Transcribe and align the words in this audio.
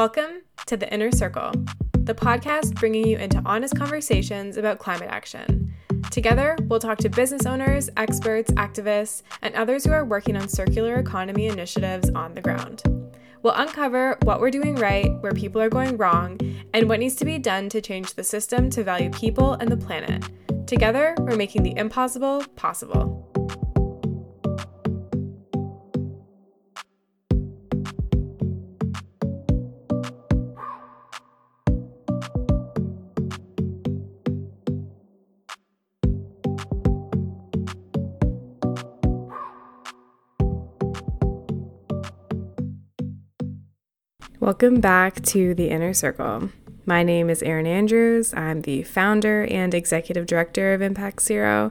Welcome 0.00 0.44
to 0.64 0.78
The 0.78 0.90
Inner 0.94 1.12
Circle, 1.12 1.52
the 1.92 2.14
podcast 2.14 2.74
bringing 2.76 3.06
you 3.06 3.18
into 3.18 3.42
honest 3.44 3.76
conversations 3.76 4.56
about 4.56 4.78
climate 4.78 5.10
action. 5.10 5.74
Together, 6.10 6.56
we'll 6.62 6.80
talk 6.80 6.96
to 7.00 7.10
business 7.10 7.44
owners, 7.44 7.90
experts, 7.98 8.50
activists, 8.52 9.22
and 9.42 9.54
others 9.54 9.84
who 9.84 9.92
are 9.92 10.06
working 10.06 10.38
on 10.38 10.48
circular 10.48 10.94
economy 10.94 11.48
initiatives 11.48 12.08
on 12.14 12.32
the 12.32 12.40
ground. 12.40 12.82
We'll 13.42 13.52
uncover 13.52 14.16
what 14.22 14.40
we're 14.40 14.50
doing 14.50 14.76
right, 14.76 15.12
where 15.20 15.32
people 15.32 15.60
are 15.60 15.68
going 15.68 15.98
wrong, 15.98 16.40
and 16.72 16.88
what 16.88 17.00
needs 17.00 17.16
to 17.16 17.26
be 17.26 17.38
done 17.38 17.68
to 17.68 17.82
change 17.82 18.14
the 18.14 18.24
system 18.24 18.70
to 18.70 18.82
value 18.82 19.10
people 19.10 19.52
and 19.52 19.70
the 19.70 19.76
planet. 19.76 20.24
Together, 20.66 21.14
we're 21.18 21.36
making 21.36 21.62
the 21.62 21.76
impossible 21.76 22.42
possible. 22.56 23.19
Welcome 44.50 44.80
back 44.80 45.22
to 45.26 45.54
the 45.54 45.68
Inner 45.68 45.94
Circle. 45.94 46.50
My 46.84 47.04
name 47.04 47.30
is 47.30 47.40
Erin 47.40 47.68
Andrews. 47.68 48.34
I'm 48.34 48.62
the 48.62 48.82
founder 48.82 49.44
and 49.44 49.72
executive 49.72 50.26
director 50.26 50.74
of 50.74 50.82
Impact 50.82 51.22
Zero. 51.22 51.70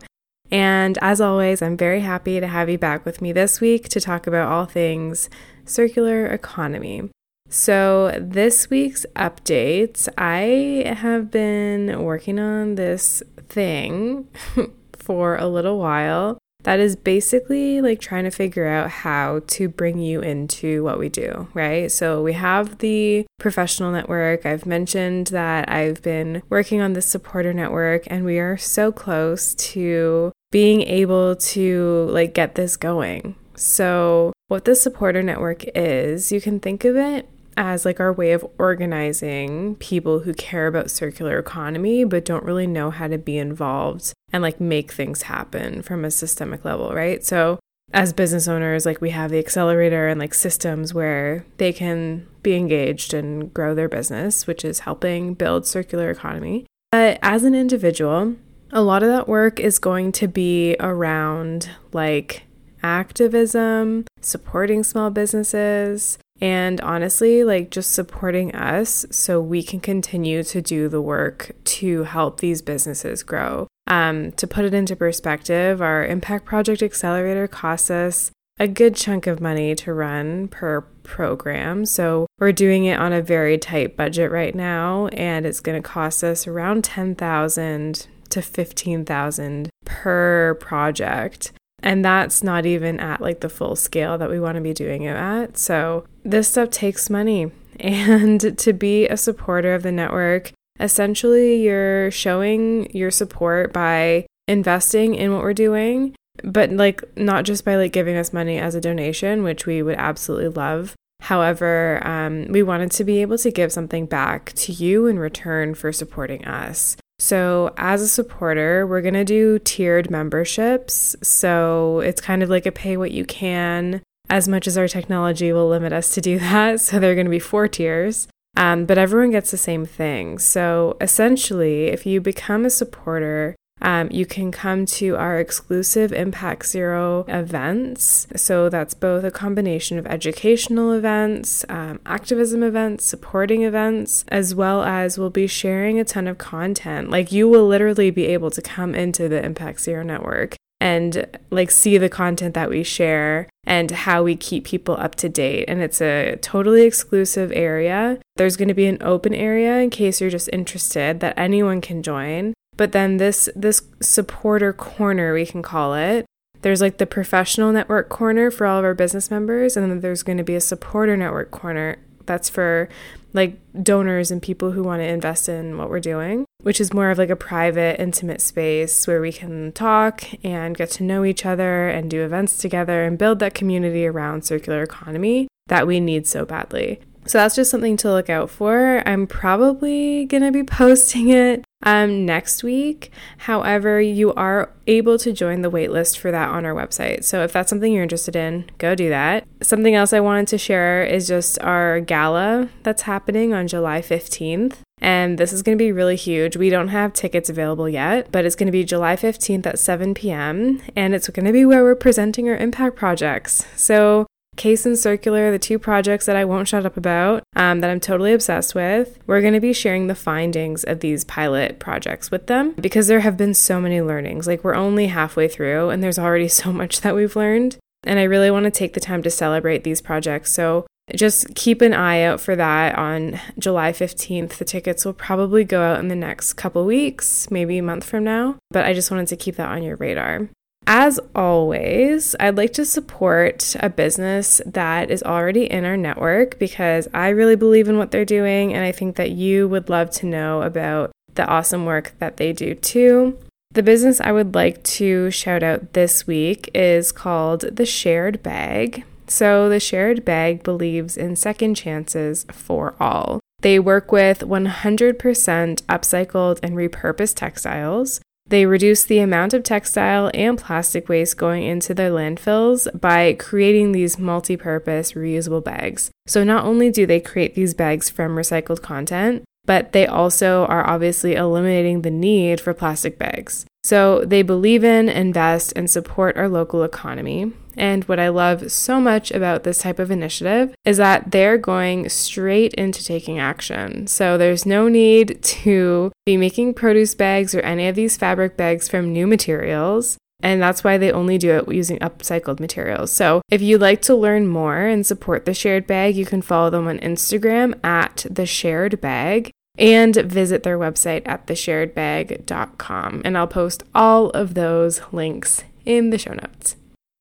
And 0.49 0.97
as 1.02 1.19
always, 1.19 1.61
I'm 1.61 1.75
very 1.75 1.99
happy 1.99 2.39
to 2.39 2.47
have 2.47 2.69
you 2.69 2.77
back 2.77 3.03
with 3.03 3.21
me 3.21 3.33
this 3.33 3.59
week 3.59 3.89
to 3.89 3.99
talk 3.99 4.27
about 4.27 4.47
all 4.47 4.63
things 4.63 5.30
circular 5.66 6.25
economy. 6.27 7.09
So, 7.49 8.17
this 8.17 8.69
week's 8.69 9.05
update, 9.14 10.08
I 10.17 10.89
have 10.89 11.30
been 11.30 12.02
working 12.02 12.39
on 12.39 12.75
this 12.75 13.21
thing 13.49 14.30
for 14.93 15.36
a 15.36 15.47
little 15.47 15.80
while 15.80 16.38
that 16.63 16.79
is 16.79 16.95
basically 16.95 17.81
like 17.81 17.99
trying 17.99 18.25
to 18.25 18.31
figure 18.31 18.67
out 18.67 18.89
how 18.89 19.41
to 19.47 19.69
bring 19.69 19.99
you 19.99 20.21
into 20.21 20.83
what 20.83 20.99
we 20.99 21.09
do, 21.09 21.47
right? 21.53 21.91
So 21.91 22.21
we 22.21 22.33
have 22.33 22.79
the 22.79 23.25
professional 23.39 23.91
network. 23.91 24.45
I've 24.45 24.65
mentioned 24.65 25.27
that 25.27 25.69
I've 25.69 26.02
been 26.02 26.41
working 26.49 26.81
on 26.81 26.93
the 26.93 27.02
supporter 27.02 27.53
network 27.53 28.03
and 28.07 28.25
we 28.25 28.39
are 28.39 28.57
so 28.57 28.91
close 28.91 29.55
to 29.55 30.31
being 30.52 30.81
able 30.81 31.35
to 31.35 32.07
like 32.11 32.33
get 32.33 32.55
this 32.55 32.75
going. 32.75 33.35
So 33.55 34.33
what 34.47 34.65
the 34.65 34.75
supporter 34.75 35.23
network 35.23 35.63
is, 35.75 36.31
you 36.31 36.41
can 36.41 36.59
think 36.59 36.83
of 36.85 36.95
it 36.95 37.30
as 37.59 37.83
like 37.83 37.99
our 37.99 38.13
way 38.13 38.31
of 38.31 38.47
organizing 38.57 39.75
people 39.75 40.19
who 40.19 40.33
care 40.33 40.65
about 40.65 40.89
circular 40.89 41.38
economy 41.38 42.05
but 42.05 42.23
don't 42.23 42.45
really 42.45 42.65
know 42.65 42.89
how 42.89 43.05
to 43.05 43.17
be 43.17 43.38
involved 43.38 44.13
and 44.31 44.41
like 44.41 44.61
make 44.61 44.93
things 44.93 45.23
happen 45.23 45.81
from 45.81 46.05
a 46.05 46.09
systemic 46.09 46.63
level, 46.63 46.93
right? 46.93 47.23
So 47.25 47.59
as 47.91 48.13
business 48.13 48.47
owners, 48.47 48.85
like 48.85 49.02
we 49.02 49.09
have 49.09 49.30
the 49.30 49.39
accelerator 49.39 50.07
and 50.07 50.21
like 50.21 50.33
systems 50.33 50.93
where 50.93 51.45
they 51.57 51.73
can 51.73 52.25
be 52.43 52.55
engaged 52.55 53.13
and 53.13 53.53
grow 53.53 53.75
their 53.75 53.89
business, 53.89 54.47
which 54.47 54.63
is 54.63 54.80
helping 54.80 55.33
build 55.33 55.67
circular 55.67 56.09
economy. 56.09 56.65
But 56.93 57.19
as 57.21 57.43
an 57.43 57.55
individual, 57.55 58.37
a 58.71 58.81
lot 58.81 59.03
of 59.03 59.09
that 59.09 59.27
work 59.27 59.59
is 59.59 59.80
going 59.80 60.13
to 60.13 60.30
be 60.30 60.77
around 60.80 61.69
like 61.91 62.43
activism, 62.81 64.05
supporting 64.21 64.83
small 64.85 65.09
businesses, 65.09 66.17
and 66.42 66.80
honestly, 66.82 67.44
like 67.44 67.70
just 67.72 67.92
supporting 67.92 68.55
us 68.55 69.05
so 69.11 69.42
we 69.42 69.64
can 69.64 69.80
continue 69.80 70.44
to 70.44 70.61
do 70.61 70.88
the 70.88 71.02
work 71.02 71.52
to 71.66 72.04
help 72.04 72.39
these 72.39 72.61
businesses 72.61 73.23
grow. 73.23 73.67
Um, 73.88 74.32
to 74.33 74.48
put 74.48 74.66
it 74.66 74.73
into 74.73 74.95
perspective, 74.95 75.82
our 75.82 76.05
Impact 76.05 76.45
Project 76.45 76.82
Accelerator 76.83 77.48
costs 77.48 77.89
us 77.89 78.32
a 78.60 78.67
good 78.67 78.95
chunk 78.95 79.26
of 79.26 79.39
money 79.39 79.73
to 79.73 79.94
run 79.94 80.48
per 80.49 80.82
program. 81.04 81.86
So 81.86 82.28
we're 82.39 82.52
doing 82.52 82.86
it 82.86 82.99
on 82.99 83.14
a 83.14 83.22
very 83.22 83.58
tight 83.58 83.95
budget 83.95 84.32
right 84.32 84.54
now, 84.54 85.08
and 85.08 85.45
it's 85.45 85.61
going 85.61 85.82
to 85.82 85.88
cost 85.88 86.23
us 86.23 86.45
around 86.45 86.83
10,000 86.83 88.08
to 88.30 88.42
15,000 88.42 89.70
per 89.86 90.54
project. 90.55 91.52
And 91.82 92.04
that's 92.04 92.44
not 92.44 92.66
even 92.66 93.00
at 93.00 93.22
like 93.22 93.40
the 93.40 93.50
full 93.50 93.76
scale 93.76 94.17
that 94.17 94.30
we 94.30 94.40
want 94.40 94.56
to 94.56 94.62
be 94.62 94.73
doing 94.73 95.04
it 95.04 95.16
at. 95.16 95.58
So 95.58 96.06
this 96.23 96.50
stuff 96.50 96.70
takes 96.70 97.10
money. 97.10 97.52
And 97.82 98.58
to 98.58 98.73
be 98.73 99.08
a 99.08 99.16
supporter 99.16 99.73
of 99.73 99.84
the 99.84 99.92
network, 99.94 100.52
essentially 100.82 101.62
you're 101.64 102.12
showing 102.12 102.94
your 102.94 103.10
support 103.10 103.72
by 103.72 104.26
investing 104.50 105.16
in 105.16 105.32
what 105.32 105.44
we're 105.44 105.54
doing, 105.54 106.14
but 106.44 106.72
like 106.72 107.02
not 107.16 107.45
just 107.45 107.64
by 107.64 107.78
like 107.78 107.94
giving 107.94 108.17
us 108.17 108.34
money 108.34 108.58
as 108.58 108.76
a 108.76 108.82
donation, 108.82 109.44
which 109.44 109.66
we 109.66 109.82
would 109.82 109.96
absolutely 109.96 110.50
love. 110.50 110.94
However, 111.22 112.06
um, 112.06 112.48
we 112.50 112.64
wanted 112.64 112.92
to 112.92 113.04
be 113.04 113.22
able 113.22 113.38
to 113.38 113.52
give 113.52 113.72
something 113.72 114.06
back 114.06 114.54
to 114.54 114.72
you 114.72 115.08
in 115.08 115.20
return 115.20 115.76
for 115.76 115.92
supporting 115.92 116.46
us. 116.46 116.98
So, 117.19 117.73
as 117.75 118.02
a 118.02 118.07
supporter, 118.07 118.87
we're 118.87 119.02
going 119.02 119.13
to 119.13 119.25
do 119.25 119.59
tiered 119.59 120.09
memberships. 120.09 121.17
So, 121.21 121.99
it's 121.99 122.21
kind 122.21 122.41
of 122.41 122.49
like 122.49 122.65
a 122.65 122.71
pay 122.71 122.95
what 122.95 123.11
you 123.11 123.25
can, 123.25 124.02
as 124.30 124.47
much 124.47 124.67
as 124.67 124.77
our 124.77 124.87
technology 124.87 125.52
will 125.52 125.67
limit 125.67 125.91
us 125.91 126.13
to 126.15 126.21
do 126.21 126.39
that. 126.39 126.80
So, 126.80 126.97
there 126.97 127.11
are 127.11 127.15
going 127.15 127.25
to 127.25 127.31
be 127.31 127.39
four 127.39 127.67
tiers, 127.67 128.30
um, 128.56 128.85
but 128.85 128.97
everyone 128.97 129.31
gets 129.31 129.51
the 129.51 129.57
same 129.57 129.85
thing. 129.85 130.39
So, 130.39 130.95
essentially, 131.01 131.88
if 131.88 132.06
you 132.06 132.21
become 132.21 132.63
a 132.63 132.69
supporter, 132.69 133.56
um, 133.81 134.10
you 134.12 134.25
can 134.25 134.51
come 134.51 134.86
to 134.86 135.16
our 135.16 135.40
exclusive 135.40 136.12
Impact 136.12 136.66
Zero 136.66 137.25
events. 137.28 138.28
So 138.36 138.69
that's 138.69 138.94
both 138.94 139.24
a 139.24 139.31
combination 139.31 139.98
of 139.98 140.07
educational 140.07 140.92
events, 140.92 141.66
um, 141.69 142.00
activism 142.06 142.63
events, 142.63 143.06
supporting 143.06 143.63
events, 143.63 144.25
as 144.28 144.54
well 144.54 144.84
as 144.84 145.18
we'll 145.18 145.30
be 145.30 145.48
sharing 145.48 146.00
a 146.00 146.06
ton 146.06 146.28
of 146.28 146.38
content. 146.38 147.10
Like 147.10 147.31
you 147.31 147.48
will 147.48 147.68
literally 147.68 148.12
be 148.12 148.25
able 148.28 148.51
to 148.51 148.62
come 148.62 148.95
into 148.95 149.30
the 149.30 149.44
Impact 149.44 149.80
Zero 149.80 150.04
network 150.04 150.56
and 150.81 151.25
like 151.50 151.72
see 151.72 151.98
the 151.98 152.10
content 152.10 152.54
that 152.54 152.69
we 152.69 152.84
share 152.84 153.48
and 153.66 153.92
how 153.92 154.24
we 154.24 154.36
keep 154.36 154.66
people 154.66 154.96
up 154.98 155.16
to 155.16 155.30
date. 155.30 155.66
And 155.68 155.81
it's 155.81 156.01
a 156.01 156.38
totally 156.42 156.84
exclusive 156.84 157.51
area. 157.54 158.19
There's 158.38 158.56
going 158.56 158.69
to 158.69 158.74
be 158.74 158.88
an 158.88 158.98
open 159.01 159.34
area 159.34 159.78
in 159.78 159.90
case 159.90 160.22
you're 160.22 160.30
just 160.30 160.50
interested 160.54 161.19
that 161.19 161.38
anyone 161.38 161.81
can 161.81 162.01
join. 162.01 162.54
But 162.80 162.94
then 162.94 163.18
this 163.18 163.50
this 163.57 163.81
supporter 164.01 164.72
corner 164.72 165.34
we 165.34 165.45
can 165.45 165.62
call 165.62 165.95
it. 165.95 166.25
There's 166.62 166.80
like 166.80 166.98
the 166.98 167.06
professional 167.06 167.74
network 167.74 168.07
corner 168.07 168.50
for 168.50 168.66
all 168.66 168.80
of 168.80 168.86
our 168.86 168.94
business 168.94 169.30
members 169.30 169.75
and 169.75 169.92
then 169.92 170.00
there's 170.00 170.24
going 170.24 170.38
to 170.38 170.45
be 170.45 170.56
a 170.56 170.62
supporter 170.62 171.18
network 171.18 171.51
corner 171.51 171.98
that's 172.25 172.48
for 172.48 172.88
like 173.34 173.60
donors 173.84 174.31
and 174.31 174.42
people 174.42 174.72
who 174.72 174.81
want 174.81 175.01
to 175.01 175.06
invest 175.06 175.50
in 175.50 175.78
what 175.78 175.90
we're 175.90 176.00
doing, 176.00 176.45
which 176.62 176.80
is 176.80 176.94
more 176.94 177.12
of 177.12 177.18
like 177.18 177.30
a 177.30 177.36
private, 177.36 178.00
intimate 178.00 178.40
space 178.40 179.06
where 179.06 179.19
we 179.19 179.34
can 179.34 179.74
talk 179.74 180.24
and 180.42 180.78
get 180.78 180.90
to 180.92 181.04
know 181.04 181.25
each 181.25 181.46
other 181.46 181.90
and 181.90 182.10
do 182.10 182.24
events 182.24 182.57
together 182.57 183.04
and 183.04 183.18
build 183.18 183.40
that 183.40 183.54
community 183.54 184.07
around 184.07 184.46
circular 184.46 184.81
economy 184.84 185.50
that 185.68 185.86
we 185.86 186.00
need 186.00 186.25
so 186.25 186.46
badly. 186.46 187.01
So 187.30 187.38
that's 187.38 187.56
just 187.56 187.69
something 187.69 187.95
to 187.98 188.12
look 188.12 188.28
out 188.28 188.50
for. 188.50 189.04
I'm 189.07 189.28
probably 189.28 190.25
going 190.25 190.42
to 190.42 190.51
be 190.51 190.63
posting 190.80 191.30
it 191.30 191.63
um, 191.84 192.25
next 192.25 192.63
week. 192.63 193.12
However, 193.38 194.01
you 194.01 194.34
are 194.34 194.74
able 194.88 195.20
to 195.20 195.31
join 195.31 195.62
the 195.62 195.70
waitlist 195.70 196.18
for 196.18 196.31
that 196.31 196.50
on 196.50 196.66
our 196.66 196.74
website. 196.74 197.24
So 197.24 197.44
if 197.44 197.54
that's 197.54 197.70
something 197.70 197.94
you're 197.94 198.02
interested 198.02 198.36
in, 198.36 198.68
go 198.80 198.96
do 198.96 199.10
that. 199.10 199.46
Something 199.62 199.94
else 199.94 200.12
I 200.12 200.22
wanted 200.22 200.48
to 200.48 200.58
share 200.58 201.04
is 201.04 201.28
just 201.28 201.62
our 201.62 202.00
gala 202.00 202.70
that's 202.81 203.04
happening 203.04 203.54
on 203.54 203.68
July 203.68 204.02
15th. 204.02 204.78
And 205.00 205.38
this 205.38 205.54
is 205.54 205.62
going 205.62 205.78
to 205.78 205.82
be 205.82 205.92
really 205.92 206.16
huge. 206.16 206.58
We 206.58 206.72
don't 206.72 206.88
have 206.88 207.14
tickets 207.14 207.48
available 207.48 207.88
yet, 207.88 208.32
but 208.32 208.44
it's 208.44 208.56
going 208.56 208.66
to 208.66 208.72
be 208.72 208.84
July 208.84 209.16
15th 209.16 209.68
at 209.68 209.78
7 209.78 210.16
p.m. 210.16 210.82
And 210.96 211.14
it's 211.14 211.30
going 211.30 211.46
to 211.46 211.54
be 211.54 211.64
where 211.64 211.84
we're 211.84 211.94
presenting 211.94 212.50
our 212.50 212.58
impact 212.58 212.96
projects. 212.96 213.68
So 213.75 214.25
Case 214.60 214.86
and 214.86 215.00
Circular, 215.00 215.52
the 215.52 215.58
two 215.58 215.80
projects 215.80 216.26
that 216.26 216.36
I 216.36 216.44
won't 216.44 216.68
shut 216.68 216.86
up 216.86 216.98
about, 216.98 217.44
um, 217.56 217.80
that 217.80 217.90
I'm 217.90 218.02
totally 218.02 218.34
obsessed 218.34 218.76
with. 218.76 219.18
We're 219.26 219.40
going 219.40 219.54
to 219.54 219.62
be 219.62 219.72
sharing 219.72 220.08
the 220.08 220.16
findings 220.16 220.84
of 220.84 221.00
these 221.00 221.24
pilot 221.24 221.80
projects 221.80 222.30
with 222.30 222.48
them 222.48 222.74
because 222.74 223.08
there 223.08 223.22
have 223.22 223.38
been 223.38 223.54
so 223.54 223.80
many 223.80 224.02
learnings. 224.02 224.48
Like, 224.48 224.64
we're 224.64 224.76
only 224.76 225.08
halfway 225.08 225.48
through, 225.48 225.90
and 225.90 226.04
there's 226.04 226.20
already 226.20 226.48
so 226.62 226.74
much 226.74 227.00
that 227.02 227.16
we've 227.16 227.38
learned. 227.38 227.78
And 228.04 228.20
I 228.20 228.24
really 228.24 228.52
want 228.52 228.66
to 228.66 228.72
take 228.72 228.94
the 228.94 229.00
time 229.00 229.24
to 229.24 229.30
celebrate 229.30 229.86
these 229.86 230.02
projects. 230.02 230.52
So, 230.52 230.86
just 231.16 231.56
keep 231.56 231.82
an 231.82 231.94
eye 231.94 232.22
out 232.22 232.42
for 232.42 232.56
that 232.56 232.96
on 232.98 233.40
July 233.58 233.94
15th. 233.94 234.58
The 234.58 234.66
tickets 234.66 235.06
will 235.06 235.14
probably 235.14 235.64
go 235.64 235.82
out 235.82 236.00
in 236.00 236.10
the 236.10 236.16
next 236.16 236.54
couple 236.54 236.86
weeks, 236.86 237.50
maybe 237.50 237.78
a 237.78 237.84
month 237.84 238.04
from 238.04 238.26
now, 238.26 238.58
but 238.70 238.86
I 238.86 238.94
just 238.94 239.10
wanted 239.10 239.28
to 239.30 239.38
keep 239.38 239.56
that 239.56 239.70
on 239.70 239.82
your 239.84 239.96
radar. 239.96 240.50
As 240.91 241.19
always, 241.36 242.36
I'd 242.39 242.57
like 242.57 242.74
to 242.74 242.83
support 242.83 243.75
a 243.80 243.91
business 243.91 244.59
that 244.65 245.12
is 245.12 245.21
already 245.21 245.69
in 245.69 245.86
our 245.86 245.95
network 245.95 246.57
because 246.57 247.07
I 247.13 247.30
really 247.30 247.56
believe 247.56 247.88
in 247.88 248.00
what 248.00 248.09
they're 248.09 248.25
doing 248.25 248.74
and 248.74 248.83
I 248.83 248.91
think 248.91 249.15
that 249.18 249.30
you 249.30 249.68
would 249.68 249.88
love 249.88 250.09
to 250.09 250.25
know 250.25 250.63
about 250.63 251.12
the 251.36 251.45
awesome 251.45 251.86
work 251.86 252.15
that 252.18 252.38
they 252.38 252.53
do 252.53 252.74
too. 252.74 253.38
The 253.69 253.83
business 253.83 254.19
I 254.19 254.31
would 254.31 254.56
like 254.56 254.81
to 254.95 255.30
shout 255.30 255.62
out 255.62 255.94
this 255.94 256.25
week 256.25 256.71
is 256.74 257.12
called 257.12 257.62
The 257.75 257.86
Shared 257.86 258.41
Bag. 258.41 259.03
So, 259.27 259.69
The 259.69 259.80
Shared 259.80 260.25
Bag 260.25 260.63
believes 260.63 261.15
in 261.15 261.36
second 261.36 261.75
chances 261.75 262.47
for 262.51 262.95
all. 263.00 263.41
They 263.62 263.77
work 263.77 264.12
with 264.12 264.39
100% 264.39 265.83
upcycled 265.83 266.59
and 266.63 266.75
repurposed 266.75 267.36
textiles. 267.36 268.21
They 268.50 268.66
reduce 268.66 269.04
the 269.04 269.19
amount 269.19 269.54
of 269.54 269.62
textile 269.62 270.31
and 270.34 270.57
plastic 270.57 271.07
waste 271.07 271.38
going 271.38 271.63
into 271.63 271.94
their 271.94 272.10
landfills 272.10 272.88
by 273.00 273.34
creating 273.34 273.92
these 273.92 274.18
multi 274.18 274.57
purpose 274.57 275.13
reusable 275.13 275.63
bags. 275.63 276.10
So, 276.25 276.44
not 276.44 276.66
only 276.66 276.90
do 276.90 277.06
they 277.06 277.19
create 277.19 277.54
these 277.54 277.75
bags 277.75 278.10
from 278.10 278.36
recycled 278.36 278.81
content, 278.81 279.44
but 279.66 279.92
they 279.92 280.07
also 280.07 280.66
are 280.66 280.88
obviously 280.88 281.36
eliminating 281.36 282.01
the 282.01 282.10
need 282.10 282.60
for 282.60 282.74
plastic 282.74 283.19
bags. 283.19 283.68
So 283.89 284.24
they 284.24 284.44
believe 284.44 284.83
in, 284.83 285.09
invest, 285.09 285.74
and 285.75 285.89
support 285.89 286.38
our 286.38 286.47
local 286.47 286.83
economy. 286.83 287.53
And 287.75 288.03
what 288.03 288.19
I 288.19 288.30
love 288.30 288.71
so 288.71 289.01
much 289.01 289.31
about 289.31 289.63
this 289.63 289.80
type 289.80 289.97
of 289.97 290.12
initiative 290.12 290.75
is 290.86 290.97
that 290.97 291.31
they're 291.31 291.57
going 291.57 292.07
straight 292.07 292.75
into 292.75 293.03
taking 293.03 293.39
action. 293.39 294.06
So 294.06 294.38
there's 294.38 294.63
no 294.63 294.89
need 294.89 295.41
to 295.41 296.12
be 296.24 296.38
making 296.38 296.75
produce 296.75 297.15
bags 297.15 297.56
or 297.56 297.62
any 297.62 297.88
of 297.88 297.95
these 297.95 298.15
fabric 298.15 298.56
bags 298.56 298.88
from 298.88 299.12
new 299.12 299.25
materials. 299.25 300.19
And 300.44 300.62
that's 300.62 300.83
why 300.83 301.00
they 301.00 301.12
only 301.12 301.39
do 301.39 301.57
it 301.57 301.74
using 301.74 301.97
upcycled 301.97 302.59
materials. 302.59 303.12
So, 303.12 303.41
if 303.50 303.62
you'd 303.62 303.81
like 303.81 304.01
to 304.03 304.15
learn 304.15 304.47
more 304.47 304.86
and 304.86 305.06
support 305.06 305.44
the 305.44 305.53
shared 305.53 305.86
bag, 305.86 306.15
you 306.15 306.25
can 306.25 306.41
follow 306.41 306.69
them 306.69 306.88
on 306.88 307.00
Instagram 307.00 307.83
at 307.83 308.25
the 308.30 308.45
shared 308.45 309.01
bag 309.01 309.51
and 309.80 310.16
visit 310.16 310.64
their 310.64 310.78
website 310.78 311.22
at 311.26 311.48
thesharedbag.com. 311.48 313.22
And 313.24 313.38
I'll 313.38 313.48
post 313.48 313.84
all 313.96 314.30
of 314.31 314.54
those 314.54 315.02
links 315.12 315.64
in 315.86 316.10
the 316.10 316.18
show 316.18 316.34
notes. 316.34 316.76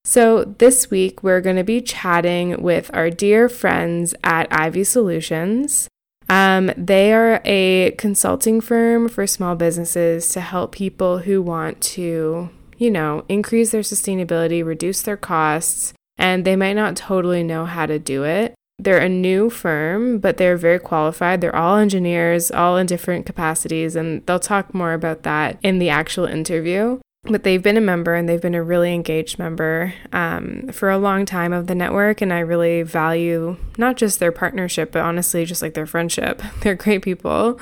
So, 0.04 0.44
this 0.44 0.90
week 0.90 1.22
we're 1.22 1.42
going 1.42 1.56
to 1.56 1.64
be 1.64 1.80
chatting 1.80 2.62
with 2.62 2.90
our 2.94 3.10
dear 3.10 3.48
friends 3.48 4.14
at 4.24 4.48
Ivy 4.50 4.84
Solutions. 4.84 5.86
Um, 6.30 6.72
they 6.76 7.12
are 7.12 7.40
a 7.44 7.92
consulting 7.92 8.60
firm 8.60 9.08
for 9.08 9.26
small 9.26 9.54
businesses 9.54 10.28
to 10.30 10.40
help 10.40 10.72
people 10.72 11.18
who 11.18 11.40
want 11.40 11.80
to, 11.82 12.50
you 12.76 12.90
know, 12.90 13.24
increase 13.28 13.70
their 13.70 13.82
sustainability, 13.82 14.64
reduce 14.64 15.02
their 15.02 15.16
costs, 15.16 15.92
and 16.16 16.44
they 16.44 16.56
might 16.56 16.74
not 16.74 16.96
totally 16.96 17.42
know 17.42 17.64
how 17.64 17.86
to 17.86 17.98
do 17.98 18.24
it. 18.24 18.54
They're 18.78 18.98
a 18.98 19.08
new 19.08 19.50
firm, 19.50 20.18
but 20.18 20.36
they're 20.36 20.56
very 20.56 20.78
qualified. 20.78 21.40
They're 21.40 21.54
all 21.54 21.76
engineers, 21.76 22.50
all 22.50 22.76
in 22.76 22.86
different 22.86 23.26
capacities, 23.26 23.96
and 23.96 24.24
they'll 24.26 24.38
talk 24.38 24.72
more 24.72 24.92
about 24.92 25.24
that 25.24 25.58
in 25.62 25.78
the 25.78 25.88
actual 25.88 26.26
interview 26.26 27.00
but 27.30 27.44
they've 27.44 27.62
been 27.62 27.76
a 27.76 27.80
member 27.80 28.14
and 28.14 28.28
they've 28.28 28.40
been 28.40 28.54
a 28.54 28.62
really 28.62 28.92
engaged 28.94 29.38
member 29.38 29.94
um, 30.12 30.68
for 30.72 30.90
a 30.90 30.98
long 30.98 31.24
time 31.24 31.52
of 31.52 31.66
the 31.66 31.74
network. 31.74 32.20
And 32.20 32.32
i 32.32 32.40
really 32.40 32.82
value 32.82 33.56
not 33.76 33.96
just 33.96 34.18
their 34.18 34.32
partnership 34.32 34.92
but 34.92 35.02
honestly 35.02 35.44
just 35.44 35.62
like 35.62 35.74
their 35.74 35.86
friendship. 35.86 36.42
They're 36.60 36.74
great 36.74 37.02
people. 37.02 37.60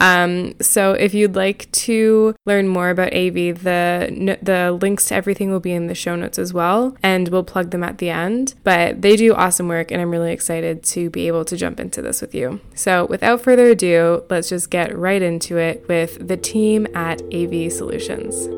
Um, 0.00 0.54
so 0.60 0.92
if 0.92 1.14
you'd 1.14 1.36
like 1.36 1.70
to 1.72 2.34
learn 2.46 2.68
more 2.68 2.90
about 2.90 3.14
av 3.14 3.34
the 3.34 4.38
the 4.42 4.78
links 4.80 5.06
to 5.08 5.14
everything 5.14 5.50
will 5.50 5.60
be 5.60 5.72
in 5.72 5.86
the 5.86 5.94
show 5.94 6.16
notes 6.16 6.38
as 6.38 6.52
well. 6.52 6.96
And 7.02 7.28
we'll 7.28 7.44
plug 7.44 7.70
them 7.70 7.82
at 7.82 7.98
the 7.98 8.10
end. 8.10 8.54
But 8.64 9.02
they 9.02 9.16
do 9.16 9.34
awesome 9.34 9.68
work 9.68 9.90
and 9.90 10.00
i'm 10.00 10.10
really 10.10 10.32
excited 10.32 10.82
to 10.84 11.10
be 11.10 11.26
able 11.26 11.44
to 11.44 11.56
jump 11.56 11.80
into 11.80 12.02
this 12.02 12.20
with 12.20 12.34
you. 12.34 12.60
So 12.74 13.06
without 13.06 13.40
further 13.40 13.66
ado 13.66 14.24
let's 14.28 14.48
just 14.48 14.70
get 14.70 14.96
right 14.96 15.22
into 15.22 15.56
it 15.56 15.86
with 15.88 16.26
the 16.26 16.36
team 16.36 16.86
at 16.94 17.22
av 17.32 17.72
solutions 17.72 18.48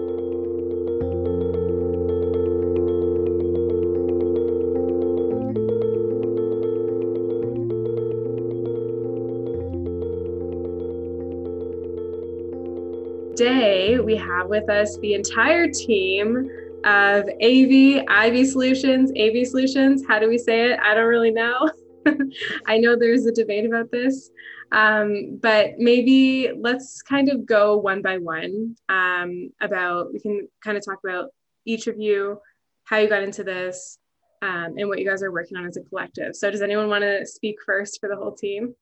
today 13.37 13.99
we 13.99 14.17
have 14.17 14.49
with 14.49 14.69
us 14.71 14.97
the 15.03 15.12
entire 15.12 15.69
team 15.71 16.49
of 16.85 17.25
AV, 17.43 18.03
Ivy 18.09 18.44
Solutions, 18.47 19.12
AV 19.19 19.47
Solutions. 19.47 20.05
How 20.09 20.19
do 20.19 20.27
we 20.27 20.38
say 20.38 20.71
it? 20.71 20.81
I 20.83 20.94
don't 20.94 21.06
really 21.06 21.33
know. 21.33 21.71
I 22.67 22.79
know 22.79 22.97
there's 22.97 23.27
a 23.27 23.33
debate 23.33 23.67
about 23.67 23.91
this. 23.91 24.31
Um, 24.73 25.38
but 25.43 25.73
maybe 25.77 26.50
let's 26.59 27.03
kind 27.03 27.29
of 27.29 27.44
go 27.44 27.77
one 27.77 28.00
by 28.00 28.17
one 28.17 28.75
um, 28.88 29.50
about, 29.61 30.15
we 30.15 30.21
can 30.21 30.49
kind 30.65 30.79
of 30.79 30.85
talk 30.85 30.99
about 31.05 31.29
each 31.67 31.89
of 31.89 32.00
you, 32.00 32.41
how 32.85 32.97
you 32.99 33.09
got 33.09 33.23
into 33.23 33.44
this, 33.44 33.99
um, 34.41 34.77
and 34.79 34.89
what 34.89 34.99
you 34.99 35.06
guys 35.06 35.23
are 35.23 35.32
working 35.32 35.59
on 35.59 35.67
as 35.67 35.77
a 35.77 35.82
collective. 35.82 36.35
So, 36.35 36.50
does 36.50 36.62
anyone 36.62 36.89
want 36.89 37.03
to 37.03 37.27
speak 37.27 37.56
first 37.65 38.00
for 38.00 38.09
the 38.09 38.17
whole 38.17 38.32
team? 38.32 38.75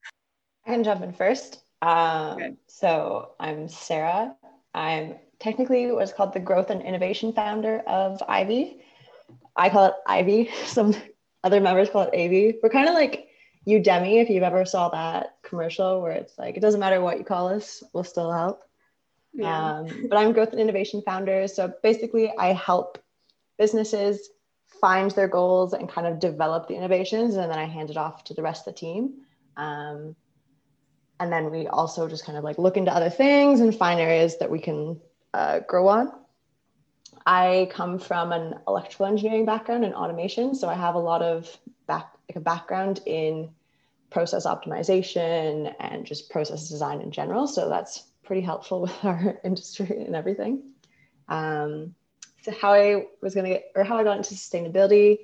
I 0.65 0.71
can 0.71 0.83
jump 0.83 1.01
in 1.01 1.11
first. 1.11 1.63
Um. 1.81 2.57
So, 2.67 3.31
I'm 3.39 3.67
Sarah. 3.67 4.35
I'm 4.75 5.15
technically 5.39 5.91
what's 5.91 6.13
called 6.13 6.33
the 6.33 6.39
growth 6.39 6.69
and 6.69 6.81
innovation 6.81 7.33
founder 7.33 7.79
of 7.87 8.21
Ivy. 8.27 8.81
I 9.55 9.69
call 9.69 9.85
it 9.85 9.93
Ivy. 10.05 10.51
Some 10.65 10.93
other 11.43 11.61
members 11.61 11.89
call 11.89 12.09
it 12.11 12.13
AV. 12.13 12.55
We're 12.61 12.69
kind 12.69 12.89
of 12.89 12.93
like 12.93 13.29
Udemy, 13.67 14.21
if 14.21 14.29
you've 14.29 14.43
ever 14.43 14.65
saw 14.65 14.89
that 14.89 15.37
commercial 15.43 16.01
where 16.01 16.11
it's 16.11 16.37
like, 16.37 16.57
it 16.57 16.59
doesn't 16.59 16.79
matter 16.79 17.01
what 17.01 17.17
you 17.17 17.23
call 17.23 17.47
us, 17.47 17.81
we'll 17.93 18.03
still 18.03 18.31
help. 18.31 18.61
Yeah. 19.33 19.79
Um, 19.79 20.07
but 20.09 20.17
I'm 20.17 20.33
growth 20.33 20.51
and 20.51 20.61
innovation 20.61 21.01
founder. 21.01 21.47
So 21.47 21.73
basically, 21.81 22.31
I 22.37 22.53
help 22.53 22.99
businesses 23.57 24.29
find 24.81 25.11
their 25.11 25.27
goals 25.27 25.73
and 25.73 25.89
kind 25.89 26.05
of 26.05 26.19
develop 26.19 26.67
the 26.67 26.75
innovations, 26.75 27.35
and 27.35 27.49
then 27.49 27.57
I 27.57 27.65
hand 27.65 27.89
it 27.89 27.97
off 27.97 28.23
to 28.25 28.33
the 28.33 28.43
rest 28.43 28.67
of 28.67 28.73
the 28.73 28.79
team. 28.79 29.13
Um, 29.57 30.15
and 31.19 31.31
then 31.31 31.51
we 31.51 31.67
also 31.67 32.07
just 32.07 32.25
kind 32.25 32.37
of 32.37 32.43
like 32.43 32.57
look 32.57 32.77
into 32.77 32.93
other 32.93 33.09
things 33.09 33.61
and 33.61 33.75
find 33.75 33.99
areas 33.99 34.37
that 34.39 34.49
we 34.49 34.59
can 34.59 34.99
uh, 35.33 35.59
grow 35.59 35.87
on. 35.87 36.11
I 37.25 37.69
come 37.71 37.97
from 37.99 38.31
an 38.31 38.55
electrical 38.67 39.07
engineering 39.07 39.45
background 39.45 39.83
and 39.83 39.95
automation 39.95 40.53
so 40.53 40.69
i 40.69 40.75
have 40.75 40.95
a 40.95 40.99
lot 40.99 41.21
of 41.21 41.57
back 41.87 42.11
like 42.29 42.35
a 42.35 42.39
background 42.39 43.01
in 43.05 43.49
process 44.11 44.45
optimization 44.45 45.73
and 45.79 46.05
just 46.05 46.29
process 46.29 46.69
design 46.69 47.01
in 47.01 47.11
general 47.11 47.47
so 47.47 47.67
that's 47.67 48.03
pretty 48.23 48.41
helpful 48.41 48.81
with 48.83 49.05
our 49.05 49.39
industry 49.43 50.03
and 50.05 50.15
everything. 50.15 50.63
Um, 51.27 51.95
so 52.43 52.51
how 52.51 52.73
i 52.73 53.05
was 53.21 53.33
to 53.33 53.41
get 53.41 53.71
or 53.75 53.83
how 53.83 53.97
i 53.97 54.03
got 54.03 54.17
into 54.17 54.35
sustainability 54.35 55.17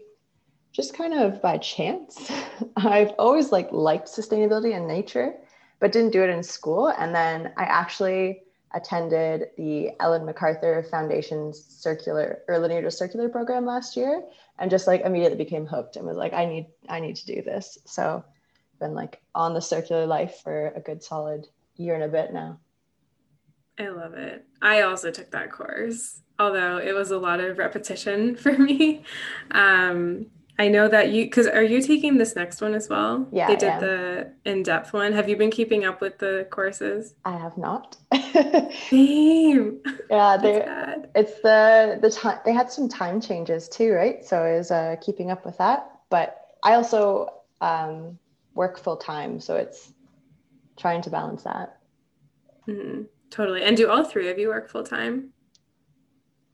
just 0.71 0.93
kind 0.93 1.13
of 1.13 1.41
by 1.41 1.57
chance. 1.57 2.31
I've 2.77 3.12
always 3.19 3.51
like 3.51 3.71
liked 3.71 4.07
sustainability 4.07 4.75
and 4.75 4.88
nature 4.88 5.36
but 5.81 5.91
didn't 5.91 6.11
do 6.11 6.23
it 6.23 6.29
in 6.29 6.41
school. 6.41 6.88
And 6.88 7.13
then 7.13 7.51
I 7.57 7.63
actually 7.63 8.43
attended 8.73 9.47
the 9.57 9.91
Ellen 10.00 10.25
MacArthur 10.25 10.83
Foundation's 10.89 11.61
circular 11.61 12.43
or 12.47 12.57
linear 12.59 12.83
to 12.83 12.91
circular 12.91 13.27
program 13.27 13.65
last 13.65 13.97
year 13.97 14.23
and 14.59 14.71
just 14.71 14.88
like 14.88 15.01
immediately 15.01 15.38
became 15.38 15.65
hooked 15.65 15.97
and 15.97 16.05
was 16.05 16.15
like, 16.15 16.31
I 16.31 16.45
need, 16.45 16.67
I 16.88 17.01
need 17.01 17.17
to 17.17 17.25
do 17.25 17.41
this. 17.41 17.77
So 17.85 18.23
been 18.79 18.93
like 18.93 19.21
on 19.35 19.53
the 19.53 19.61
circular 19.61 20.05
life 20.05 20.39
for 20.43 20.67
a 20.75 20.79
good 20.79 21.03
solid 21.03 21.47
year 21.75 21.95
and 21.95 22.03
a 22.03 22.07
bit 22.07 22.31
now. 22.31 22.59
I 23.77 23.89
love 23.89 24.13
it. 24.13 24.45
I 24.61 24.81
also 24.81 25.11
took 25.11 25.31
that 25.31 25.51
course, 25.51 26.21
although 26.38 26.77
it 26.77 26.93
was 26.93 27.11
a 27.11 27.17
lot 27.17 27.39
of 27.39 27.57
repetition 27.57 28.35
for 28.38 28.53
me. 28.57 29.03
Um, 29.51 30.27
I 30.62 30.68
know 30.68 30.88
that 30.88 31.10
you 31.10 31.24
because 31.24 31.48
are 31.48 31.63
you 31.63 31.82
taking 31.82 32.20
this 32.20 32.36
next 32.36 32.62
one 32.62 32.75
as 32.75 32.88
well? 32.88 33.27
Yeah, 33.32 33.48
they 33.48 33.56
did 33.56 33.80
the 33.80 34.32
in-depth 34.46 34.94
one. 34.94 35.12
Have 35.12 35.27
you 35.27 35.36
been 35.36 35.50
keeping 35.50 35.86
up 35.86 36.01
with 36.01 36.20
the 36.20 36.46
courses? 36.51 37.15
I 37.25 37.36
have 37.36 37.58
not. 37.58 37.98
Same. 38.88 39.82
Yeah, 40.08 40.38
they 40.41 40.63
it's 41.15 41.41
the 41.41 41.98
the 42.00 42.12
time 42.12 42.41
they 42.46 42.53
had 42.53 42.72
some 42.72 42.88
time 42.88 43.20
changes 43.20 43.68
too, 43.70 43.91
right? 43.91 44.24
So 44.24 44.38
I 44.38 44.58
was 44.58 44.70
uh, 44.70 44.98
keeping 45.01 45.32
up 45.32 45.48
with 45.48 45.58
that, 45.58 45.89
but 46.12 46.39
I 46.62 46.75
also 46.75 47.34
um, 47.60 48.20
work 48.53 48.77
full 48.77 48.98
time, 48.98 49.39
so 49.39 49.56
it's 49.56 49.91
trying 50.77 51.01
to 51.01 51.10
balance 51.10 51.41
that. 51.41 51.80
Mm-hmm. 52.68 53.06
Totally. 53.32 53.63
And 53.63 53.75
do 53.75 53.89
all 53.89 54.03
three 54.03 54.30
of 54.30 54.38
you 54.38 54.50
work 54.50 54.70
full 54.70 54.84
time? 54.84 55.34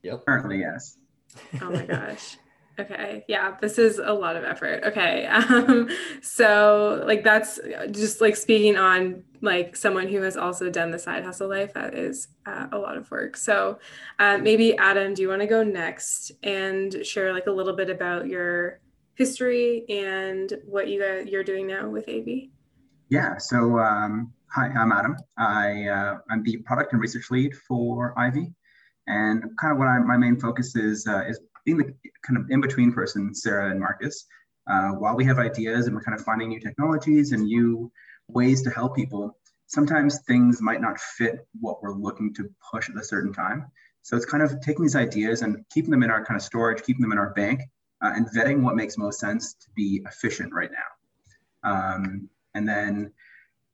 Yep. 0.04 0.26
Currently, 0.26 0.60
yes. 0.60 0.96
Oh 1.62 1.72
my 1.72 1.84
gosh. 1.86 2.38
Okay. 2.80 3.26
Yeah, 3.28 3.58
this 3.60 3.80
is 3.80 3.98
a 3.98 4.14
lot 4.14 4.36
of 4.36 4.44
effort. 4.44 4.84
Okay. 4.84 5.28
Um, 5.48 5.90
so 6.22 7.04
like 7.06 7.24
that's 7.24 7.60
just 7.92 8.22
like 8.22 8.36
speaking 8.36 8.76
on 8.76 9.24
like 9.42 9.76
someone 9.76 10.08
who 10.08 10.22
has 10.22 10.36
also 10.36 10.70
done 10.70 10.92
the 10.92 11.00
side 11.00 11.24
hustle 11.24 11.50
life. 11.50 11.74
That 11.74 11.94
is 11.94 12.28
uh, 12.46 12.68
a 12.72 12.78
lot 12.78 12.98
of 12.98 13.10
work. 13.10 13.38
So 13.38 13.80
uh, 14.20 14.38
maybe 14.38 14.78
Adam, 14.78 15.14
do 15.14 15.22
you 15.22 15.30
want 15.30 15.42
to 15.42 15.48
go 15.48 15.64
next 15.64 16.32
and 16.44 17.06
share 17.06 17.34
like 17.34 17.48
a 17.48 17.52
little 17.52 17.76
bit 17.76 17.90
about 17.90 18.28
your 18.28 18.80
history 19.16 19.86
and 19.90 20.54
what 20.66 20.88
you 20.88 21.02
guys, 21.02 21.28
you're 21.28 21.44
doing 21.44 21.68
now 21.68 21.90
with 21.90 22.08
AV? 22.10 22.50
Yeah. 23.10 23.38
So 23.38 23.80
um, 23.80 24.34
hi, 24.52 24.68
I'm 24.68 24.92
Adam. 24.92 25.16
I 25.38 25.88
uh, 25.88 26.18
I'm 26.30 26.44
the 26.44 26.58
product 26.58 26.94
and 26.94 27.02
research 27.02 27.32
lead 27.32 27.56
for 27.56 28.14
Ivy. 28.18 28.54
And 29.08 29.42
kind 29.60 29.72
of 29.72 29.80
what 29.80 29.88
I, 29.88 30.00
my 30.00 30.18
main 30.18 30.38
focus 30.38 30.76
is 30.76 31.08
uh, 31.08 31.24
is 31.28 31.40
being 31.68 31.78
the 31.78 31.94
kind 32.26 32.38
of 32.38 32.50
in 32.50 32.62
between 32.62 32.94
person, 32.94 33.36
Sarah 33.36 33.70
and 33.70 33.80
Marcus, 33.80 34.26
uh, 34.72 34.92
while 34.92 35.18
we 35.18 35.26
have 35.26 35.38
ideas 35.38 35.86
and 35.86 35.94
we're 35.94 36.02
kind 36.02 36.18
of 36.18 36.24
finding 36.24 36.48
new 36.48 36.62
technologies 36.62 37.34
and 37.34 37.44
new 37.44 37.92
ways 38.30 38.64
to 38.64 38.70
help 38.70 38.96
people, 38.96 39.38
sometimes 39.68 40.22
things 40.22 40.62
might 40.62 40.80
not 40.80 40.98
fit 40.98 41.46
what 41.60 41.84
we're 41.84 41.94
looking 41.94 42.34
to 42.36 42.50
push 42.72 42.90
at 42.90 42.96
a 42.96 43.04
certain 43.04 43.34
time. 43.34 43.66
So 44.02 44.16
it's 44.16 44.26
kind 44.26 44.42
of 44.42 44.62
taking 44.62 44.84
these 44.84 44.96
ideas 44.96 45.42
and 45.42 45.58
keeping 45.70 45.92
them 45.92 46.04
in 46.04 46.10
our 46.10 46.24
kind 46.24 46.38
of 46.38 46.42
storage, 46.42 46.84
keeping 46.84 47.02
them 47.02 47.12
in 47.12 47.18
our 47.18 47.34
bank, 47.34 47.60
uh, 48.02 48.14
and 48.16 48.26
vetting 48.28 48.62
what 48.62 48.78
makes 48.78 48.98
most 48.98 49.20
sense 49.20 49.54
to 49.56 49.68
be 49.76 50.02
efficient 50.06 50.54
right 50.54 50.72
now. 50.72 51.70
Um, 51.70 52.30
and 52.54 52.66
then 52.66 53.12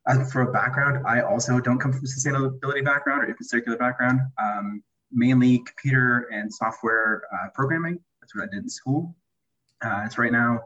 uh, 0.07 0.25
for 0.25 0.41
a 0.41 0.51
background, 0.51 1.05
I 1.05 1.21
also 1.21 1.59
don't 1.59 1.77
come 1.77 1.93
from 1.93 2.01
a 2.03 2.07
sustainability 2.07 2.83
background 2.83 3.21
or 3.21 3.25
even 3.25 3.43
circular 3.43 3.77
background. 3.77 4.19
Um, 4.43 4.83
mainly 5.13 5.59
computer 5.59 6.29
and 6.31 6.53
software 6.53 7.23
uh, 7.33 7.49
programming. 7.53 7.99
That's 8.21 8.35
what 8.35 8.43
I 8.43 8.47
did 8.47 8.63
in 8.63 8.69
school. 8.69 9.15
Uh, 9.83 10.07
so 10.07 10.21
right 10.21 10.31
now, 10.31 10.59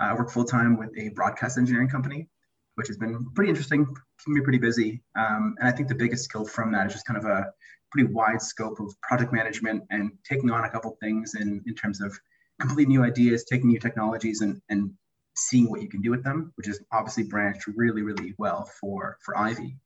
uh, 0.00 0.06
I 0.06 0.14
work 0.14 0.30
full 0.30 0.44
time 0.44 0.76
with 0.76 0.90
a 0.98 1.10
broadcast 1.10 1.58
engineering 1.58 1.88
company, 1.88 2.28
which 2.76 2.86
has 2.88 2.96
been 2.96 3.30
pretty 3.34 3.48
interesting, 3.48 3.86
keeping 4.18 4.34
me 4.34 4.40
pretty 4.40 4.58
busy. 4.58 5.02
Um, 5.18 5.54
and 5.58 5.68
I 5.68 5.72
think 5.72 5.88
the 5.88 5.94
biggest 5.94 6.24
skill 6.24 6.44
from 6.44 6.72
that 6.72 6.86
is 6.86 6.92
just 6.92 7.06
kind 7.06 7.18
of 7.18 7.24
a 7.24 7.52
pretty 7.90 8.12
wide 8.12 8.42
scope 8.42 8.80
of 8.80 8.94
project 9.00 9.32
management 9.32 9.82
and 9.90 10.12
taking 10.28 10.50
on 10.50 10.64
a 10.64 10.70
couple 10.70 10.96
things 11.00 11.34
in, 11.34 11.62
in 11.66 11.74
terms 11.74 12.00
of 12.00 12.12
complete 12.60 12.88
new 12.88 13.02
ideas, 13.02 13.44
taking 13.44 13.68
new 13.68 13.78
technologies 13.78 14.40
and, 14.42 14.60
and 14.68 14.92
seeing 15.36 15.70
what 15.70 15.80
you 15.80 15.88
can 15.88 16.02
do 16.02 16.10
with 16.10 16.22
them, 16.24 16.52
which 16.56 16.68
is 16.68 16.82
obviously 16.92 17.22
branched 17.22 17.66
really, 17.76 18.02
really 18.02 18.34
well 18.38 18.70
for, 18.80 19.18
for 19.24 19.36
Ivy. 19.38 19.76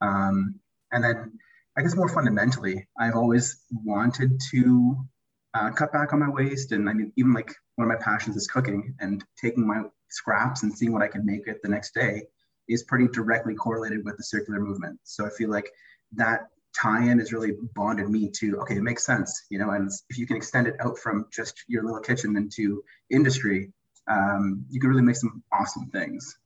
Um, 0.00 0.58
and 0.92 1.04
then 1.04 1.38
I 1.76 1.82
guess 1.82 1.96
more 1.96 2.08
fundamentally, 2.08 2.86
I've 2.98 3.16
always 3.16 3.60
wanted 3.70 4.40
to 4.52 4.96
uh, 5.54 5.70
cut 5.70 5.92
back 5.92 6.12
on 6.12 6.20
my 6.20 6.28
waste. 6.28 6.72
And 6.72 6.88
I 6.88 6.92
mean, 6.92 7.12
even 7.16 7.32
like 7.32 7.52
one 7.76 7.90
of 7.90 7.96
my 7.96 8.02
passions 8.02 8.36
is 8.36 8.46
cooking 8.46 8.94
and 9.00 9.24
taking 9.40 9.66
my 9.66 9.82
scraps 10.08 10.62
and 10.62 10.72
seeing 10.72 10.92
what 10.92 11.02
I 11.02 11.08
can 11.08 11.26
make 11.26 11.46
it 11.46 11.60
the 11.62 11.68
next 11.68 11.94
day 11.94 12.22
is 12.68 12.84
pretty 12.84 13.08
directly 13.08 13.54
correlated 13.54 14.04
with 14.04 14.16
the 14.16 14.22
circular 14.22 14.60
movement. 14.60 15.00
So 15.02 15.26
I 15.26 15.30
feel 15.30 15.50
like 15.50 15.70
that 16.12 16.48
tie-in 16.76 17.18
has 17.18 17.32
really 17.32 17.52
bonded 17.74 18.08
me 18.08 18.30
to, 18.30 18.58
okay, 18.60 18.76
it 18.76 18.82
makes 18.82 19.04
sense, 19.04 19.46
you 19.50 19.58
know, 19.58 19.70
and 19.70 19.90
if 20.10 20.18
you 20.18 20.26
can 20.26 20.36
extend 20.36 20.66
it 20.66 20.76
out 20.80 20.98
from 20.98 21.26
just 21.32 21.64
your 21.68 21.84
little 21.84 22.00
kitchen 22.00 22.36
into 22.36 22.82
industry, 23.10 23.72
um, 24.08 24.64
you 24.70 24.80
can 24.80 24.90
really 24.90 25.02
make 25.02 25.16
some 25.16 25.42
awesome 25.52 25.90
things. 25.90 26.36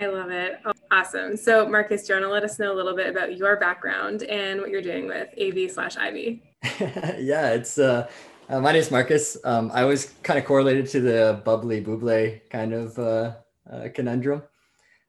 I 0.00 0.06
love 0.06 0.30
it. 0.30 0.60
Oh, 0.64 0.72
awesome. 0.90 1.36
So, 1.36 1.68
Marcus, 1.68 2.06
do 2.06 2.14
you 2.14 2.20
want 2.20 2.30
to 2.30 2.32
let 2.32 2.42
us 2.42 2.58
know 2.58 2.72
a 2.72 2.76
little 2.76 2.96
bit 2.96 3.08
about 3.08 3.36
your 3.36 3.56
background 3.56 4.22
and 4.22 4.58
what 4.58 4.70
you're 4.70 4.80
doing 4.80 5.06
with 5.06 5.28
AV 5.38 5.70
slash 5.70 5.96
IV? 5.96 6.38
yeah, 7.20 7.50
it's 7.50 7.78
uh, 7.78 8.08
uh, 8.48 8.60
my 8.60 8.72
name 8.72 8.80
is 8.80 8.90
Marcus. 8.90 9.36
Um, 9.44 9.70
I 9.74 9.84
was 9.84 10.06
kind 10.22 10.38
of 10.38 10.46
correlated 10.46 10.88
to 10.88 11.00
the 11.00 11.42
bubbly 11.44 11.84
buble 11.84 12.40
kind 12.48 12.72
of 12.72 12.98
uh, 12.98 13.34
uh, 13.70 13.88
conundrum. 13.94 14.42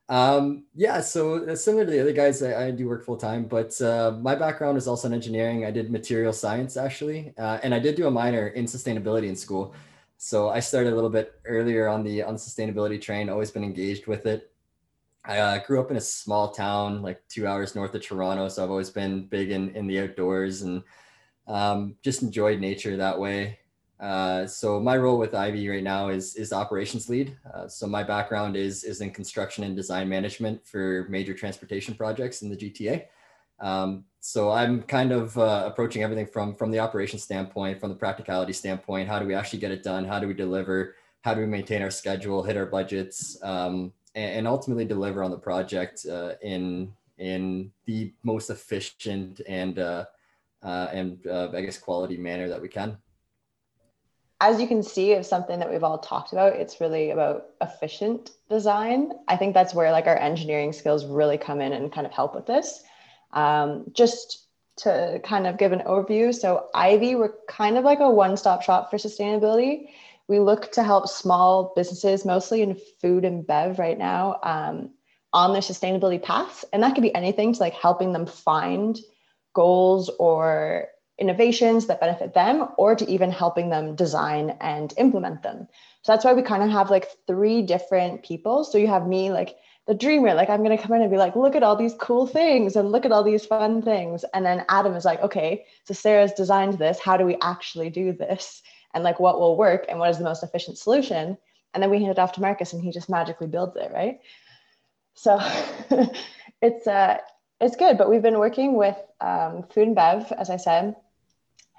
Um, 0.10 0.66
yeah, 0.76 1.00
so 1.00 1.46
uh, 1.46 1.56
similar 1.56 1.86
to 1.86 1.92
the 1.92 2.02
other 2.02 2.12
guys, 2.12 2.44
I, 2.44 2.68
I 2.68 2.72
do 2.72 2.90
work 2.90 3.06
full 3.06 3.16
time, 3.16 3.46
but 3.46 3.82
uh, 3.82 4.18
my 4.22 4.36
background 4.36 4.78
is 4.78 4.90
also 4.90 5.08
in 5.08 5.14
engineering. 5.14 5.64
I 5.64 5.72
did 5.72 5.90
material 5.90 6.34
science 6.34 6.76
actually, 6.76 7.34
uh, 7.38 7.60
and 7.64 7.74
I 7.74 7.80
did 7.80 7.96
do 7.96 8.08
a 8.08 8.12
minor 8.12 8.50
in 8.50 8.66
sustainability 8.66 9.30
in 9.30 9.38
school. 9.38 9.74
So 10.18 10.50
I 10.50 10.60
started 10.60 10.92
a 10.92 10.96
little 10.96 11.10
bit 11.10 11.40
earlier 11.46 11.88
on 11.88 12.04
the 12.04 12.24
on 12.24 12.36
sustainability 12.36 13.02
train. 13.02 13.30
Always 13.30 13.52
been 13.52 13.64
engaged 13.64 14.06
with 14.06 14.26
it. 14.26 14.51
I 15.24 15.38
uh, 15.38 15.64
grew 15.64 15.80
up 15.80 15.92
in 15.92 15.98
a 15.98 16.02
small 16.02 16.52
town, 16.52 17.02
like 17.02 17.22
two 17.30 17.48
hours 17.48 17.76
north 17.76 17.94
of 17.94 18.02
Toronto. 18.02 18.48
So 18.48 18.64
I've 18.64 18.72
always 18.72 18.90
been 18.90 19.28
big 19.28 19.52
in, 19.52 19.70
in 19.76 19.88
the 19.88 20.00
outdoors 20.00 20.64
and 20.64 20.84
um, 21.48 21.96
just 22.04 22.24
enjoyed 22.24 22.60
nature 22.60 22.98
that 22.98 23.20
way. 23.20 23.60
Uh, 24.00 24.48
so 24.48 24.80
my 24.80 24.98
role 24.98 25.20
with 25.20 25.36
Ivy 25.36 25.70
right 25.70 25.84
now 25.84 26.10
is 26.10 26.36
is 26.36 26.52
operations 26.52 27.08
lead. 27.08 27.38
Uh, 27.54 27.68
so 27.68 27.86
my 27.86 28.02
background 28.02 28.58
is 28.58 28.84
is 28.84 29.00
in 29.00 29.12
construction 29.12 29.64
and 29.64 29.76
design 29.76 30.10
management 30.10 30.66
for 30.66 31.06
major 31.08 31.36
transportation 31.36 31.94
projects 31.94 32.42
in 32.42 32.50
the 32.50 32.58
GTA. 32.58 33.06
Um, 33.60 34.06
so 34.20 34.50
I'm 34.50 34.82
kind 34.82 35.12
of 35.12 35.38
uh, 35.38 35.66
approaching 35.68 36.02
everything 36.02 36.26
from 36.26 36.56
from 36.56 36.72
the 36.72 36.80
operations 36.80 37.22
standpoint, 37.22 37.80
from 37.80 37.90
the 37.90 37.96
practicality 37.96 38.54
standpoint. 38.54 39.08
How 39.08 39.20
do 39.20 39.28
we 39.28 39.36
actually 39.36 39.60
get 39.60 39.72
it 39.72 39.84
done? 39.84 40.04
How 40.04 40.20
do 40.20 40.28
we 40.28 40.34
deliver? 40.34 40.96
How 41.22 41.36
do 41.36 41.42
we 41.42 41.46
maintain 41.46 41.84
our 41.84 41.92
schedule, 41.92 42.42
hit 42.42 42.58
our 42.58 42.66
budgets? 42.66 43.38
Um, 43.44 43.94
and 44.16 44.48
ultimately 44.48 44.86
deliver 44.86 45.24
on 45.24 45.32
the 45.32 45.38
project 45.38 46.06
uh, 46.06 46.34
in 46.42 46.94
in 47.18 47.72
the 47.86 48.12
most 48.24 48.50
efficient 48.50 49.42
and 49.48 49.80
uh, 49.80 50.06
uh, 50.64 50.88
and 50.92 51.26
uh, 51.28 51.50
I 51.54 51.62
guess 51.62 51.78
quality 51.78 52.18
manner 52.18 52.48
that 52.50 52.62
we 52.62 52.68
can. 52.68 52.98
As 54.42 54.60
you 54.60 54.68
can 54.68 54.82
see, 54.82 55.14
of 55.14 55.26
something 55.26 55.60
that 55.60 55.70
we've 55.70 55.84
all 55.84 56.00
talked 56.00 56.34
about, 56.34 56.54
it's 56.54 56.82
really 56.82 57.12
about 57.12 57.50
efficient 57.62 58.32
design. 58.50 59.12
I 59.28 59.38
think 59.38 59.54
that's 59.54 59.76
where 59.76 59.92
like 59.92 60.08
our 60.08 60.18
engineering 60.18 60.74
skills 60.74 61.06
really 61.06 61.38
come 61.38 61.62
in 61.62 61.74
and 61.74 61.94
kind 61.94 62.08
of 62.08 62.14
help 62.14 62.34
with 62.34 62.48
this. 62.48 62.84
Um, 63.34 63.86
just 63.94 64.48
to 64.78 65.22
kind 65.24 65.46
of 65.46 65.58
give 65.60 65.74
an 65.74 65.82
overview, 65.82 66.34
so 66.34 66.70
Ivy, 66.74 67.14
we're 67.14 67.34
kind 67.48 67.78
of 67.78 67.84
like 67.84 68.00
a 68.00 68.10
one-stop 68.10 68.64
shop 68.64 68.90
for 68.90 68.98
sustainability 68.98 69.90
we 70.32 70.40
look 70.40 70.72
to 70.72 70.82
help 70.82 71.10
small 71.10 71.74
businesses, 71.76 72.24
mostly 72.24 72.62
in 72.62 72.80
food 73.02 73.26
and 73.26 73.46
bev 73.46 73.78
right 73.78 73.98
now, 73.98 74.40
um, 74.44 74.90
on 75.34 75.52
their 75.52 75.62
sustainability 75.62 76.24
paths. 76.24 76.64
And 76.72 76.82
that 76.82 76.96
could 76.96 77.04
be 77.04 77.14
anything 77.14 77.54
to 77.54 77.60
like 77.60 77.74
helping 77.74 78.14
them 78.14 78.26
find 78.26 78.98
goals 79.54 80.10
or 80.20 80.88
innovations 81.20 81.88
that 81.88 82.00
benefit 82.00 82.34
them, 82.34 82.70
or 82.78 82.96
to 82.96 83.08
even 83.12 83.30
helping 83.30 83.70
them 83.70 83.96
design 83.96 84.56
and 84.62 84.94
implement 84.98 85.44
them. 85.44 85.68
So 86.02 86.14
that's 86.14 86.24
why 86.24 86.34
we 86.34 86.42
kind 86.42 86.64
of 86.64 86.70
have 86.70 86.90
like 86.90 87.08
three 87.28 87.62
different 87.62 88.24
people. 88.24 88.64
So 88.64 88.78
you 88.78 88.88
have 88.88 89.06
me, 89.06 89.32
like 89.32 89.58
the 89.86 89.94
dreamer, 89.94 90.34
like 90.34 90.50
I'm 90.50 90.64
going 90.64 90.76
to 90.76 90.82
come 90.82 90.96
in 90.96 91.02
and 91.02 91.12
be 91.12 91.18
like, 91.18 91.36
look 91.36 91.56
at 91.56 91.64
all 91.64 91.76
these 91.76 91.94
cool 92.00 92.26
things 92.26 92.78
and 92.78 92.92
look 92.92 93.06
at 93.06 93.12
all 93.12 93.24
these 93.24 93.46
fun 93.46 93.82
things. 93.82 94.24
And 94.34 94.46
then 94.46 94.66
Adam 94.70 94.96
is 94.96 95.06
like, 95.06 95.22
okay, 95.22 95.66
so 95.84 95.94
Sarah's 95.94 96.32
designed 96.32 96.78
this. 96.78 97.00
How 97.00 97.18
do 97.18 97.26
we 97.26 97.38
actually 97.42 97.90
do 97.90 98.14
this? 98.14 98.62
And 98.94 99.04
like 99.04 99.20
what 99.20 99.40
will 99.40 99.58
work 99.58 99.86
and 99.90 100.00
what 100.00 100.10
is 100.10 100.18
the 100.18 100.24
most 100.24 100.44
efficient 100.44 100.78
solution. 100.78 101.38
And 101.74 101.82
then 101.82 101.90
we 101.90 102.00
hand 102.00 102.12
it 102.12 102.20
off 102.20 102.34
to 102.34 102.42
Marcus 102.42 102.74
and 102.74 102.82
he 102.82 102.92
just 102.92 103.10
magically 103.10 103.48
builds 103.48 103.76
it, 103.76 103.92
right? 103.94 104.20
So 105.14 105.40
it's 106.62 106.88
uh 106.88 107.18
it's 107.62 107.76
good, 107.76 107.98
but 107.98 108.10
we've 108.10 108.24
been 108.24 108.40
working 108.40 108.76
with 108.76 108.98
um, 109.22 109.64
food 109.64 109.86
and 109.88 109.96
bev, 109.96 110.32
as 110.32 110.50
I 110.50 110.58
said, 110.58 110.96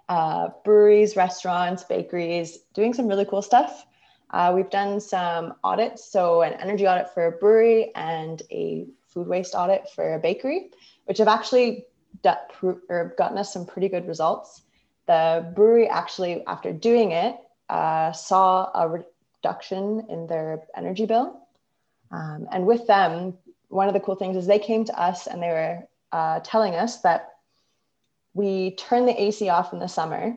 uh, 0.08 0.50
breweries, 0.64 1.16
restaurants, 1.16 1.82
bakeries, 1.82 2.58
doing 2.72 2.94
some 2.94 3.08
really 3.08 3.24
cool 3.24 3.42
stuff. 3.42 3.84
Uh, 4.30 4.52
we've 4.54 4.70
done 4.70 5.00
some 5.00 5.54
audits, 5.64 6.10
so 6.10 6.42
an 6.42 6.52
energy 6.54 6.86
audit 6.86 7.12
for 7.12 7.26
a 7.26 7.32
brewery 7.32 7.90
and 7.96 8.42
a 8.52 8.86
food 9.08 9.26
waste 9.26 9.56
audit 9.56 9.90
for 9.90 10.14
a 10.14 10.18
bakery, 10.20 10.70
which 11.06 11.18
have 11.18 11.28
actually 11.28 11.84
gotten 12.22 13.38
us 13.38 13.52
some 13.52 13.66
pretty 13.66 13.88
good 13.88 14.06
results 14.06 14.62
the 15.06 15.50
brewery 15.54 15.88
actually, 15.88 16.44
after 16.46 16.72
doing 16.72 17.12
it, 17.12 17.36
uh, 17.68 18.12
saw 18.12 18.70
a 18.74 19.04
reduction 19.42 20.06
in 20.08 20.26
their 20.26 20.62
energy 20.76 21.06
bill. 21.06 21.40
Um, 22.10 22.46
and 22.52 22.66
with 22.66 22.86
them, 22.86 23.34
one 23.68 23.88
of 23.88 23.94
the 23.94 24.00
cool 24.00 24.14
things 24.14 24.36
is 24.36 24.46
they 24.46 24.58
came 24.58 24.84
to 24.84 25.00
us 25.00 25.26
and 25.26 25.42
they 25.42 25.48
were 25.48 25.88
uh, 26.12 26.40
telling 26.40 26.74
us 26.74 27.00
that 27.00 27.30
we 28.34 28.72
turn 28.72 29.06
the 29.06 29.20
AC 29.20 29.48
off 29.48 29.72
in 29.72 29.78
the 29.78 29.88
summer, 29.88 30.36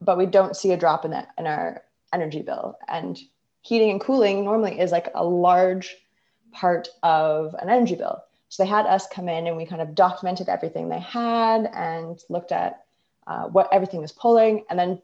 but 0.00 0.18
we 0.18 0.26
don't 0.26 0.56
see 0.56 0.72
a 0.72 0.76
drop 0.76 1.04
in, 1.04 1.10
the, 1.10 1.26
in 1.38 1.46
our 1.46 1.82
energy 2.12 2.42
bill. 2.42 2.78
And 2.88 3.18
heating 3.62 3.90
and 3.90 4.00
cooling 4.00 4.44
normally 4.44 4.78
is 4.78 4.92
like 4.92 5.08
a 5.14 5.24
large 5.24 5.96
part 6.52 6.88
of 7.02 7.54
an 7.60 7.70
energy 7.70 7.94
bill. 7.94 8.22
So 8.48 8.62
they 8.62 8.68
had 8.68 8.86
us 8.86 9.08
come 9.08 9.28
in 9.28 9.46
and 9.46 9.56
we 9.56 9.66
kind 9.66 9.82
of 9.82 9.94
documented 9.94 10.48
everything 10.48 10.88
they 10.88 11.00
had 11.00 11.70
and 11.74 12.20
looked 12.28 12.52
at 12.52 12.83
uh, 13.26 13.44
what 13.44 13.68
everything 13.72 14.00
was 14.00 14.12
pulling, 14.12 14.64
and 14.68 14.78
then 14.78 15.00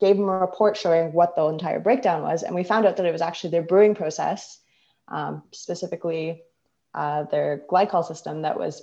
gave 0.00 0.16
them 0.16 0.28
a 0.28 0.38
report 0.38 0.76
showing 0.76 1.12
what 1.12 1.34
the 1.34 1.44
entire 1.46 1.80
breakdown 1.80 2.22
was. 2.22 2.42
And 2.42 2.54
we 2.54 2.62
found 2.62 2.86
out 2.86 2.96
that 2.96 3.06
it 3.06 3.12
was 3.12 3.22
actually 3.22 3.50
their 3.50 3.62
brewing 3.62 3.94
process, 3.94 4.60
um, 5.08 5.42
specifically 5.52 6.42
uh, 6.94 7.24
their 7.24 7.64
glycol 7.68 8.04
system, 8.04 8.42
that 8.42 8.58
was 8.58 8.82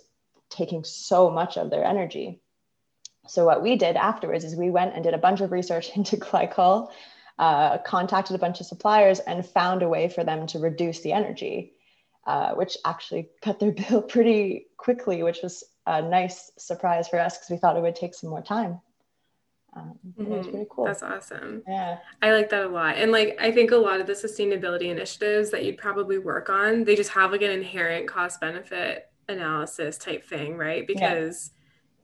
taking 0.49 0.83
so 0.83 1.29
much 1.29 1.57
of 1.57 1.69
their 1.69 1.85
energy. 1.85 2.41
So 3.27 3.45
what 3.45 3.63
we 3.63 3.75
did 3.75 3.95
afterwards 3.95 4.43
is 4.43 4.55
we 4.55 4.69
went 4.69 4.93
and 4.93 5.03
did 5.03 5.13
a 5.13 5.19
bunch 5.19 5.41
of 5.41 5.51
research 5.51 5.89
into 5.95 6.17
glycol, 6.17 6.89
uh, 7.39 7.77
contacted 7.79 8.35
a 8.35 8.39
bunch 8.39 8.59
of 8.59 8.65
suppliers, 8.65 9.19
and 9.19 9.45
found 9.45 9.83
a 9.83 9.89
way 9.89 10.09
for 10.09 10.23
them 10.23 10.47
to 10.47 10.59
reduce 10.59 11.01
the 11.01 11.13
energy, 11.13 11.73
uh, 12.27 12.53
which 12.53 12.77
actually 12.85 13.29
cut 13.41 13.59
their 13.59 13.71
bill 13.89 14.01
pretty 14.01 14.67
quickly, 14.77 15.23
which 15.23 15.39
was 15.41 15.63
a 15.85 16.01
nice 16.01 16.51
surprise 16.57 17.07
for 17.07 17.19
us 17.19 17.37
because 17.37 17.49
we 17.49 17.57
thought 17.57 17.77
it 17.77 17.81
would 17.81 17.95
take 17.95 18.13
some 18.13 18.29
more 18.29 18.41
time. 18.41 18.79
Um, 19.75 19.99
mm-hmm. 20.07 20.31
It 20.31 20.37
was 20.37 20.47
pretty 20.47 20.67
cool. 20.69 20.85
That's 20.85 21.03
awesome. 21.03 21.61
Yeah. 21.67 21.97
I 22.21 22.31
like 22.31 22.49
that 22.49 22.63
a 22.63 22.69
lot. 22.69 22.95
And 22.95 23.11
like, 23.11 23.37
I 23.39 23.51
think 23.51 23.71
a 23.71 23.75
lot 23.75 23.99
of 23.99 24.07
the 24.07 24.13
sustainability 24.13 24.89
initiatives 24.89 25.51
that 25.51 25.65
you'd 25.65 25.77
probably 25.77 26.17
work 26.17 26.49
on, 26.49 26.85
they 26.85 26.95
just 26.95 27.11
have 27.11 27.31
like 27.31 27.41
an 27.41 27.51
inherent 27.51 28.07
cost 28.07 28.39
benefit 28.39 29.09
analysis 29.27 29.97
type 29.97 30.25
thing, 30.25 30.55
right? 30.55 30.87
Because 30.87 31.51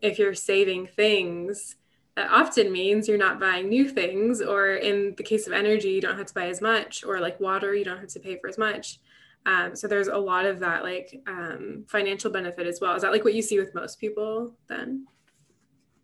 yeah. 0.01 0.09
if 0.09 0.19
you're 0.19 0.33
saving 0.33 0.87
things, 0.87 1.77
that 2.15 2.29
often 2.29 2.73
means 2.73 3.07
you're 3.07 3.17
not 3.17 3.39
buying 3.39 3.69
new 3.69 3.87
things, 3.87 4.41
or 4.41 4.73
in 4.73 5.15
the 5.15 5.23
case 5.23 5.47
of 5.47 5.53
energy, 5.53 5.91
you 5.91 6.01
don't 6.01 6.17
have 6.17 6.27
to 6.27 6.33
buy 6.33 6.47
as 6.47 6.59
much, 6.59 7.05
or 7.05 7.21
like 7.21 7.39
water, 7.39 7.73
you 7.73 7.85
don't 7.85 7.99
have 7.99 8.09
to 8.09 8.19
pay 8.19 8.37
for 8.37 8.49
as 8.49 8.57
much. 8.57 8.99
Um, 9.45 9.75
so 9.75 9.87
there's 9.87 10.07
a 10.07 10.17
lot 10.17 10.45
of 10.45 10.59
that 10.59 10.83
like 10.83 11.21
um, 11.27 11.85
financial 11.87 12.31
benefit 12.31 12.67
as 12.67 12.79
well. 12.79 12.95
Is 12.95 13.01
that 13.01 13.11
like 13.11 13.23
what 13.23 13.33
you 13.33 13.41
see 13.41 13.59
with 13.59 13.73
most 13.73 13.99
people 13.99 14.53
then? 14.67 15.07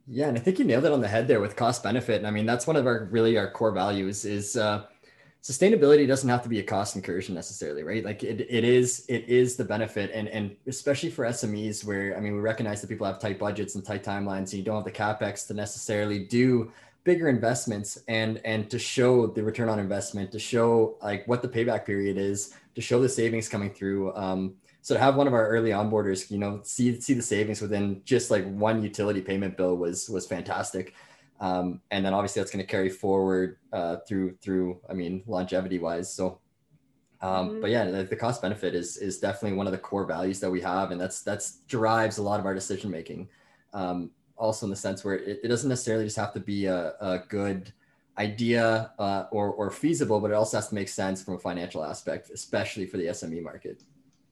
Yeah, 0.08 0.30
and 0.30 0.38
I 0.38 0.42
think 0.42 0.58
you 0.58 0.66
nailed 0.66 0.86
it 0.86 0.92
on 0.92 1.02
the 1.02 1.08
head 1.08 1.28
there 1.28 1.42
with 1.42 1.56
cost 1.56 1.84
benefit. 1.84 2.18
And 2.18 2.28
I 2.28 2.32
mean, 2.32 2.46
that's 2.46 2.66
one 2.66 2.78
of 2.78 2.88
our 2.88 3.10
really 3.12 3.38
our 3.38 3.52
core 3.52 3.72
values 3.72 4.24
is 4.24 4.56
uh, 4.56 4.86
sustainability 5.44 6.08
doesn't 6.08 6.30
have 6.30 6.44
to 6.44 6.50
be 6.50 6.60
a 6.60 6.64
cost 6.64 6.96
incursion 6.96 7.36
necessarily, 7.36 7.84
right? 7.84 8.04
Like 8.04 8.24
it, 8.24 8.42
it 8.50 8.64
is 8.64 9.06
it 9.10 9.26
is 9.28 9.56
the 9.56 9.66
benefit, 9.66 10.12
and 10.14 10.28
and 10.30 10.56
especially 10.66 11.10
for 11.10 11.26
SMEs 11.26 11.86
where 11.86 12.16
I 12.18 12.22
mean 12.22 12.34
we 12.34 12.40
recognize 12.40 12.82
that 12.82 12.88
people 12.88 13.06
have 13.06 13.20
tight 13.20 13.38
budgets 13.38 13.76
and 13.76 13.86
tight 13.86 14.04
timelines, 14.04 14.52
and 14.52 14.54
you 14.54 14.64
don't 14.64 14.76
have 14.76 14.86
the 14.86 14.92
capex 14.92 15.46
to 15.48 15.54
necessarily 15.54 16.20
do 16.20 16.72
bigger 17.08 17.30
investments 17.30 17.98
and 18.10 18.42
and 18.44 18.70
to 18.70 18.78
show 18.78 19.28
the 19.28 19.42
return 19.42 19.70
on 19.70 19.80
investment, 19.80 20.30
to 20.34 20.40
show 20.40 20.98
like 21.02 21.26
what 21.26 21.42
the 21.42 21.48
payback 21.48 21.86
period 21.86 22.18
is, 22.18 22.54
to 22.76 22.82
show 22.82 23.02
the 23.02 23.08
savings 23.08 23.48
coming 23.48 23.72
through. 23.74 24.14
Um, 24.14 24.56
so 24.82 24.94
to 24.94 25.00
have 25.02 25.16
one 25.16 25.28
of 25.28 25.34
our 25.34 25.50
early 25.50 25.72
onboarders 25.72 26.32
you 26.32 26.38
know 26.38 26.62
see 26.64 27.00
see 27.02 27.14
the 27.14 27.22
savings 27.22 27.62
within 27.62 28.02
just 28.06 28.32
like 28.32 28.46
one 28.54 28.82
utility 28.82 29.20
payment 29.20 29.58
bill 29.58 29.76
was 29.76 30.10
was 30.10 30.26
fantastic 30.26 30.94
um, 31.42 31.82
and 31.92 32.06
then 32.06 32.14
obviously 32.14 32.42
that's 32.42 32.52
going 32.52 32.66
to 32.66 32.72
carry 32.72 32.90
forward 32.90 33.58
uh, 33.74 33.98
through 34.08 34.38
through 34.42 34.80
i 34.90 34.94
mean 34.94 35.24
longevity 35.28 35.78
wise 35.78 36.14
so 36.14 36.40
um, 37.20 37.50
mm-hmm. 37.50 37.62
but 37.62 37.70
yeah 37.70 37.84
the, 37.84 38.04
the, 38.04 38.16
cost 38.16 38.42
benefit 38.42 38.74
is 38.76 38.96
is 38.96 39.20
definitely 39.20 39.58
one 39.58 39.68
of 39.68 39.74
the 39.74 39.78
core 39.78 40.06
values 40.06 40.40
that 40.40 40.50
we 40.50 40.62
have 40.62 40.92
and 40.92 41.02
that's 41.02 41.22
that's 41.22 41.58
drives 41.68 42.18
a 42.18 42.24
lot 42.24 42.40
of 42.40 42.46
our 42.46 42.54
decision 42.54 42.90
making 42.90 43.28
um, 43.74 44.10
also 44.38 44.66
in 44.66 44.70
the 44.70 44.76
sense 44.76 45.04
where 45.04 45.16
it, 45.16 45.40
it, 45.44 45.48
doesn't 45.48 45.70
necessarily 45.70 46.06
just 46.06 46.18
have 46.18 46.34
to 46.34 46.40
be 46.40 46.66
a, 46.66 46.94
a 47.00 47.24
good 47.28 47.74
idea 48.18 48.92
uh, 49.00 49.26
or, 49.32 49.52
or 49.52 49.70
feasible 49.70 50.20
but 50.20 50.32
it 50.32 50.34
also 50.34 50.58
has 50.58 50.70
to 50.70 50.76
make 50.76 50.90
sense 50.90 51.24
from 51.24 51.36
a 51.36 51.40
financial 51.40 51.84
aspect 51.84 52.30
especially 52.30 52.86
for 52.86 52.98
the 52.98 53.06
sme 53.06 53.42
market 53.44 53.82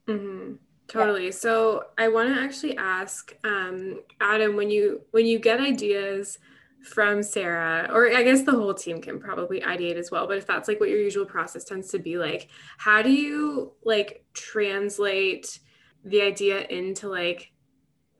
Mm-hmm. 0.08 0.54
Totally. 0.88 1.26
Yeah. 1.26 1.30
So 1.32 1.84
I 1.98 2.08
want 2.08 2.34
to 2.34 2.40
actually 2.40 2.76
ask 2.76 3.34
um, 3.44 4.00
Adam 4.20 4.56
when 4.56 4.70
you 4.70 5.02
when 5.10 5.26
you 5.26 5.38
get 5.38 5.60
ideas 5.60 6.38
from 6.82 7.22
Sarah, 7.22 7.90
or 7.92 8.14
I 8.14 8.22
guess 8.22 8.42
the 8.42 8.52
whole 8.52 8.72
team 8.72 9.00
can 9.00 9.18
probably 9.18 9.60
ideate 9.60 9.96
as 9.96 10.10
well. 10.12 10.28
But 10.28 10.38
if 10.38 10.46
that's 10.46 10.68
like 10.68 10.78
what 10.78 10.88
your 10.88 11.00
usual 11.00 11.26
process 11.26 11.64
tends 11.64 11.90
to 11.90 11.98
be 11.98 12.16
like, 12.18 12.48
how 12.78 13.02
do 13.02 13.10
you 13.10 13.72
like 13.84 14.24
translate 14.32 15.58
the 16.04 16.22
idea 16.22 16.64
into 16.68 17.08
like 17.08 17.50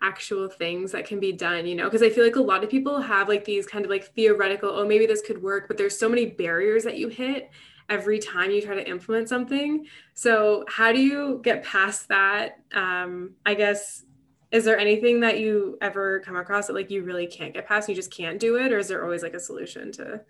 actual 0.03 0.49
things 0.49 0.93
that 0.93 1.07
can 1.07 1.21
be 1.21 1.33
done, 1.33 1.67
you 1.67 1.75
know? 1.75 1.85
Because 1.85 2.03
I 2.03 2.11
feel 2.11 2.25
like 2.25 2.37
a 2.37 2.41
lot 2.41 2.63
of 2.63 2.71
people 2.71 3.01
have 3.01 3.29
like 3.29 3.45
these 3.45 3.67
kind 3.67 3.85
of 3.85 3.91
like 3.91 4.15
theoretical, 4.15 4.71
oh, 4.71 4.87
maybe 4.87 5.07
this 5.07 5.23
could 5.23 5.43
work, 5.43 5.69
but 5.69 5.77
there's 5.77 5.99
so 5.99 6.09
many 6.09 6.27
barriers 6.27 6.85
that 6.85 6.99
you 6.99 7.09
hit 7.09 7.51
every 7.89 8.19
time 8.19 8.51
you 8.51 8.61
try 8.61 8.75
to 8.75 8.89
implement 8.89 9.29
something. 9.29 9.87
So, 10.15 10.65
how 10.69 10.93
do 10.93 11.01
you 11.01 11.41
get 11.43 11.65
past 11.65 12.09
that? 12.09 12.59
Um, 12.75 13.33
I 13.45 13.55
guess, 13.55 14.05
is 14.51 14.65
there 14.65 14.79
anything 14.79 15.21
that 15.21 15.39
you 15.39 15.79
ever 15.81 16.21
come 16.21 16.37
across 16.37 16.67
that 16.67 16.75
like 16.75 16.91
you 16.91 17.03
really 17.03 17.27
can't 17.27 17.55
get 17.55 17.67
past? 17.67 17.89
You 17.89 17.95
just 17.95 18.13
can't 18.13 18.39
do 18.39 18.57
it, 18.57 18.73
or 18.73 18.79
is 18.79 18.89
there 18.89 19.05
always 19.05 19.23
like 19.23 19.35
a 19.35 19.41
solution 19.41 19.93
to 19.93 20.21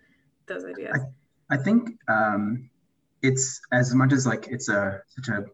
those 0.47 0.65
ideas? 0.65 0.97
I, 1.49 1.55
I 1.55 1.57
think 1.57 1.89
um, 2.07 2.69
it's 3.21 3.61
as 3.71 3.93
much 3.93 4.13
as 4.13 4.25
like 4.25 4.47
it's 4.47 4.69
a 4.69 5.01
such 5.07 5.29
a 5.29 5.45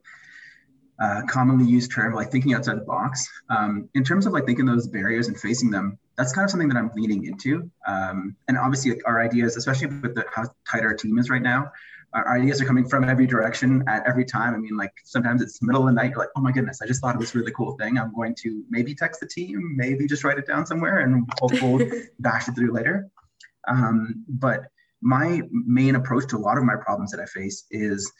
uh, 1.02 1.22
commonly 1.28 1.66
used 1.66 1.92
term, 1.92 2.14
like 2.14 2.32
thinking 2.32 2.54
outside 2.54 2.78
the 2.78 2.86
box. 2.86 3.28
Um, 3.50 3.90
in 3.94 4.04
terms 4.04 4.26
of 4.26 4.34
like 4.34 4.46
thinking 4.46 4.66
those 4.66 4.88
barriers 4.88 5.28
and 5.28 5.40
facing 5.40 5.72
them, 5.72 5.98
that's 6.18 6.34
kind 6.34 6.46
of 6.46 6.52
something 6.52 6.70
that 6.70 6.78
I'm 6.78 6.92
leaning 6.96 7.26
into. 7.26 7.70
Um, 7.88 8.36
and 8.48 8.58
obviously, 8.58 9.02
our 9.04 9.22
ideas, 9.22 9.58
especially 9.58 9.88
with 9.88 10.16
the, 10.16 10.26
how 10.32 10.44
tight 10.70 10.84
our 10.84 10.94
team 10.94 11.18
is 11.18 11.30
right 11.30 11.42
now, 11.42 11.72
our 12.14 12.38
ideas 12.38 12.62
are 12.62 12.66
coming 12.66 12.88
from 12.88 13.04
every 13.04 13.26
direction 13.26 13.84
at 13.88 14.06
every 14.08 14.26
time. 14.26 14.54
I 14.54 14.58
mean, 14.58 14.78
like 14.78 14.94
sometimes 15.04 15.42
it's 15.42 15.62
middle 15.62 15.82
of 15.82 15.88
the 15.88 15.94
night, 15.94 16.12
you're 16.12 16.20
like, 16.20 16.30
oh 16.36 16.42
my 16.42 16.52
goodness, 16.52 16.82
I 16.82 16.86
just 16.86 17.02
thought 17.02 17.16
of 17.16 17.22
this 17.22 17.34
really 17.34 17.52
cool 17.52 17.76
thing. 17.78 17.98
I'm 17.98 18.14
going 18.14 18.36
to 18.44 18.64
maybe 18.70 18.94
text 18.94 19.20
the 19.20 19.28
team, 19.28 19.76
maybe 19.76 20.06
just 20.08 20.24
write 20.24 20.38
it 20.38 20.46
down 20.46 20.66
somewhere 20.66 21.00
and 21.00 21.28
we'll 21.42 21.90
bash 22.20 22.48
it 22.48 22.56
through 22.56 22.72
later. 22.72 23.10
Um, 23.68 24.24
but 24.28 24.66
my 25.02 25.42
main 25.52 25.96
approach 25.96 26.30
to 26.30 26.38
a 26.38 26.40
lot 26.40 26.58
of 26.58 26.64
my 26.64 26.76
problems 26.76 27.12
that 27.12 27.20
I 27.20 27.26
face 27.26 27.66
is 27.72 28.12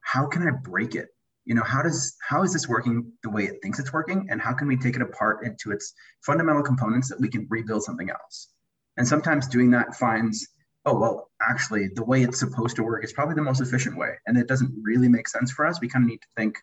how 0.00 0.26
can 0.26 0.46
I 0.46 0.52
break 0.52 0.94
it? 0.94 1.08
You 1.50 1.56
know, 1.56 1.64
how 1.64 1.82
does 1.82 2.14
how 2.22 2.44
is 2.44 2.52
this 2.52 2.68
working 2.68 3.10
the 3.24 3.30
way 3.30 3.42
it 3.42 3.56
thinks 3.60 3.80
it's 3.80 3.92
working? 3.92 4.28
And 4.30 4.40
how 4.40 4.54
can 4.54 4.68
we 4.68 4.76
take 4.76 4.94
it 4.94 5.02
apart 5.02 5.44
into 5.44 5.72
its 5.72 5.92
fundamental 6.24 6.62
components 6.62 7.08
that 7.08 7.20
we 7.20 7.28
can 7.28 7.48
rebuild 7.50 7.82
something 7.82 8.08
else? 8.08 8.52
And 8.96 9.08
sometimes 9.08 9.48
doing 9.48 9.72
that 9.72 9.96
finds 9.96 10.46
oh 10.86 10.96
well 10.96 11.30
actually 11.42 11.88
the 11.94 12.04
way 12.04 12.22
it's 12.22 12.38
supposed 12.38 12.76
to 12.76 12.84
work 12.84 13.02
is 13.02 13.12
probably 13.12 13.34
the 13.34 13.42
most 13.42 13.60
efficient 13.60 13.96
way 13.96 14.12
and 14.26 14.38
it 14.38 14.46
doesn't 14.46 14.72
really 14.80 15.08
make 15.08 15.28
sense 15.28 15.50
for 15.50 15.66
us 15.66 15.80
we 15.80 15.88
kind 15.88 16.04
of 16.04 16.08
need 16.08 16.22
to 16.22 16.28
think 16.36 16.56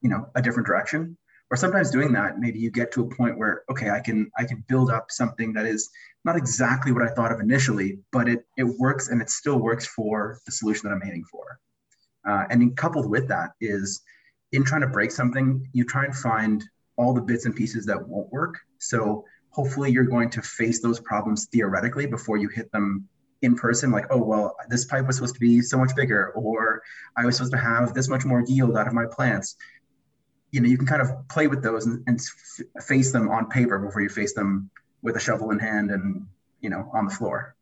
you 0.00 0.10
know 0.10 0.26
a 0.34 0.42
different 0.42 0.66
direction 0.66 1.16
or 1.50 1.56
sometimes 1.56 1.90
doing 1.90 2.12
that 2.12 2.38
maybe 2.38 2.58
you 2.58 2.70
get 2.70 2.90
to 2.90 3.02
a 3.02 3.14
point 3.14 3.38
where 3.38 3.62
okay 3.70 3.90
i 3.90 4.00
can 4.00 4.28
i 4.36 4.44
can 4.44 4.64
build 4.68 4.90
up 4.90 5.06
something 5.10 5.52
that 5.52 5.64
is 5.64 5.88
not 6.24 6.36
exactly 6.36 6.90
what 6.90 7.02
i 7.04 7.14
thought 7.14 7.30
of 7.30 7.38
initially 7.38 7.98
but 8.10 8.28
it 8.28 8.44
it 8.56 8.64
works 8.64 9.10
and 9.10 9.22
it 9.22 9.30
still 9.30 9.60
works 9.60 9.86
for 9.86 10.40
the 10.46 10.52
solution 10.52 10.88
that 10.88 10.94
i'm 10.94 11.08
aiming 11.08 11.24
for 11.30 11.60
uh, 12.28 12.44
and 12.50 12.76
coupled 12.76 13.08
with 13.08 13.28
that 13.28 13.50
is 13.60 14.02
in 14.52 14.64
trying 14.64 14.82
to 14.82 14.86
break 14.86 15.10
something 15.10 15.66
you 15.72 15.84
try 15.84 16.04
and 16.04 16.14
find 16.14 16.62
all 16.96 17.12
the 17.12 17.20
bits 17.20 17.46
and 17.46 17.56
pieces 17.56 17.86
that 17.86 18.08
won't 18.08 18.30
work. 18.32 18.58
So 18.78 19.24
hopefully 19.50 19.90
you're 19.90 20.04
going 20.04 20.30
to 20.30 20.42
face 20.42 20.80
those 20.80 21.00
problems 21.00 21.46
theoretically 21.46 22.06
before 22.06 22.36
you 22.36 22.48
hit 22.48 22.70
them 22.72 23.08
in 23.42 23.56
person 23.56 23.90
like 23.90 24.06
oh 24.10 24.22
well 24.22 24.56
this 24.68 24.84
pipe 24.84 25.06
was 25.06 25.16
supposed 25.16 25.34
to 25.34 25.40
be 25.40 25.60
so 25.60 25.76
much 25.76 25.94
bigger 25.96 26.28
or 26.30 26.80
i 27.16 27.26
was 27.26 27.36
supposed 27.36 27.52
to 27.52 27.58
have 27.58 27.92
this 27.92 28.08
much 28.08 28.24
more 28.24 28.44
yield 28.46 28.76
out 28.76 28.86
of 28.86 28.92
my 28.92 29.04
plants. 29.10 29.56
You 30.52 30.60
know 30.60 30.68
you 30.68 30.76
can 30.76 30.86
kind 30.86 31.02
of 31.02 31.28
play 31.28 31.46
with 31.46 31.62
those 31.62 31.86
and, 31.86 32.04
and 32.06 32.20
f- 32.20 32.84
face 32.84 33.10
them 33.10 33.28
on 33.30 33.48
paper 33.48 33.78
before 33.78 34.02
you 34.02 34.08
face 34.08 34.34
them 34.34 34.70
with 35.02 35.16
a 35.16 35.20
shovel 35.20 35.50
in 35.50 35.58
hand 35.58 35.90
and 35.90 36.26
you 36.60 36.70
know 36.70 36.90
on 36.92 37.06
the 37.06 37.10
floor. 37.10 37.56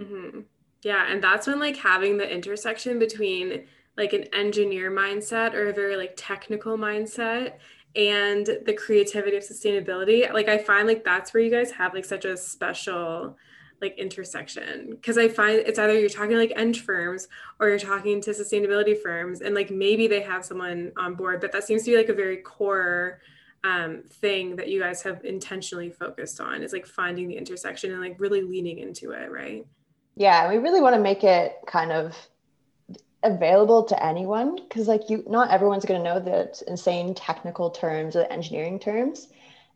Mm-hmm. 0.00 0.40
yeah 0.82 1.12
and 1.12 1.22
that's 1.22 1.46
when 1.46 1.60
like 1.60 1.76
having 1.76 2.16
the 2.16 2.28
intersection 2.28 2.98
between 2.98 3.66
like 3.96 4.12
an 4.12 4.24
engineer 4.34 4.90
mindset 4.90 5.54
or 5.54 5.68
a 5.68 5.72
very 5.72 5.96
like 5.96 6.14
technical 6.16 6.76
mindset 6.78 7.54
and 7.94 8.46
the 8.64 8.72
creativity 8.72 9.36
of 9.36 9.42
sustainability 9.42 10.32
like 10.32 10.48
i 10.48 10.56
find 10.56 10.88
like 10.88 11.04
that's 11.04 11.34
where 11.34 11.42
you 11.42 11.50
guys 11.50 11.70
have 11.70 11.92
like 11.92 12.06
such 12.06 12.24
a 12.24 12.34
special 12.36 13.36
like 13.82 13.98
intersection. 13.98 14.90
Because 14.90 15.18
i 15.18 15.28
find 15.28 15.56
it's 15.56 15.78
either 15.78 15.98
you're 15.98 16.08
talking 16.08 16.36
like 16.36 16.52
eng 16.56 16.72
firms 16.72 17.28
or 17.58 17.68
you're 17.68 17.78
talking 17.78 18.20
to 18.22 18.30
sustainability 18.30 18.98
firms 18.98 19.42
and 19.42 19.54
like 19.54 19.70
maybe 19.70 20.06
they 20.06 20.22
have 20.22 20.44
someone 20.44 20.92
on 20.96 21.14
board 21.14 21.40
but 21.40 21.52
that 21.52 21.64
seems 21.64 21.82
to 21.84 21.90
be 21.90 21.96
like 21.96 22.08
a 22.08 22.14
very 22.14 22.38
core 22.38 23.20
um, 23.64 24.02
thing 24.08 24.56
that 24.56 24.68
you 24.68 24.80
guys 24.80 25.02
have 25.02 25.24
intentionally 25.24 25.90
focused 25.90 26.40
on 26.40 26.62
is 26.62 26.72
like 26.72 26.86
finding 26.86 27.28
the 27.28 27.36
intersection 27.36 27.92
and 27.92 28.00
like 28.00 28.16
really 28.18 28.42
leaning 28.42 28.78
into 28.78 29.10
it 29.10 29.30
right? 29.30 29.66
Yeah 30.16 30.48
we 30.48 30.56
really 30.58 30.80
want 30.80 30.94
to 30.94 31.00
make 31.00 31.24
it 31.24 31.56
kind 31.66 31.92
of 31.92 32.16
available 33.24 33.84
to 33.84 34.04
anyone 34.04 34.56
because 34.56 34.88
like 34.88 35.08
you 35.08 35.24
not 35.28 35.50
everyone's 35.50 35.84
going 35.84 36.02
to 36.02 36.04
know 36.04 36.18
the 36.18 36.62
insane 36.66 37.14
technical 37.14 37.70
terms 37.70 38.16
or 38.16 38.24
engineering 38.24 38.78
terms. 38.78 39.28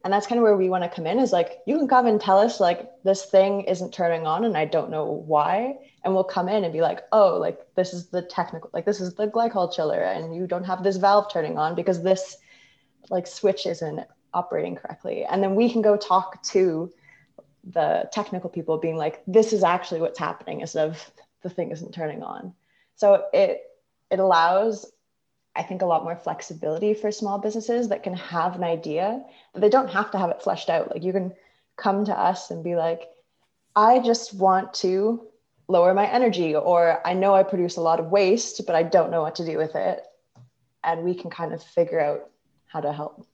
And 0.05 0.13
that's 0.13 0.27
kind 0.27 0.39
of 0.39 0.45
where 0.45 0.57
we 0.57 0.69
want 0.69 0.85
to 0.85 0.91
come 0.91 1.07
in 1.07 1.19
is 1.19 1.33
like 1.33 1.59
you 1.67 1.77
can 1.79 1.89
come 1.89 2.07
and 2.07 2.21
tell 2.21 2.39
us 2.39 2.61
like 2.61 2.89
this 3.03 3.25
thing 3.25 3.63
isn't 3.63 3.93
turning 3.93 4.25
on 4.25 4.45
and 4.45 4.57
i 4.57 4.65
don't 4.65 4.91
know 4.91 5.05
why. 5.05 5.77
And 6.05 6.15
we'll 6.15 6.25
come 6.25 6.49
in 6.49 6.65
and 6.65 6.73
be 6.73 6.81
like 6.81 7.03
oh 7.13 7.37
like 7.39 7.61
this 7.75 7.93
is 7.93 8.07
the 8.07 8.23
technical 8.23 8.71
like 8.73 8.85
this 8.85 9.01
is 9.01 9.15
the 9.15 9.29
glycol 9.29 9.75
chiller 9.75 10.01
and 10.01 10.35
you 10.35 10.47
don't 10.47 10.65
have 10.65 10.83
this 10.83 10.97
valve 10.97 11.33
turning 11.33 11.59
on 11.59 11.75
because 11.75 12.03
this 12.03 12.37
like 13.11 13.27
switch 13.27 13.67
isn't 13.67 14.01
operating 14.35 14.77
correctly. 14.77 15.25
And 15.25 15.43
then 15.43 15.55
we 15.55 15.71
can 15.71 15.83
go 15.83 15.97
talk 15.97 16.43
to 16.45 16.93
the 17.65 18.09
technical 18.13 18.51
people 18.51 18.79
being 18.79 18.97
like 18.97 19.23
this 19.27 19.53
is 19.53 19.65
actually 19.65 20.01
what's 20.01 20.19
happening 20.19 20.61
instead 20.61 20.89
of 20.89 21.11
the 21.43 21.51
thing 21.51 21.71
isn't 21.71 21.93
turning 21.95 22.23
on 22.23 22.55
so 22.97 23.25
it 23.33 23.63
it 24.11 24.19
allows 24.19 24.91
I 25.55 25.63
think 25.63 25.81
a 25.81 25.87
lot 25.87 26.05
more 26.05 26.17
flexibility 26.17 26.93
for 26.93 27.11
small 27.11 27.39
businesses 27.39 27.89
that 27.89 28.03
can 28.03 28.13
have 28.15 28.57
an 28.57 28.65
idea, 28.65 29.25
but 29.55 29.63
they 29.63 29.71
don't 29.71 29.89
have 29.89 30.11
to 30.11 30.19
have 30.19 30.31
it 30.31 30.43
fleshed 30.43 30.69
out. 30.69 30.93
Like 30.93 31.03
you 31.03 31.13
can 31.13 31.33
come 31.77 32.05
to 32.05 32.19
us 32.19 32.51
and 32.51 32.63
be 32.63 32.77
like, 32.77 33.09
I 33.75 33.99
just 34.01 34.35
want 34.35 34.75
to 34.75 35.27
lower 35.69 35.95
my 35.95 36.07
energy, 36.07 36.55
or 36.55 37.01
I 37.07 37.15
know 37.15 37.35
I 37.35 37.43
produce 37.43 37.77
a 37.77 37.81
lot 37.81 38.01
of 38.01 38.07
waste, 38.07 38.67
but 38.67 38.77
I 38.77 38.83
don't 38.83 39.11
know 39.11 39.23
what 39.23 39.35
to 39.37 39.47
do 39.47 39.57
with 39.57 39.75
it. 39.75 40.05
And 40.85 41.03
we 41.03 41.15
can 41.15 41.31
kind 41.31 41.53
of 41.53 41.63
figure 41.63 42.01
out 42.01 42.31
how 42.67 42.81
to 42.81 42.93
help. 42.93 43.27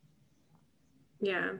Yeah. 1.20 1.54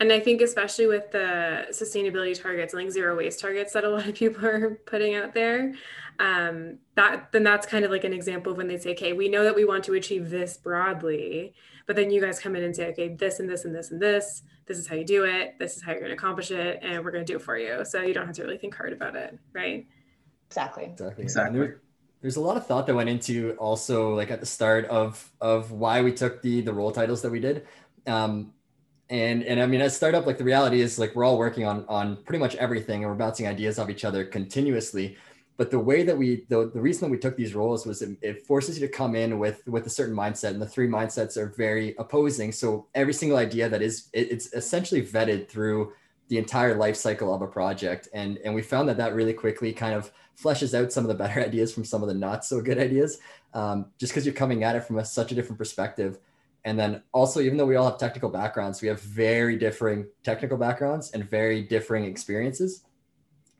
And 0.00 0.10
I 0.10 0.18
think 0.18 0.40
especially 0.40 0.86
with 0.86 1.12
the 1.12 1.66
sustainability 1.70 2.40
targets, 2.40 2.72
like 2.72 2.90
zero 2.90 3.16
waste 3.16 3.38
targets 3.38 3.74
that 3.74 3.84
a 3.84 3.88
lot 3.94 4.08
of 4.08 4.14
people 4.14 4.44
are 4.46 4.80
putting 4.86 5.14
out 5.14 5.34
there, 5.34 5.74
um, 6.18 6.78
that 6.96 7.32
then 7.32 7.42
that's 7.42 7.66
kind 7.66 7.84
of 7.84 7.90
like 7.90 8.04
an 8.04 8.14
example 8.14 8.52
of 8.52 8.58
when 8.58 8.66
they 8.66 8.78
say, 8.78 8.92
okay, 8.92 9.12
we 9.12 9.28
know 9.28 9.44
that 9.44 9.54
we 9.54 9.64
want 9.64 9.84
to 9.84 9.94
achieve 9.94 10.30
this 10.30 10.56
broadly, 10.56 11.54
but 11.86 11.96
then 11.96 12.10
you 12.10 12.20
guys 12.20 12.40
come 12.40 12.56
in 12.56 12.64
and 12.64 12.74
say, 12.74 12.88
okay, 12.88 13.08
this 13.08 13.40
and 13.40 13.48
this 13.48 13.64
and 13.64 13.74
this 13.74 13.90
and 13.90 14.00
this, 14.00 14.42
this 14.66 14.78
is 14.78 14.86
how 14.86 14.96
you 14.96 15.04
do 15.04 15.24
it, 15.24 15.58
this 15.58 15.76
is 15.76 15.82
how 15.82 15.92
you're 15.92 16.00
going 16.00 16.10
to 16.10 16.16
accomplish 16.16 16.50
it, 16.50 16.78
and 16.82 17.04
we're 17.04 17.10
going 17.10 17.24
to 17.24 17.30
do 17.32 17.36
it 17.36 17.42
for 17.42 17.58
you. 17.58 17.84
So 17.84 18.02
you 18.02 18.14
don't 18.14 18.26
have 18.26 18.36
to 18.36 18.42
really 18.42 18.58
think 18.58 18.74
hard 18.74 18.92
about 18.92 19.16
it, 19.16 19.38
right? 19.52 19.86
Exactly. 20.48 20.84
Exactly. 20.84 21.22
Exactly. 21.22 21.58
There, 21.58 21.80
there's 22.22 22.36
a 22.36 22.40
lot 22.40 22.56
of 22.56 22.66
thought 22.66 22.86
that 22.86 22.94
went 22.94 23.08
into 23.08 23.52
also 23.58 24.14
like 24.14 24.30
at 24.30 24.40
the 24.40 24.46
start 24.46 24.84
of 24.86 25.30
of 25.40 25.72
why 25.72 26.02
we 26.02 26.12
took 26.12 26.42
the 26.42 26.60
the 26.60 26.72
role 26.72 26.92
titles 26.92 27.22
that 27.22 27.30
we 27.30 27.40
did. 27.40 27.66
Um, 28.06 28.52
and 29.10 29.42
and 29.42 29.60
I 29.60 29.66
mean, 29.66 29.80
as 29.80 29.94
startup, 29.94 30.24
like 30.24 30.38
the 30.38 30.44
reality 30.44 30.80
is 30.80 30.98
like 30.98 31.14
we're 31.16 31.24
all 31.24 31.36
working 31.36 31.66
on 31.66 31.84
on 31.88 32.22
pretty 32.24 32.38
much 32.38 32.54
everything, 32.56 33.02
and 33.02 33.10
we're 33.10 33.18
bouncing 33.18 33.48
ideas 33.48 33.78
off 33.78 33.90
each 33.90 34.04
other 34.04 34.24
continuously. 34.24 35.16
But 35.56 35.70
the 35.70 35.78
way 35.78 36.04
that 36.04 36.16
we 36.16 36.46
the, 36.48 36.70
the 36.72 36.80
reason 36.80 37.02
that 37.02 37.10
we 37.10 37.18
took 37.18 37.36
these 37.36 37.54
roles 37.54 37.84
was 37.84 38.02
it, 38.02 38.16
it 38.22 38.46
forces 38.46 38.80
you 38.80 38.86
to 38.86 38.92
come 38.92 39.16
in 39.16 39.40
with 39.40 39.66
with 39.66 39.84
a 39.86 39.90
certain 39.90 40.14
mindset, 40.14 40.50
and 40.50 40.62
the 40.62 40.66
three 40.66 40.86
mindsets 40.88 41.36
are 41.36 41.48
very 41.48 41.94
opposing. 41.98 42.52
So 42.52 42.86
every 42.94 43.12
single 43.12 43.36
idea 43.36 43.68
that 43.68 43.82
is 43.82 44.08
it, 44.12 44.30
it's 44.30 44.54
essentially 44.54 45.02
vetted 45.02 45.48
through 45.48 45.92
the 46.28 46.38
entire 46.38 46.76
life 46.76 46.94
cycle 46.94 47.34
of 47.34 47.42
a 47.42 47.48
project, 47.48 48.08
and 48.14 48.38
and 48.44 48.54
we 48.54 48.62
found 48.62 48.88
that 48.88 48.96
that 48.98 49.14
really 49.14 49.34
quickly 49.34 49.72
kind 49.72 49.94
of 49.94 50.12
fleshes 50.40 50.72
out 50.72 50.92
some 50.92 51.04
of 51.04 51.08
the 51.08 51.14
better 51.14 51.40
ideas 51.44 51.74
from 51.74 51.84
some 51.84 52.02
of 52.02 52.08
the 52.08 52.14
not 52.14 52.44
so 52.44 52.60
good 52.60 52.78
ideas, 52.78 53.18
um, 53.54 53.86
just 53.98 54.12
because 54.12 54.24
you're 54.24 54.34
coming 54.34 54.62
at 54.62 54.76
it 54.76 54.84
from 54.84 54.98
a, 54.98 55.04
such 55.04 55.32
a 55.32 55.34
different 55.34 55.58
perspective. 55.58 56.18
And 56.64 56.78
then 56.78 57.02
also, 57.12 57.40
even 57.40 57.56
though 57.56 57.66
we 57.66 57.76
all 57.76 57.88
have 57.90 57.98
technical 57.98 58.28
backgrounds, 58.28 58.82
we 58.82 58.88
have 58.88 59.00
very 59.00 59.56
differing 59.56 60.06
technical 60.22 60.58
backgrounds 60.58 61.10
and 61.12 61.28
very 61.28 61.62
differing 61.62 62.04
experiences, 62.04 62.84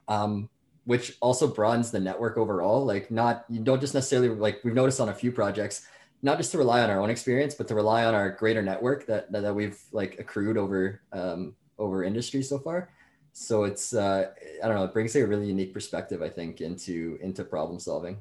um, 0.09 0.51
which 0.85 1.17
also 1.21 1.47
broadens 1.47 1.91
the 1.91 2.01
network 2.01 2.37
overall. 2.37 2.85
Like, 2.85 3.11
not 3.11 3.45
you 3.49 3.61
don't 3.61 3.81
just 3.81 3.95
necessarily 3.95 4.29
like 4.29 4.61
we've 4.65 4.75
noticed 4.75 5.01
on 5.01 5.09
a 5.09 5.15
few 5.15 5.33
projects, 5.33 5.87
not 6.23 6.37
just 6.37 6.53
to 6.53 6.59
rely 6.59 6.83
on 6.83 6.91
our 6.91 7.01
own 7.01 7.09
experience, 7.09 7.55
but 7.55 7.69
to 7.69 7.75
rely 7.75 8.05
on 8.05 8.15
our 8.15 8.31
greater 8.31 8.63
network 8.63 9.07
that 9.07 9.33
that, 9.33 9.43
that 9.43 9.55
we've 9.55 9.81
like 9.93 10.19
accrued 10.19 10.59
over 10.59 11.01
um, 11.13 11.55
over 11.79 12.05
industry 12.05 12.43
so 12.43 12.59
far. 12.59 12.91
So 13.33 13.65
it's 13.65 13.95
uh, 13.95 14.33
I 14.63 14.67
don't 14.67 14.77
know, 14.77 14.85
it 14.85 14.93
brings 14.93 15.17
a 15.17 15.27
really 15.27 15.47
unique 15.47 15.73
perspective, 15.73 16.21
I 16.21 16.29
think, 16.29 16.61
into 16.61 17.19
into 17.23 17.45
problem 17.45 17.79
solving. 17.79 18.19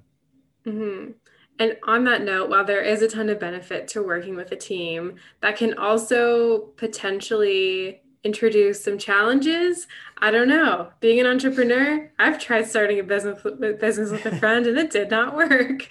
Mm-hmm. 0.65 1.11
And 1.59 1.77
on 1.83 2.05
that 2.05 2.23
note, 2.23 2.49
while 2.49 2.63
there 2.63 2.81
is 2.81 3.01
a 3.01 3.07
ton 3.07 3.29
of 3.29 3.39
benefit 3.39 3.87
to 3.89 4.01
working 4.01 4.35
with 4.35 4.51
a 4.51 4.55
team, 4.55 5.15
that 5.41 5.57
can 5.57 5.77
also 5.77 6.59
potentially 6.77 8.01
introduce 8.23 8.83
some 8.83 8.97
challenges. 8.97 9.87
I 10.17 10.31
don't 10.31 10.49
know. 10.49 10.89
Being 10.99 11.19
an 11.21 11.25
entrepreneur, 11.25 12.11
I've 12.19 12.39
tried 12.39 12.67
starting 12.67 12.99
a 12.99 13.03
business 13.03 13.41
business 13.79 14.11
with 14.11 14.25
a 14.25 14.35
friend 14.39 14.67
and 14.67 14.77
it 14.77 14.91
did 14.91 15.09
not 15.09 15.35
work. 15.35 15.87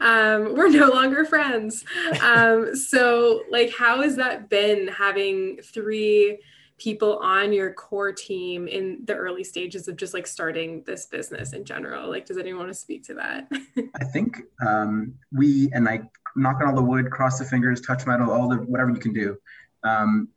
Um, 0.00 0.54
we're 0.56 0.68
no 0.68 0.88
longer 0.88 1.24
friends. 1.24 1.84
Um, 2.20 2.76
so, 2.76 3.42
like, 3.50 3.72
how 3.76 4.02
has 4.02 4.16
that 4.16 4.48
been 4.48 4.88
having 4.88 5.58
three 5.62 6.38
people 6.82 7.18
on 7.18 7.52
your 7.52 7.72
core 7.72 8.10
team 8.10 8.66
in 8.66 8.98
the 9.04 9.14
early 9.14 9.44
stages 9.44 9.86
of 9.86 9.96
just 9.96 10.12
like 10.12 10.26
starting 10.26 10.82
this 10.84 11.06
business 11.06 11.52
in 11.52 11.64
general? 11.64 12.10
Like, 12.10 12.26
does 12.26 12.38
anyone 12.38 12.64
want 12.64 12.72
to 12.72 12.78
speak 12.78 13.04
to 13.04 13.14
that? 13.14 13.48
I 14.00 14.04
think 14.04 14.42
um, 14.66 15.14
we, 15.32 15.70
and 15.72 15.88
I 15.88 16.02
knock 16.34 16.56
on 16.60 16.66
all 16.66 16.74
the 16.74 16.82
wood, 16.82 17.08
cross 17.10 17.38
the 17.38 17.44
fingers, 17.44 17.80
touch 17.80 18.04
metal, 18.04 18.32
all 18.32 18.48
the 18.48 18.56
whatever 18.56 18.90
you 18.90 18.98
can 18.98 19.12
do. 19.12 19.36
Um, 19.84 20.28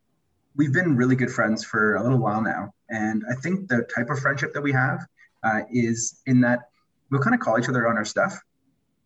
we've 0.55 0.73
been 0.73 0.95
really 0.95 1.15
good 1.15 1.31
friends 1.31 1.65
for 1.65 1.95
a 1.95 2.03
little 2.03 2.19
while 2.19 2.41
now. 2.41 2.73
And 2.89 3.23
I 3.29 3.33
think 3.41 3.67
the 3.67 3.87
type 3.95 4.11
of 4.11 4.19
friendship 4.19 4.53
that 4.53 4.61
we 4.61 4.71
have 4.71 4.99
uh, 5.43 5.61
is 5.71 6.21
in 6.27 6.41
that 6.41 6.69
we'll 7.09 7.21
kind 7.21 7.33
of 7.33 7.41
call 7.41 7.57
each 7.57 7.69
other 7.69 7.87
on 7.87 7.97
our 7.97 8.05
stuff 8.05 8.39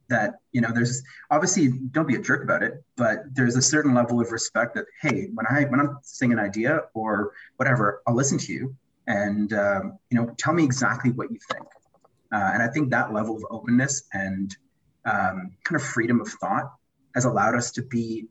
that 0.10 0.36
you 0.52 0.62
know 0.62 0.69
there's 0.74 1.04
obviously 1.32 1.69
don't 1.91 2.08
be 2.08 2.15
a 2.15 2.22
jerk 2.22 2.43
about 2.43 2.63
it 2.63 2.84
but 2.98 3.24
there's 3.34 3.56
a 3.56 3.62
certain 3.62 3.93
level 3.93 4.19
of 4.19 4.32
respect 4.32 4.76
that 4.76 4.86
hey 5.02 5.28
when 5.34 5.45
i 5.50 5.63
when 5.65 5.80
i'm 5.80 5.98
saying 6.02 6.34
an 6.34 6.39
idea 6.39 6.82
or 6.93 7.32
whatever 7.58 8.02
i'll 8.08 8.15
listen 8.15 8.38
to 8.38 8.52
you 8.52 8.76
and 9.08 9.54
um, 9.54 9.98
you 10.10 10.19
know 10.19 10.34
tell 10.38 10.54
me 10.54 10.63
exactly 10.63 11.12
what 11.12 11.32
you 11.32 11.39
think. 11.52 11.65
Uh, 12.34 12.52
and 12.54 12.62
i 12.63 12.67
think 12.67 12.89
that 12.89 13.13
level 13.13 13.36
of 13.36 13.43
openness 13.50 14.04
and 14.13 14.58
um, 15.06 15.52
kind 15.63 15.80
of 15.80 15.84
freedom 15.84 16.19
of 16.19 16.28
thought 16.28 16.74
has 17.15 17.26
allowed 17.26 17.56
us 17.56 17.72
to 17.72 17.82
be 17.82 18.28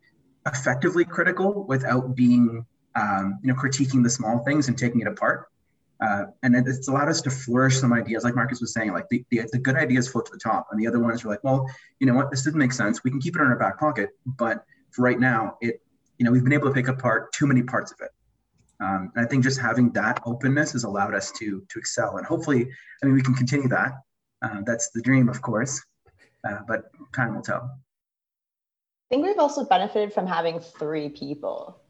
effectively 0.46 1.04
critical 1.04 1.64
without 1.64 2.14
being 2.14 2.64
um, 2.94 3.38
you 3.42 3.48
know 3.48 3.58
critiquing 3.58 4.02
the 4.02 4.10
small 4.10 4.38
things 4.44 4.68
and 4.68 4.76
taking 4.76 5.00
it 5.00 5.06
apart 5.06 5.48
uh, 6.00 6.26
and 6.42 6.54
it's 6.54 6.86
allowed 6.88 7.08
us 7.08 7.20
to 7.22 7.30
flourish 7.30 7.78
some 7.78 7.92
ideas, 7.92 8.22
like 8.22 8.36
Marcus 8.36 8.60
was 8.60 8.72
saying, 8.72 8.92
like 8.92 9.08
the, 9.08 9.24
the, 9.30 9.42
the, 9.52 9.58
good 9.58 9.74
ideas 9.74 10.08
float 10.08 10.26
to 10.26 10.32
the 10.32 10.38
top, 10.38 10.68
and 10.70 10.80
the 10.80 10.86
other 10.86 11.00
ones 11.00 11.24
are 11.24 11.28
like, 11.28 11.42
well, 11.42 11.68
you 11.98 12.06
know 12.06 12.14
what, 12.14 12.30
this 12.30 12.44
didn't 12.44 12.60
make 12.60 12.72
sense. 12.72 13.02
We 13.02 13.10
can 13.10 13.20
keep 13.20 13.34
it 13.34 13.40
in 13.40 13.48
our 13.48 13.58
back 13.58 13.80
pocket, 13.80 14.10
but 14.24 14.64
for 14.92 15.02
right 15.02 15.18
now, 15.18 15.56
it, 15.60 15.82
you 16.18 16.24
know, 16.24 16.30
we've 16.30 16.44
been 16.44 16.52
able 16.52 16.68
to 16.68 16.74
pick 16.74 16.88
apart 16.88 17.32
too 17.32 17.46
many 17.46 17.62
parts 17.62 17.90
of 17.90 17.98
it. 18.00 18.10
Um, 18.80 19.10
and 19.16 19.26
I 19.26 19.28
think 19.28 19.42
just 19.42 19.60
having 19.60 19.90
that 19.92 20.20
openness 20.24 20.72
has 20.72 20.84
allowed 20.84 21.14
us 21.14 21.32
to 21.32 21.66
to 21.68 21.78
excel, 21.80 22.18
and 22.18 22.26
hopefully, 22.26 22.68
I 23.02 23.06
mean, 23.06 23.14
we 23.16 23.22
can 23.22 23.34
continue 23.34 23.68
that. 23.68 23.92
Uh, 24.40 24.60
that's 24.64 24.90
the 24.90 25.02
dream, 25.02 25.28
of 25.28 25.42
course, 25.42 25.82
uh, 26.48 26.58
but 26.68 26.84
time 27.12 27.34
will 27.34 27.42
tell. 27.42 27.76
I 29.10 29.14
think 29.14 29.26
we've 29.26 29.38
also 29.38 29.64
benefited 29.64 30.12
from 30.12 30.28
having 30.28 30.60
three 30.60 31.08
people 31.08 31.80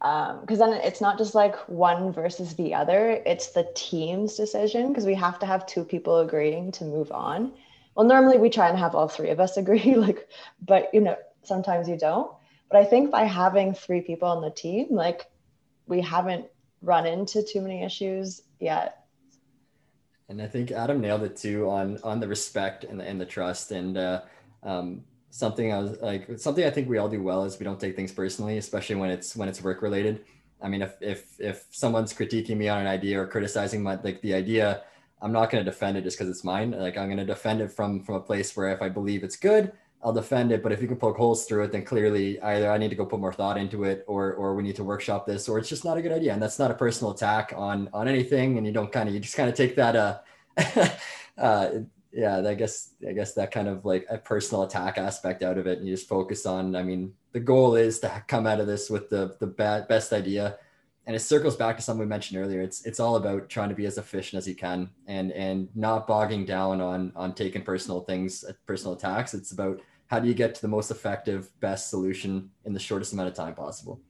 because 0.00 0.60
um, 0.62 0.70
then 0.70 0.80
it's 0.82 1.02
not 1.02 1.18
just 1.18 1.34
like 1.34 1.54
one 1.68 2.10
versus 2.10 2.54
the 2.54 2.72
other 2.72 3.22
it's 3.26 3.48
the 3.48 3.70
team's 3.74 4.34
decision 4.34 4.88
because 4.88 5.04
we 5.04 5.14
have 5.14 5.38
to 5.38 5.44
have 5.44 5.66
two 5.66 5.84
people 5.84 6.20
agreeing 6.20 6.72
to 6.72 6.84
move 6.84 7.12
on. 7.12 7.52
Well 7.94 8.06
normally 8.06 8.38
we 8.38 8.48
try 8.48 8.70
and 8.70 8.78
have 8.78 8.94
all 8.94 9.08
three 9.08 9.28
of 9.28 9.40
us 9.40 9.56
agree 9.58 9.96
like 9.96 10.26
but 10.66 10.88
you 10.94 11.02
know 11.02 11.16
sometimes 11.42 11.86
you 11.86 11.98
don't. 11.98 12.32
But 12.70 12.80
i 12.80 12.84
think 12.84 13.10
by 13.10 13.24
having 13.24 13.74
three 13.74 14.00
people 14.00 14.28
on 14.28 14.40
the 14.40 14.50
team 14.50 14.86
like 14.90 15.26
we 15.86 16.00
haven't 16.00 16.46
run 16.80 17.06
into 17.06 17.42
too 17.42 17.60
many 17.60 17.82
issues 17.82 18.40
yet. 18.58 19.04
And 20.30 20.40
i 20.40 20.46
think 20.46 20.70
adam 20.70 21.02
nailed 21.02 21.24
it 21.24 21.36
too 21.36 21.68
on 21.68 21.98
on 22.02 22.20
the 22.20 22.28
respect 22.28 22.84
and 22.84 23.00
the, 23.00 23.04
and 23.04 23.20
the 23.20 23.26
trust 23.26 23.70
and 23.70 23.98
uh, 23.98 24.22
um, 24.62 25.04
something 25.30 25.72
I 25.72 25.78
was 25.78 26.00
like 26.00 26.38
something 26.38 26.64
I 26.64 26.70
think 26.70 26.88
we 26.88 26.98
all 26.98 27.08
do 27.08 27.22
well 27.22 27.44
is 27.44 27.58
we 27.58 27.64
don't 27.64 27.80
take 27.80 27.96
things 27.96 28.12
personally, 28.12 28.58
especially 28.58 28.96
when 28.96 29.10
it's 29.10 29.34
when 29.36 29.48
it's 29.48 29.62
work 29.62 29.80
related. 29.82 30.24
I 30.60 30.68
mean, 30.68 30.82
if 30.82 31.00
if 31.00 31.40
if 31.40 31.66
someone's 31.70 32.12
critiquing 32.12 32.56
me 32.56 32.68
on 32.68 32.80
an 32.80 32.86
idea 32.86 33.20
or 33.20 33.26
criticizing 33.26 33.82
my 33.82 33.98
like 34.02 34.20
the 34.20 34.34
idea, 34.34 34.82
I'm 35.22 35.32
not 35.32 35.50
going 35.50 35.64
to 35.64 35.70
defend 35.70 35.96
it 35.96 36.02
just 36.02 36.18
because 36.18 36.30
it's 36.30 36.44
mine. 36.44 36.72
Like 36.72 36.98
I'm 36.98 37.06
going 37.06 37.18
to 37.18 37.24
defend 37.24 37.60
it 37.60 37.72
from 37.72 38.02
from 38.02 38.16
a 38.16 38.20
place 38.20 38.56
where 38.56 38.70
if 38.70 38.82
I 38.82 38.88
believe 38.88 39.24
it's 39.24 39.36
good, 39.36 39.72
I'll 40.02 40.12
defend 40.12 40.52
it. 40.52 40.62
But 40.62 40.72
if 40.72 40.82
you 40.82 40.88
can 40.88 40.96
poke 40.96 41.16
holes 41.16 41.46
through 41.46 41.64
it, 41.64 41.72
then 41.72 41.84
clearly 41.84 42.40
either 42.40 42.70
I 42.70 42.78
need 42.78 42.90
to 42.90 42.96
go 42.96 43.06
put 43.06 43.20
more 43.20 43.32
thought 43.32 43.56
into 43.56 43.84
it, 43.84 44.04
or 44.08 44.34
or 44.34 44.54
we 44.54 44.62
need 44.62 44.76
to 44.76 44.84
workshop 44.84 45.26
this, 45.26 45.48
or 45.48 45.58
it's 45.58 45.68
just 45.68 45.84
not 45.84 45.96
a 45.96 46.02
good 46.02 46.12
idea. 46.12 46.32
And 46.32 46.42
that's 46.42 46.58
not 46.58 46.70
a 46.70 46.74
personal 46.74 47.12
attack 47.12 47.52
on 47.56 47.88
on 47.92 48.08
anything. 48.08 48.58
And 48.58 48.66
you 48.66 48.72
don't 48.72 48.92
kind 48.92 49.08
of 49.08 49.14
you 49.14 49.20
just 49.20 49.36
kind 49.36 49.48
of 49.48 49.54
take 49.54 49.76
that 49.76 49.96
uh, 49.96 50.18
uh 51.38 51.70
yeah, 52.12 52.38
I 52.38 52.54
guess 52.54 52.94
I 53.08 53.12
guess 53.12 53.34
that 53.34 53.52
kind 53.52 53.68
of 53.68 53.84
like 53.84 54.06
a 54.10 54.18
personal 54.18 54.64
attack 54.64 54.98
aspect 54.98 55.42
out 55.42 55.58
of 55.58 55.66
it, 55.66 55.78
and 55.78 55.86
you 55.86 55.94
just 55.94 56.08
focus 56.08 56.44
on. 56.46 56.74
I 56.74 56.82
mean, 56.82 57.14
the 57.32 57.40
goal 57.40 57.76
is 57.76 58.00
to 58.00 58.24
come 58.26 58.46
out 58.46 58.60
of 58.60 58.66
this 58.66 58.90
with 58.90 59.08
the 59.08 59.36
the 59.38 59.46
best 59.46 60.12
idea, 60.12 60.58
and 61.06 61.14
it 61.14 61.20
circles 61.20 61.56
back 61.56 61.76
to 61.76 61.82
something 61.82 62.00
we 62.00 62.06
mentioned 62.06 62.40
earlier. 62.40 62.60
It's 62.62 62.84
it's 62.84 63.00
all 63.00 63.16
about 63.16 63.48
trying 63.48 63.68
to 63.68 63.74
be 63.74 63.86
as 63.86 63.98
efficient 63.98 64.38
as 64.38 64.48
you 64.48 64.56
can, 64.56 64.90
and 65.06 65.30
and 65.32 65.68
not 65.76 66.08
bogging 66.08 66.44
down 66.44 66.80
on 66.80 67.12
on 67.14 67.34
taking 67.34 67.62
personal 67.62 68.00
things, 68.00 68.44
uh, 68.44 68.52
personal 68.66 68.94
attacks. 68.94 69.32
It's 69.32 69.52
about 69.52 69.80
how 70.08 70.18
do 70.18 70.26
you 70.26 70.34
get 70.34 70.56
to 70.56 70.62
the 70.62 70.68
most 70.68 70.90
effective, 70.90 71.48
best 71.60 71.90
solution 71.90 72.50
in 72.64 72.72
the 72.72 72.80
shortest 72.80 73.12
amount 73.12 73.28
of 73.28 73.34
time 73.34 73.54
possible. 73.54 74.00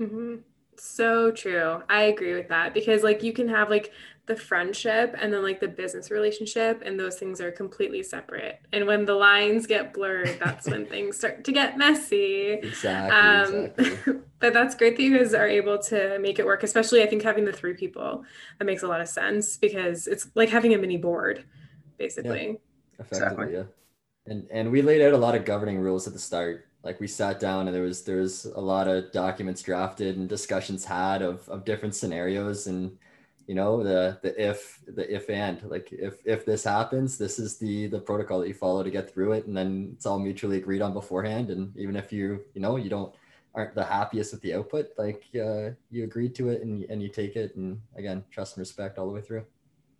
Mm-hmm. 0.00 0.36
So 0.78 1.30
true. 1.30 1.82
I 1.88 2.04
agree 2.04 2.34
with 2.34 2.48
that 2.48 2.74
because 2.74 3.02
like 3.02 3.22
you 3.22 3.32
can 3.32 3.48
have 3.48 3.68
like 3.68 3.92
the 4.26 4.36
friendship 4.36 5.16
and 5.20 5.32
then 5.32 5.42
like 5.42 5.58
the 5.58 5.66
business 5.66 6.10
relationship 6.10 6.80
and 6.84 6.98
those 6.98 7.16
things 7.16 7.40
are 7.40 7.50
completely 7.50 8.02
separate. 8.02 8.60
And 8.72 8.86
when 8.86 9.04
the 9.04 9.14
lines 9.14 9.66
get 9.66 9.92
blurred 9.92 10.38
that's 10.38 10.68
when 10.68 10.86
things 10.94 11.16
start 11.16 11.44
to 11.44 11.52
get 11.52 11.76
messy. 11.76 12.52
Exactly, 12.52 13.18
um, 13.18 13.64
exactly. 13.76 14.14
but 14.38 14.52
that's 14.52 14.74
great 14.76 14.96
that 14.96 15.02
you 15.02 15.18
guys 15.18 15.34
are 15.34 15.48
able 15.48 15.78
to 15.78 16.18
make 16.20 16.38
it 16.38 16.46
work 16.46 16.62
especially 16.62 17.02
i 17.02 17.06
think 17.06 17.22
having 17.22 17.44
the 17.44 17.52
three 17.52 17.74
people. 17.74 18.24
That 18.58 18.64
makes 18.64 18.82
a 18.82 18.88
lot 18.88 19.00
of 19.00 19.08
sense 19.08 19.56
because 19.56 20.06
it's 20.06 20.28
like 20.34 20.50
having 20.50 20.72
a 20.72 20.78
mini 20.78 20.98
board 20.98 21.44
basically. 21.98 22.46
Yeah, 22.46 23.04
effectively 23.04 23.26
exactly. 23.26 23.54
yeah. 23.54 23.64
And 24.26 24.46
and 24.50 24.70
we 24.70 24.82
laid 24.82 25.02
out 25.02 25.12
a 25.12 25.18
lot 25.18 25.34
of 25.34 25.44
governing 25.44 25.78
rules 25.78 26.06
at 26.06 26.12
the 26.12 26.18
start. 26.18 26.66
Like 26.84 27.00
we 27.00 27.06
sat 27.06 27.40
down 27.40 27.66
and 27.66 27.74
there 27.74 27.82
was 27.82 28.02
there 28.02 28.18
was 28.18 28.44
a 28.44 28.60
lot 28.60 28.88
of 28.88 29.10
documents 29.12 29.62
drafted 29.62 30.16
and 30.16 30.28
discussions 30.28 30.84
had 30.84 31.22
of 31.22 31.48
of 31.48 31.64
different 31.64 31.94
scenarios 31.94 32.66
and 32.66 32.96
you 33.46 33.54
know 33.54 33.82
the 33.82 34.18
the 34.22 34.48
if 34.48 34.80
the 34.86 35.14
if 35.14 35.28
and 35.28 35.62
like 35.64 35.88
if 35.92 36.14
if 36.24 36.44
this 36.44 36.64
happens 36.64 37.18
this 37.18 37.38
is 37.38 37.58
the 37.58 37.86
the 37.88 37.98
protocol 37.98 38.40
that 38.40 38.48
you 38.48 38.54
follow 38.54 38.82
to 38.82 38.90
get 38.90 39.12
through 39.12 39.32
it 39.32 39.46
and 39.46 39.56
then 39.56 39.90
it's 39.94 40.06
all 40.06 40.18
mutually 40.18 40.58
agreed 40.58 40.82
on 40.82 40.92
beforehand 40.92 41.50
and 41.50 41.76
even 41.76 41.96
if 41.96 42.12
you 42.12 42.44
you 42.54 42.60
know 42.60 42.76
you 42.76 42.88
don't 42.88 43.14
aren't 43.54 43.74
the 43.74 43.84
happiest 43.84 44.32
with 44.32 44.40
the 44.42 44.54
output 44.54 44.90
like 44.96 45.24
uh, 45.34 45.70
you 45.90 46.04
agreed 46.04 46.34
to 46.34 46.48
it 46.48 46.62
and, 46.62 46.84
and 46.84 47.02
you 47.02 47.08
take 47.08 47.36
it 47.36 47.54
and 47.56 47.80
again 47.96 48.24
trust 48.30 48.56
and 48.56 48.62
respect 48.62 48.98
all 48.98 49.06
the 49.06 49.12
way 49.12 49.20
through 49.20 49.44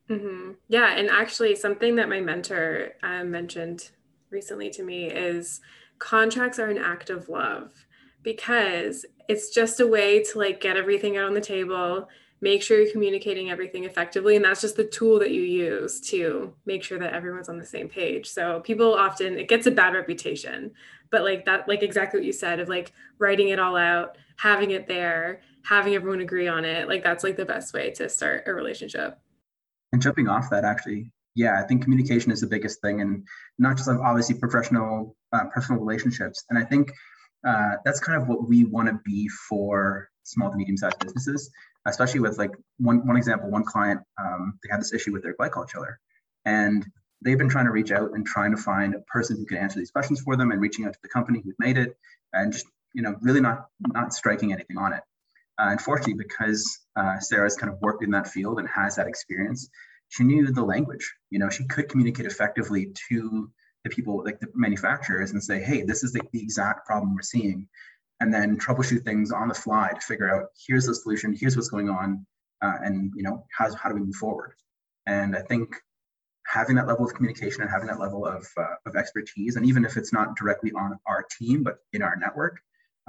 mm-hmm. 0.09 0.52
yeah 0.68 0.96
and 0.96 1.11
actually 1.11 1.55
something 1.55 1.96
that 1.96 2.09
my 2.09 2.20
mentor 2.20 2.92
uh, 3.02 3.24
mentioned 3.24 3.90
recently 4.31 4.70
to 4.70 4.83
me 4.83 5.07
is 5.07 5.61
contracts 5.98 6.59
are 6.59 6.68
an 6.68 6.78
act 6.78 7.11
of 7.11 7.28
love 7.28 7.87
because 8.22 9.05
it's 9.28 9.50
just 9.50 9.81
a 9.81 9.87
way 9.87 10.22
to 10.22 10.38
like 10.38 10.61
get 10.61 10.76
everything 10.76 11.16
out 11.16 11.26
on 11.26 11.35
the 11.35 11.40
table 11.40 12.09
make 12.42 12.61
sure 12.61 12.83
you're 12.83 12.92
communicating 12.92 13.50
everything 13.50 13.85
effectively 13.85 14.37
and 14.37 14.44
that's 14.44 14.61
just 14.61 14.76
the 14.76 14.85
tool 14.85 15.18
that 15.20 15.31
you 15.31 15.40
use 15.40 16.00
to 16.00 16.52
make 16.66 16.83
sure 16.83 16.98
that 16.98 17.14
everyone's 17.14 17.48
on 17.48 17.57
the 17.57 17.64
same 17.64 17.88
page. 17.88 18.28
So 18.28 18.61
people 18.61 18.92
often 18.92 19.38
it 19.38 19.48
gets 19.48 19.66
a 19.66 19.70
bad 19.70 19.94
reputation 19.94 20.72
but 21.11 21.22
like 21.22 21.44
that 21.44 21.68
like 21.68 21.83
exactly 21.83 22.18
what 22.18 22.26
you 22.26 22.33
said 22.33 22.59
of 22.59 22.68
like 22.68 22.92
writing 23.18 23.50
it 23.50 23.61
all 23.61 23.76
out 23.76 24.18
having 24.37 24.72
it 24.72 24.88
there 24.88 25.40
having 25.64 25.94
everyone 25.94 26.20
agree 26.20 26.48
on 26.48 26.64
it 26.64 26.88
like 26.88 27.05
that's 27.05 27.22
like 27.22 27.37
the 27.37 27.44
best 27.44 27.72
way 27.72 27.90
to 27.92 28.09
start 28.09 28.42
a 28.46 28.52
relationship. 28.52 29.18
And 29.92 30.02
jumping 30.02 30.28
off 30.28 30.50
that 30.50 30.64
actually 30.64 31.12
yeah 31.37 31.62
i 31.62 31.66
think 31.66 31.83
communication 31.83 32.33
is 32.33 32.40
the 32.40 32.46
biggest 32.46 32.81
thing 32.83 33.00
and 33.00 33.24
not 33.59 33.76
just 33.76 33.88
obviously 33.88 34.35
professional 34.35 35.16
uh, 35.33 35.44
personal 35.55 35.81
relationships. 35.81 36.44
And 36.50 36.59
i 36.59 36.64
think 36.64 36.92
uh, 37.46 37.76
that's 37.85 37.98
kind 38.00 38.20
of 38.20 38.28
what 38.28 38.48
we 38.48 38.64
want 38.64 38.88
to 38.88 39.00
be 39.05 39.28
for 39.48 40.09
small 40.22 40.50
to 40.50 40.57
medium 40.57 40.76
sized 40.76 40.98
businesses 41.00 41.50
especially 41.87 42.21
with 42.21 42.38
like 42.38 42.53
one 42.79 43.07
one 43.07 43.16
example, 43.16 43.51
one 43.51 43.64
client, 43.64 44.01
um, 44.21 44.59
they 44.62 44.68
had 44.71 44.81
this 44.81 44.92
issue 44.92 45.12
with 45.12 45.23
their 45.23 45.35
glycol 45.35 45.68
chiller, 45.68 45.99
and 46.45 46.87
they've 47.25 47.38
been 47.38 47.49
trying 47.49 47.66
to 47.66 47.73
reach 47.73 47.90
out 47.90 48.12
and 48.14 48.27
trying 48.27 48.51
to 48.51 48.57
find 48.57 48.95
a 48.95 49.01
person 49.01 49.37
who 49.37 49.47
can 49.47 49.59
answer 49.59 49.79
these 49.79 49.90
questions 49.90 50.21
for 50.21 50.37
them, 50.37 50.51
and 50.51 50.61
reaching 50.61 50.85
out 50.85 50.92
to 50.92 50.99
the 51.03 51.09
company 51.09 51.40
who 51.45 51.53
made 51.59 51.77
it, 51.77 51.97
and 52.33 52.53
just 52.53 52.66
you 52.95 53.03
know 53.03 53.16
really 53.21 53.40
not 53.40 53.66
not 53.81 54.12
striking 54.12 54.53
anything 54.53 54.79
on 54.79 54.92
it. 54.92 55.03
Uh, 55.59 55.68
unfortunately, 55.71 56.14
because 56.14 56.81
uh, 56.97 57.18
Sarah's 57.18 57.57
kind 57.57 57.73
of 57.73 57.81
worked 57.81 58.03
in 58.03 58.11
that 58.12 58.27
field 58.27 58.59
and 58.59 58.68
has 58.68 58.97
that 58.97 59.07
experience, 59.07 59.68
she 60.09 60.25
knew 60.25 60.51
the 60.51 60.62
language. 60.62 61.12
You 61.31 61.38
know, 61.38 61.51
she 61.51 61.66
could 61.66 61.88
communicate 61.88 62.27
effectively 62.27 62.92
to 63.09 63.51
the 63.85 63.90
people, 63.90 64.23
like 64.25 64.40
the 64.40 64.49
manufacturers, 64.55 65.33
and 65.33 65.42
say, 65.42 65.61
"Hey, 65.61 65.83
this 65.83 66.05
is 66.05 66.12
the, 66.12 66.23
the 66.33 66.42
exact 66.42 66.87
problem 66.87 67.14
we're 67.14 67.23
seeing 67.23 67.68
and 68.23 68.33
then 68.33 68.57
troubleshoot 68.57 69.03
things 69.03 69.33
on 69.33 69.49
the 69.49 69.55
fly 69.55 69.91
to 69.93 70.01
figure 70.01 70.33
out 70.33 70.51
here's 70.65 70.87
the 70.87 70.95
solution, 70.95 71.37
here's 71.37 71.57
what's 71.57 71.69
going 71.69 71.91
on, 71.91 72.25
uh, 72.63 72.77
and 72.85 73.13
you 73.17 73.25
know 73.25 73.45
how 73.51 73.75
how 73.75 73.89
do 73.89 73.97
we 73.97 74.01
move 74.01 74.15
forward? 74.15 74.53
And 75.07 75.35
I 75.37 75.41
think 75.41 75.75
having 76.47 76.77
that 76.77 76.87
level 76.87 77.05
of 77.05 77.13
communication 77.15 77.63
and 77.63 77.71
having 77.71 77.89
that 77.89 77.99
level 77.99 78.25
of 78.25 78.47
uh, 78.57 78.77
of 78.87 78.95
expertise, 78.95 79.57
and 79.57 79.67
even 79.67 79.85
if 79.85 79.97
it's 79.97 80.13
not 80.13 80.37
directly 80.37 80.71
on 80.71 80.97
our 81.05 81.25
team 81.37 81.65
but 81.65 81.79
in 81.93 82.01
our 82.01 82.15
network, 82.15 82.61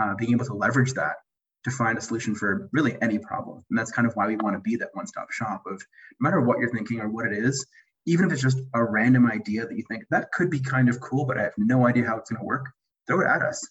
uh, 0.01 0.15
being 0.15 0.31
able 0.31 0.45
to 0.45 0.55
leverage 0.55 0.93
that 0.93 1.17
to 1.63 1.69
find 1.69 1.95
a 1.95 2.01
solution 2.01 2.33
for 2.33 2.67
really 2.73 2.97
any 3.03 3.19
problem. 3.19 3.63
And 3.69 3.77
that's 3.77 3.91
kind 3.91 4.07
of 4.07 4.15
why 4.15 4.25
we 4.25 4.35
want 4.37 4.55
to 4.55 4.61
be 4.61 4.75
that 4.77 4.89
one-stop 4.93 5.31
shop 5.31 5.61
of 5.67 5.77
no 6.19 6.25
matter 6.25 6.41
what 6.41 6.57
you're 6.57 6.73
thinking 6.73 6.99
or 6.99 7.09
what 7.09 7.27
it 7.27 7.33
is, 7.33 7.65
even 8.07 8.25
if 8.25 8.33
it's 8.33 8.41
just 8.41 8.59
a 8.73 8.83
random 8.83 9.27
idea 9.27 9.67
that 9.67 9.77
you 9.77 9.83
think 9.87 10.03
that 10.09 10.31
could 10.31 10.49
be 10.49 10.59
kind 10.59 10.89
of 10.89 10.99
cool, 10.99 11.23
but 11.23 11.37
I 11.37 11.43
have 11.43 11.53
no 11.57 11.87
idea 11.87 12.05
how 12.05 12.17
it's 12.17 12.31
going 12.31 12.41
to 12.41 12.45
work, 12.45 12.65
throw 13.07 13.21
it 13.21 13.27
at 13.27 13.43
us 13.43 13.65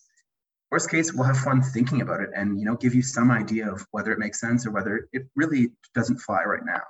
worst 0.72 0.90
case 0.90 1.12
we'll 1.12 1.26
have 1.26 1.38
fun 1.38 1.62
thinking 1.62 2.00
about 2.00 2.20
it 2.20 2.30
and 2.34 2.58
you 2.58 2.64
know 2.64 2.74
give 2.74 2.94
you 2.94 3.02
some 3.02 3.30
idea 3.30 3.70
of 3.70 3.86
whether 3.92 4.10
it 4.10 4.18
makes 4.18 4.40
sense 4.40 4.66
or 4.66 4.72
whether 4.72 5.08
it 5.12 5.28
really 5.36 5.70
doesn't 5.94 6.18
fly 6.18 6.42
right 6.44 6.64
now. 6.64 6.82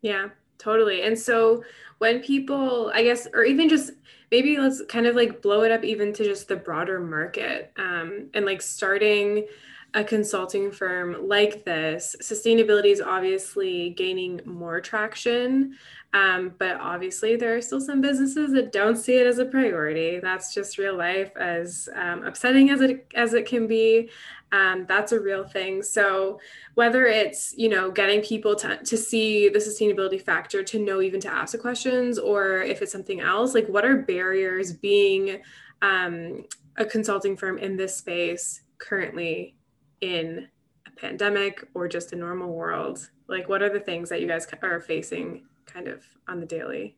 Yeah 0.00 0.28
totally. 0.58 1.02
And 1.02 1.18
so 1.18 1.64
when 2.02 2.20
people 2.20 2.90
i 2.94 3.02
guess 3.04 3.28
or 3.32 3.44
even 3.44 3.68
just 3.68 3.92
maybe 4.32 4.58
let's 4.58 4.82
kind 4.88 5.06
of 5.06 5.14
like 5.14 5.40
blow 5.40 5.62
it 5.62 5.70
up 5.70 5.84
even 5.84 6.12
to 6.12 6.24
just 6.24 6.48
the 6.48 6.56
broader 6.56 6.98
market 6.98 7.72
um, 7.76 8.28
and 8.34 8.44
like 8.44 8.60
starting 8.60 9.46
a 9.94 10.02
consulting 10.02 10.70
firm 10.70 11.28
like 11.28 11.64
this, 11.64 12.16
sustainability 12.22 12.92
is 12.92 13.00
obviously 13.00 13.90
gaining 13.90 14.40
more 14.44 14.80
traction. 14.80 15.76
Um, 16.14 16.54
but 16.58 16.76
obviously, 16.76 17.36
there 17.36 17.56
are 17.56 17.62
still 17.62 17.80
some 17.80 18.00
businesses 18.00 18.52
that 18.52 18.72
don't 18.72 18.96
see 18.96 19.16
it 19.16 19.26
as 19.26 19.38
a 19.38 19.46
priority. 19.46 20.18
That's 20.20 20.54
just 20.54 20.78
real 20.78 20.96
life, 20.96 21.34
as 21.36 21.88
um, 21.94 22.24
upsetting 22.24 22.70
as 22.70 22.80
it 22.82 23.06
as 23.14 23.32
it 23.32 23.46
can 23.46 23.66
be. 23.66 24.10
Um, 24.50 24.84
that's 24.86 25.12
a 25.12 25.20
real 25.20 25.44
thing. 25.44 25.82
So 25.82 26.38
whether 26.74 27.06
it's 27.06 27.54
you 27.56 27.70
know 27.70 27.90
getting 27.90 28.20
people 28.20 28.54
to, 28.56 28.76
to 28.76 28.96
see 28.96 29.48
the 29.48 29.58
sustainability 29.58 30.20
factor, 30.20 30.62
to 30.62 30.78
know 30.78 31.00
even 31.00 31.20
to 31.20 31.32
ask 31.32 31.52
the 31.52 31.58
questions, 31.58 32.18
or 32.18 32.58
if 32.58 32.82
it's 32.82 32.92
something 32.92 33.20
else, 33.20 33.54
like 33.54 33.66
what 33.68 33.86
are 33.86 33.96
barriers 33.96 34.72
being 34.72 35.40
um, 35.80 36.44
a 36.76 36.84
consulting 36.84 37.36
firm 37.38 37.56
in 37.56 37.76
this 37.76 37.96
space 37.96 38.60
currently 38.78 39.54
in 40.02 40.48
a 40.86 40.90
pandemic 41.00 41.66
or 41.72 41.88
just 41.88 42.12
a 42.12 42.16
normal 42.16 42.52
world? 42.52 43.08
Like, 43.28 43.48
what 43.48 43.62
are 43.62 43.72
the 43.72 43.80
things 43.80 44.10
that 44.10 44.20
you 44.20 44.28
guys 44.28 44.46
are 44.62 44.80
facing 44.80 45.44
kind 45.64 45.88
of 45.88 46.04
on 46.28 46.40
the 46.40 46.46
daily? 46.46 46.96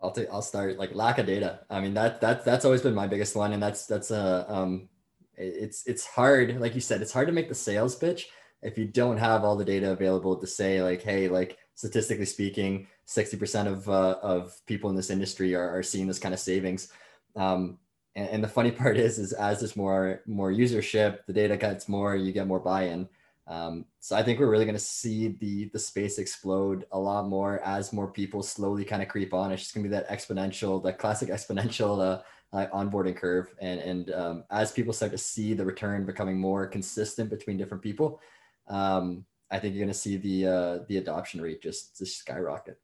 I'll. 0.00 0.14
I'll 0.30 0.42
start 0.42 0.78
like 0.78 0.94
lack 0.94 1.18
of 1.18 1.26
data. 1.26 1.60
I 1.70 1.80
mean 1.80 1.94
that 1.94 2.20
that 2.20 2.44
that's 2.44 2.64
always 2.64 2.82
been 2.82 2.94
my 2.94 3.06
biggest 3.06 3.34
one, 3.34 3.52
and 3.52 3.62
that's 3.62 3.86
that's 3.86 4.10
a 4.10 4.46
um, 4.48 4.88
it's 5.36 5.86
it's 5.86 6.06
hard. 6.06 6.60
Like 6.60 6.74
you 6.74 6.80
said, 6.80 7.02
it's 7.02 7.12
hard 7.12 7.28
to 7.28 7.32
make 7.32 7.48
the 7.48 7.54
sales 7.54 7.96
pitch 7.96 8.28
if 8.62 8.78
you 8.78 8.84
don't 8.86 9.18
have 9.18 9.44
all 9.44 9.56
the 9.56 9.64
data 9.64 9.90
available 9.90 10.36
to 10.36 10.46
say 10.46 10.82
like, 10.82 11.02
hey, 11.02 11.28
like 11.28 11.58
statistically 11.74 12.26
speaking, 12.26 12.86
sixty 13.04 13.36
percent 13.36 13.68
of 13.68 13.88
uh, 13.88 14.16
of 14.22 14.54
people 14.66 14.88
in 14.90 14.96
this 14.96 15.10
industry 15.10 15.54
are, 15.54 15.78
are 15.78 15.82
seeing 15.82 16.06
this 16.06 16.18
kind 16.18 16.34
of 16.34 16.40
savings. 16.40 16.88
Um, 17.34 17.78
and, 18.16 18.28
and 18.28 18.44
the 18.44 18.48
funny 18.48 18.70
part 18.82 18.96
is 18.96 19.18
is 19.18 19.32
as 19.32 19.60
there's 19.60 19.76
more 19.76 20.22
more 20.26 20.52
usership 20.52 21.24
the 21.26 21.32
data 21.32 21.56
gets 21.56 21.88
more 21.88 22.16
you 22.16 22.32
get 22.32 22.46
more 22.46 22.60
buy-in. 22.60 23.08
Um, 23.48 23.86
so 23.98 24.14
i 24.14 24.22
think 24.22 24.38
we're 24.38 24.50
really 24.50 24.64
going 24.64 24.76
to 24.76 24.80
see 24.80 25.28
the 25.28 25.68
the 25.70 25.78
space 25.78 26.18
explode 26.18 26.86
a 26.92 26.98
lot 26.98 27.28
more 27.28 27.60
as 27.64 27.92
more 27.92 28.06
people 28.06 28.42
slowly 28.42 28.84
kind 28.84 29.02
of 29.02 29.08
creep 29.08 29.34
on. 29.34 29.50
It's 29.50 29.62
just 29.62 29.74
going 29.74 29.84
to 29.84 29.90
be 29.90 29.96
that 29.96 30.08
exponential 30.08 30.82
that 30.84 30.98
classic 30.98 31.28
exponential 31.36 32.00
uh, 32.00 32.22
uh, 32.56 32.66
onboarding 32.72 33.16
curve. 33.16 33.52
And 33.60 33.80
and 33.80 34.10
um, 34.12 34.44
as 34.50 34.70
people 34.72 34.92
start 34.92 35.12
to 35.12 35.18
see 35.18 35.54
the 35.54 35.64
return 35.64 36.06
becoming 36.06 36.38
more 36.38 36.66
consistent 36.66 37.30
between 37.30 37.56
different 37.56 37.82
people 37.82 38.20
um, 38.68 39.24
i 39.50 39.58
think 39.58 39.74
you're 39.74 39.84
going 39.84 39.92
to 39.92 39.98
see 39.98 40.16
the 40.16 40.46
uh, 40.46 40.78
the 40.88 40.98
adoption 40.98 41.40
rate 41.40 41.62
just 41.62 41.98
just 41.98 42.18
skyrocket. 42.18 42.78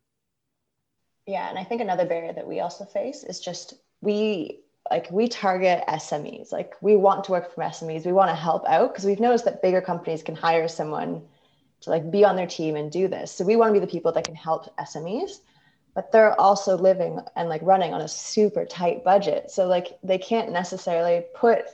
Yeah 1.26 1.48
and 1.48 1.58
i 1.58 1.64
think 1.64 1.80
another 1.80 2.06
barrier 2.06 2.32
that 2.32 2.46
we 2.46 2.60
also 2.60 2.84
face 2.84 3.24
is 3.24 3.40
just 3.40 3.74
we 4.00 4.60
like 4.90 5.10
we 5.10 5.28
target 5.28 5.84
SMEs. 5.88 6.52
Like 6.52 6.74
we 6.80 6.96
want 6.96 7.24
to 7.24 7.32
work 7.32 7.54
from 7.54 7.64
SMEs. 7.64 8.06
We 8.06 8.12
want 8.12 8.30
to 8.30 8.34
help 8.34 8.66
out 8.66 8.92
because 8.92 9.04
we've 9.04 9.20
noticed 9.20 9.44
that 9.44 9.62
bigger 9.62 9.80
companies 9.80 10.22
can 10.22 10.34
hire 10.34 10.68
someone 10.68 11.22
to 11.80 11.90
like 11.90 12.10
be 12.10 12.24
on 12.24 12.36
their 12.36 12.46
team 12.46 12.76
and 12.76 12.90
do 12.90 13.08
this. 13.08 13.32
So 13.32 13.44
we 13.44 13.56
want 13.56 13.70
to 13.70 13.80
be 13.80 13.84
the 13.84 13.90
people 13.90 14.12
that 14.12 14.24
can 14.24 14.34
help 14.34 14.74
SMEs, 14.78 15.40
but 15.94 16.10
they're 16.10 16.38
also 16.40 16.76
living 16.76 17.20
and 17.36 17.48
like 17.48 17.62
running 17.62 17.92
on 17.92 18.00
a 18.00 18.08
super 18.08 18.64
tight 18.64 19.04
budget. 19.04 19.50
So 19.50 19.66
like 19.66 19.98
they 20.02 20.18
can't 20.18 20.52
necessarily 20.52 21.24
put 21.34 21.64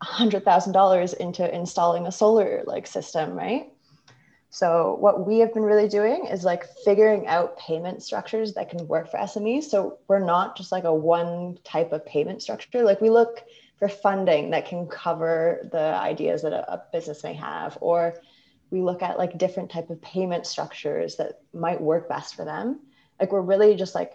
a 0.00 0.04
hundred 0.04 0.44
thousand 0.44 0.72
dollars 0.72 1.12
into 1.12 1.52
installing 1.52 2.06
a 2.06 2.12
solar 2.12 2.62
like 2.66 2.86
system, 2.86 3.34
right? 3.34 3.72
So 4.50 4.96
what 5.00 5.26
we 5.26 5.38
have 5.40 5.52
been 5.52 5.62
really 5.62 5.88
doing 5.88 6.26
is 6.26 6.44
like 6.44 6.64
figuring 6.84 7.26
out 7.26 7.58
payment 7.58 8.02
structures 8.02 8.54
that 8.54 8.70
can 8.70 8.88
work 8.88 9.10
for 9.10 9.18
SMEs. 9.18 9.64
So 9.64 9.98
we're 10.08 10.24
not 10.24 10.56
just 10.56 10.72
like 10.72 10.84
a 10.84 10.94
one 10.94 11.58
type 11.64 11.92
of 11.92 12.04
payment 12.06 12.42
structure. 12.42 12.82
Like 12.82 13.00
we 13.00 13.10
look 13.10 13.42
for 13.78 13.88
funding 13.88 14.50
that 14.50 14.66
can 14.66 14.86
cover 14.86 15.68
the 15.70 15.78
ideas 15.78 16.42
that 16.42 16.52
a, 16.52 16.72
a 16.72 16.82
business 16.92 17.22
may 17.22 17.34
have, 17.34 17.76
or 17.80 18.14
we 18.70 18.80
look 18.80 19.02
at 19.02 19.18
like 19.18 19.38
different 19.38 19.70
type 19.70 19.90
of 19.90 20.00
payment 20.00 20.46
structures 20.46 21.16
that 21.16 21.40
might 21.52 21.80
work 21.80 22.08
best 22.08 22.34
for 22.34 22.44
them. 22.44 22.80
Like 23.20 23.32
we're 23.32 23.42
really 23.42 23.76
just 23.76 23.94
like 23.94 24.14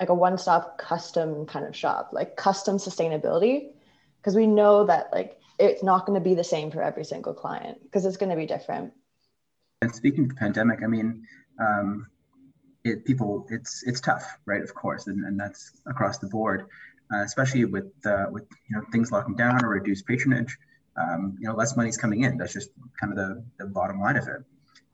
like 0.00 0.08
a 0.08 0.14
one-stop 0.14 0.78
custom 0.78 1.46
kind 1.46 1.64
of 1.64 1.76
shop, 1.76 2.10
like 2.12 2.34
custom 2.36 2.76
sustainability, 2.76 3.68
because 4.20 4.34
we 4.34 4.46
know 4.46 4.86
that 4.86 5.12
like 5.12 5.38
it's 5.58 5.82
not 5.82 6.06
going 6.06 6.18
to 6.18 6.24
be 6.24 6.34
the 6.34 6.44
same 6.44 6.70
for 6.70 6.82
every 6.82 7.04
single 7.04 7.34
client 7.34 7.82
because 7.82 8.04
it's 8.04 8.16
going 8.16 8.30
to 8.30 8.36
be 8.36 8.46
different 8.46 8.92
and 9.82 9.92
speaking 9.92 10.24
of 10.24 10.30
the 10.30 10.36
pandemic, 10.36 10.82
I 10.82 10.86
mean, 10.86 11.26
um, 11.58 12.06
it 12.84 13.04
people 13.04 13.46
it's 13.50 13.82
it's 13.84 14.00
tough, 14.00 14.38
right? 14.46 14.62
Of 14.62 14.74
course, 14.74 15.08
and, 15.08 15.24
and 15.24 15.38
that's 15.38 15.72
across 15.86 16.18
the 16.18 16.28
board, 16.28 16.66
uh, 17.12 17.22
especially 17.22 17.64
with 17.64 17.90
uh, 18.06 18.26
with 18.30 18.44
you 18.68 18.76
know 18.76 18.82
things 18.92 19.10
locking 19.10 19.34
down 19.34 19.64
or 19.64 19.70
reduced 19.70 20.06
patronage. 20.06 20.56
Um, 20.96 21.36
you 21.40 21.48
know, 21.48 21.54
less 21.54 21.76
money's 21.76 21.96
coming 21.96 22.22
in. 22.22 22.38
That's 22.38 22.52
just 22.52 22.70
kind 23.00 23.12
of 23.12 23.16
the, 23.16 23.44
the 23.58 23.66
bottom 23.66 23.98
line 23.98 24.16
of 24.16 24.28
it. 24.28 24.42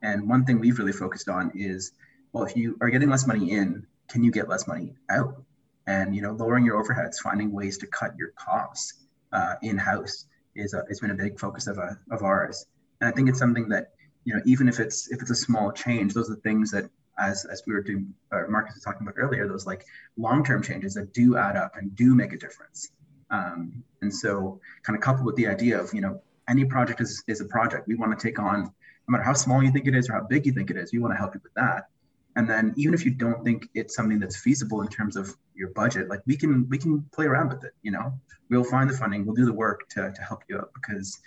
And 0.00 0.28
one 0.28 0.44
thing 0.44 0.60
we've 0.60 0.78
really 0.78 0.92
focused 0.92 1.28
on 1.28 1.50
is, 1.56 1.90
well, 2.32 2.44
if 2.44 2.56
you 2.56 2.78
are 2.80 2.88
getting 2.88 3.10
less 3.10 3.26
money 3.26 3.50
in, 3.50 3.84
can 4.08 4.22
you 4.22 4.30
get 4.30 4.48
less 4.48 4.68
money 4.68 4.94
out? 5.10 5.42
And 5.86 6.14
you 6.14 6.22
know, 6.22 6.32
lowering 6.32 6.64
your 6.64 6.82
overheads, 6.82 7.16
finding 7.16 7.52
ways 7.52 7.78
to 7.78 7.86
cut 7.86 8.12
your 8.16 8.30
costs 8.36 8.94
uh, 9.32 9.54
in 9.60 9.76
house 9.76 10.24
is 10.54 10.72
a, 10.72 10.84
has 10.88 11.00
been 11.00 11.10
a 11.10 11.14
big 11.14 11.38
focus 11.38 11.66
of, 11.66 11.76
a, 11.78 11.98
of 12.10 12.22
ours. 12.22 12.64
And 13.00 13.08
I 13.08 13.12
think 13.12 13.28
it's 13.28 13.38
something 13.38 13.68
that 13.68 13.92
you 14.28 14.34
know, 14.34 14.42
even 14.44 14.68
if 14.68 14.78
it's 14.78 15.10
if 15.10 15.22
it's 15.22 15.30
a 15.30 15.34
small 15.34 15.72
change, 15.72 16.12
those 16.12 16.30
are 16.30 16.34
the 16.34 16.42
things 16.42 16.70
that 16.70 16.90
as 17.18 17.46
as 17.46 17.62
we 17.66 17.72
were 17.72 17.80
doing, 17.80 18.12
uh, 18.30 18.42
Marcus 18.46 18.74
was 18.74 18.84
talking 18.84 19.06
about 19.06 19.14
earlier, 19.16 19.48
those 19.48 19.64
like 19.64 19.86
long 20.18 20.44
term 20.44 20.62
changes 20.62 20.92
that 20.94 21.14
do 21.14 21.38
add 21.38 21.56
up 21.56 21.72
and 21.76 21.96
do 21.96 22.14
make 22.14 22.34
a 22.34 22.36
difference. 22.36 22.90
Um, 23.30 23.82
and 24.02 24.14
so, 24.14 24.60
kind 24.82 24.94
of 24.94 25.02
coupled 25.02 25.24
with 25.24 25.36
the 25.36 25.46
idea 25.46 25.80
of 25.80 25.94
you 25.94 26.02
know, 26.02 26.20
any 26.46 26.66
project 26.66 27.00
is 27.00 27.24
is 27.26 27.40
a 27.40 27.46
project. 27.46 27.88
We 27.88 27.94
want 27.94 28.18
to 28.18 28.22
take 28.22 28.38
on, 28.38 28.64
no 28.64 28.70
matter 29.08 29.24
how 29.24 29.32
small 29.32 29.62
you 29.62 29.72
think 29.72 29.86
it 29.86 29.94
is 29.94 30.10
or 30.10 30.12
how 30.12 30.24
big 30.24 30.44
you 30.44 30.52
think 30.52 30.70
it 30.70 30.76
is. 30.76 30.92
We 30.92 30.98
want 30.98 31.14
to 31.14 31.18
help 31.18 31.34
you 31.34 31.40
with 31.42 31.54
that. 31.54 31.88
And 32.36 32.46
then 32.46 32.74
even 32.76 32.92
if 32.92 33.06
you 33.06 33.12
don't 33.12 33.42
think 33.42 33.70
it's 33.72 33.96
something 33.96 34.18
that's 34.18 34.36
feasible 34.36 34.82
in 34.82 34.88
terms 34.88 35.16
of 35.16 35.34
your 35.54 35.70
budget, 35.70 36.10
like 36.10 36.20
we 36.26 36.36
can 36.36 36.68
we 36.68 36.76
can 36.76 37.00
play 37.14 37.24
around 37.24 37.48
with 37.48 37.64
it. 37.64 37.72
You 37.80 37.92
know, 37.92 38.12
we'll 38.50 38.62
find 38.62 38.90
the 38.90 38.94
funding, 38.94 39.24
we'll 39.24 39.34
do 39.34 39.46
the 39.46 39.54
work 39.54 39.88
to 39.94 40.12
to 40.14 40.22
help 40.22 40.42
you 40.50 40.58
out 40.58 40.70
because 40.74 41.18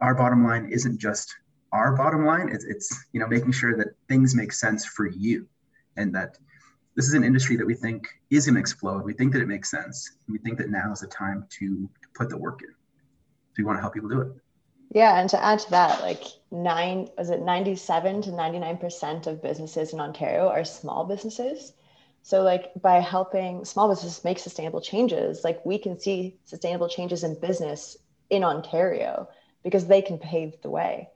our 0.00 0.16
bottom 0.16 0.42
line 0.42 0.68
isn't 0.72 0.98
just 0.98 1.36
our 1.72 1.96
bottom 1.96 2.24
line 2.24 2.48
it's, 2.50 2.64
it's 2.64 3.06
you 3.12 3.20
know 3.20 3.26
making 3.26 3.52
sure 3.52 3.76
that 3.76 3.88
things 4.08 4.34
make 4.34 4.52
sense 4.52 4.84
for 4.84 5.06
you 5.08 5.46
and 5.96 6.14
that 6.14 6.36
this 6.96 7.06
is 7.06 7.14
an 7.14 7.24
industry 7.24 7.56
that 7.56 7.66
we 7.66 7.74
think 7.74 8.08
is 8.30 8.46
going 8.46 8.56
to 8.56 8.60
explode. 8.60 9.04
We 9.04 9.14
think 9.14 9.32
that 9.32 9.40
it 9.40 9.48
makes 9.48 9.70
sense. 9.70 10.16
We 10.28 10.38
think 10.38 10.58
that 10.58 10.70
now 10.70 10.92
is 10.92 11.00
the 11.00 11.06
time 11.06 11.46
to, 11.58 11.88
put 12.14 12.28
the 12.28 12.36
work 12.36 12.60
in. 12.62 12.68
So 12.68 13.54
we 13.58 13.64
want 13.64 13.78
to 13.78 13.80
help 13.80 13.94
people 13.94 14.08
do 14.08 14.20
it? 14.20 14.28
Yeah 14.92 15.20
and 15.20 15.30
to 15.30 15.42
add 15.42 15.60
to 15.60 15.70
that 15.70 16.02
like 16.02 16.24
nine 16.50 17.08
was 17.16 17.30
it 17.30 17.40
97 17.40 18.22
to 18.22 18.32
99 18.32 18.76
percent 18.78 19.26
of 19.28 19.40
businesses 19.40 19.92
in 19.92 20.00
ontario 20.00 20.48
are 20.48 20.64
small 20.64 21.04
businesses? 21.04 21.72
So 22.22 22.42
like 22.42 22.72
by 22.82 22.98
helping 22.98 23.64
small 23.64 23.88
businesses 23.88 24.24
make 24.24 24.40
sustainable 24.40 24.80
changes 24.80 25.44
like 25.44 25.64
we 25.64 25.78
can 25.78 25.98
see 25.98 26.36
sustainable 26.44 26.88
changes 26.88 27.22
in 27.22 27.38
business 27.40 27.96
in 28.28 28.42
ontario 28.42 29.28
because 29.62 29.86
they 29.86 30.02
can 30.02 30.18
pave 30.18 30.60
the 30.62 30.70
way 30.70 31.08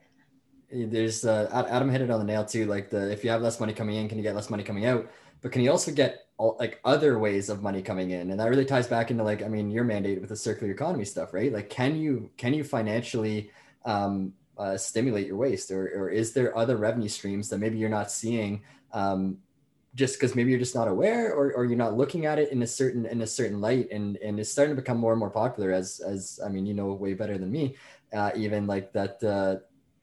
there's 0.71 1.25
uh, 1.25 1.65
Adam 1.69 1.89
hit 1.89 2.01
it 2.01 2.09
on 2.09 2.19
the 2.19 2.25
nail 2.25 2.45
too. 2.45 2.65
Like 2.65 2.89
the 2.89 3.11
if 3.11 3.23
you 3.23 3.29
have 3.29 3.41
less 3.41 3.59
money 3.59 3.73
coming 3.73 3.95
in, 3.95 4.09
can 4.09 4.17
you 4.17 4.23
get 4.23 4.35
less 4.35 4.49
money 4.49 4.63
coming 4.63 4.85
out? 4.85 5.09
But 5.41 5.51
can 5.51 5.61
you 5.61 5.71
also 5.71 5.91
get 5.91 6.27
all, 6.37 6.57
like 6.59 6.79
other 6.83 7.19
ways 7.19 7.49
of 7.49 7.61
money 7.61 7.81
coming 7.81 8.11
in? 8.11 8.31
And 8.31 8.39
that 8.39 8.49
really 8.49 8.65
ties 8.65 8.87
back 8.87 9.11
into 9.11 9.23
like 9.23 9.43
I 9.43 9.47
mean 9.47 9.71
your 9.71 9.83
mandate 9.83 10.19
with 10.19 10.29
the 10.29 10.35
circular 10.35 10.71
economy 10.71 11.05
stuff, 11.05 11.33
right? 11.33 11.51
Like 11.51 11.69
can 11.69 11.95
you 11.95 12.29
can 12.37 12.53
you 12.53 12.63
financially 12.63 13.51
um, 13.85 14.33
uh, 14.57 14.77
stimulate 14.77 15.27
your 15.27 15.37
waste, 15.37 15.71
or 15.71 15.87
or 15.95 16.09
is 16.09 16.33
there 16.33 16.57
other 16.57 16.77
revenue 16.77 17.09
streams 17.09 17.49
that 17.49 17.59
maybe 17.59 17.77
you're 17.77 17.89
not 17.89 18.11
seeing? 18.11 18.63
Um, 18.91 19.37
just 19.95 20.15
because 20.15 20.35
maybe 20.35 20.49
you're 20.49 20.59
just 20.59 20.75
not 20.75 20.89
aware 20.89 21.33
or, 21.33 21.53
or 21.53 21.63
you're 21.63 21.77
not 21.77 21.95
looking 21.95 22.25
at 22.25 22.37
it 22.37 22.51
in 22.51 22.61
a 22.61 22.67
certain 22.67 23.05
in 23.05 23.21
a 23.21 23.27
certain 23.27 23.61
light 23.61 23.87
and 23.91 24.17
and 24.17 24.39
it's 24.39 24.51
starting 24.51 24.75
to 24.75 24.81
become 24.81 24.97
more 24.97 25.13
and 25.13 25.19
more 25.19 25.29
popular 25.29 25.71
as 25.71 26.01
as 26.01 26.37
i 26.45 26.49
mean 26.49 26.65
you 26.65 26.73
know 26.73 26.91
way 26.91 27.13
better 27.13 27.37
than 27.37 27.49
me 27.49 27.75
uh, 28.13 28.29
even 28.35 28.67
like 28.67 28.91
that 28.91 29.23
uh, 29.23 29.55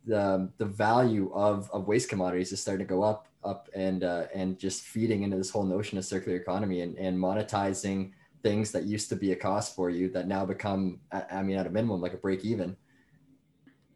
the 0.07 0.51
the 0.59 0.65
value 0.65 1.31
of 1.33 1.71
of 1.73 1.87
waste 1.87 2.09
commodities 2.09 2.53
is 2.53 2.61
starting 2.61 2.87
to 2.87 2.89
go 2.89 3.03
up 3.03 3.29
up 3.45 3.69
and 3.75 4.05
uh, 4.05 4.25
and 4.35 4.59
just 4.59 4.83
feeding 4.83 5.23
into 5.23 5.37
this 5.37 5.51
whole 5.51 5.65
notion 5.65 5.99
of 5.99 6.05
circular 6.05 6.37
economy 6.37 6.81
and, 6.81 6.97
and 6.97 7.19
monetizing 7.19 8.13
things 8.43 8.73
that 8.73 8.85
used 8.85 9.09
to 9.09 9.17
be 9.17 9.33
a 9.33 9.37
cost 9.37 9.75
for 9.77 9.91
you 9.91 10.09
that 10.11 10.27
now 10.27 10.45
become 10.45 11.01
I 11.13 11.43
mean 11.43 11.57
at 11.57 11.67
a 11.67 11.71
minimum 11.71 12.01
like 12.01 12.15
a 12.15 12.19
break 12.19 12.45
even. 12.45 12.77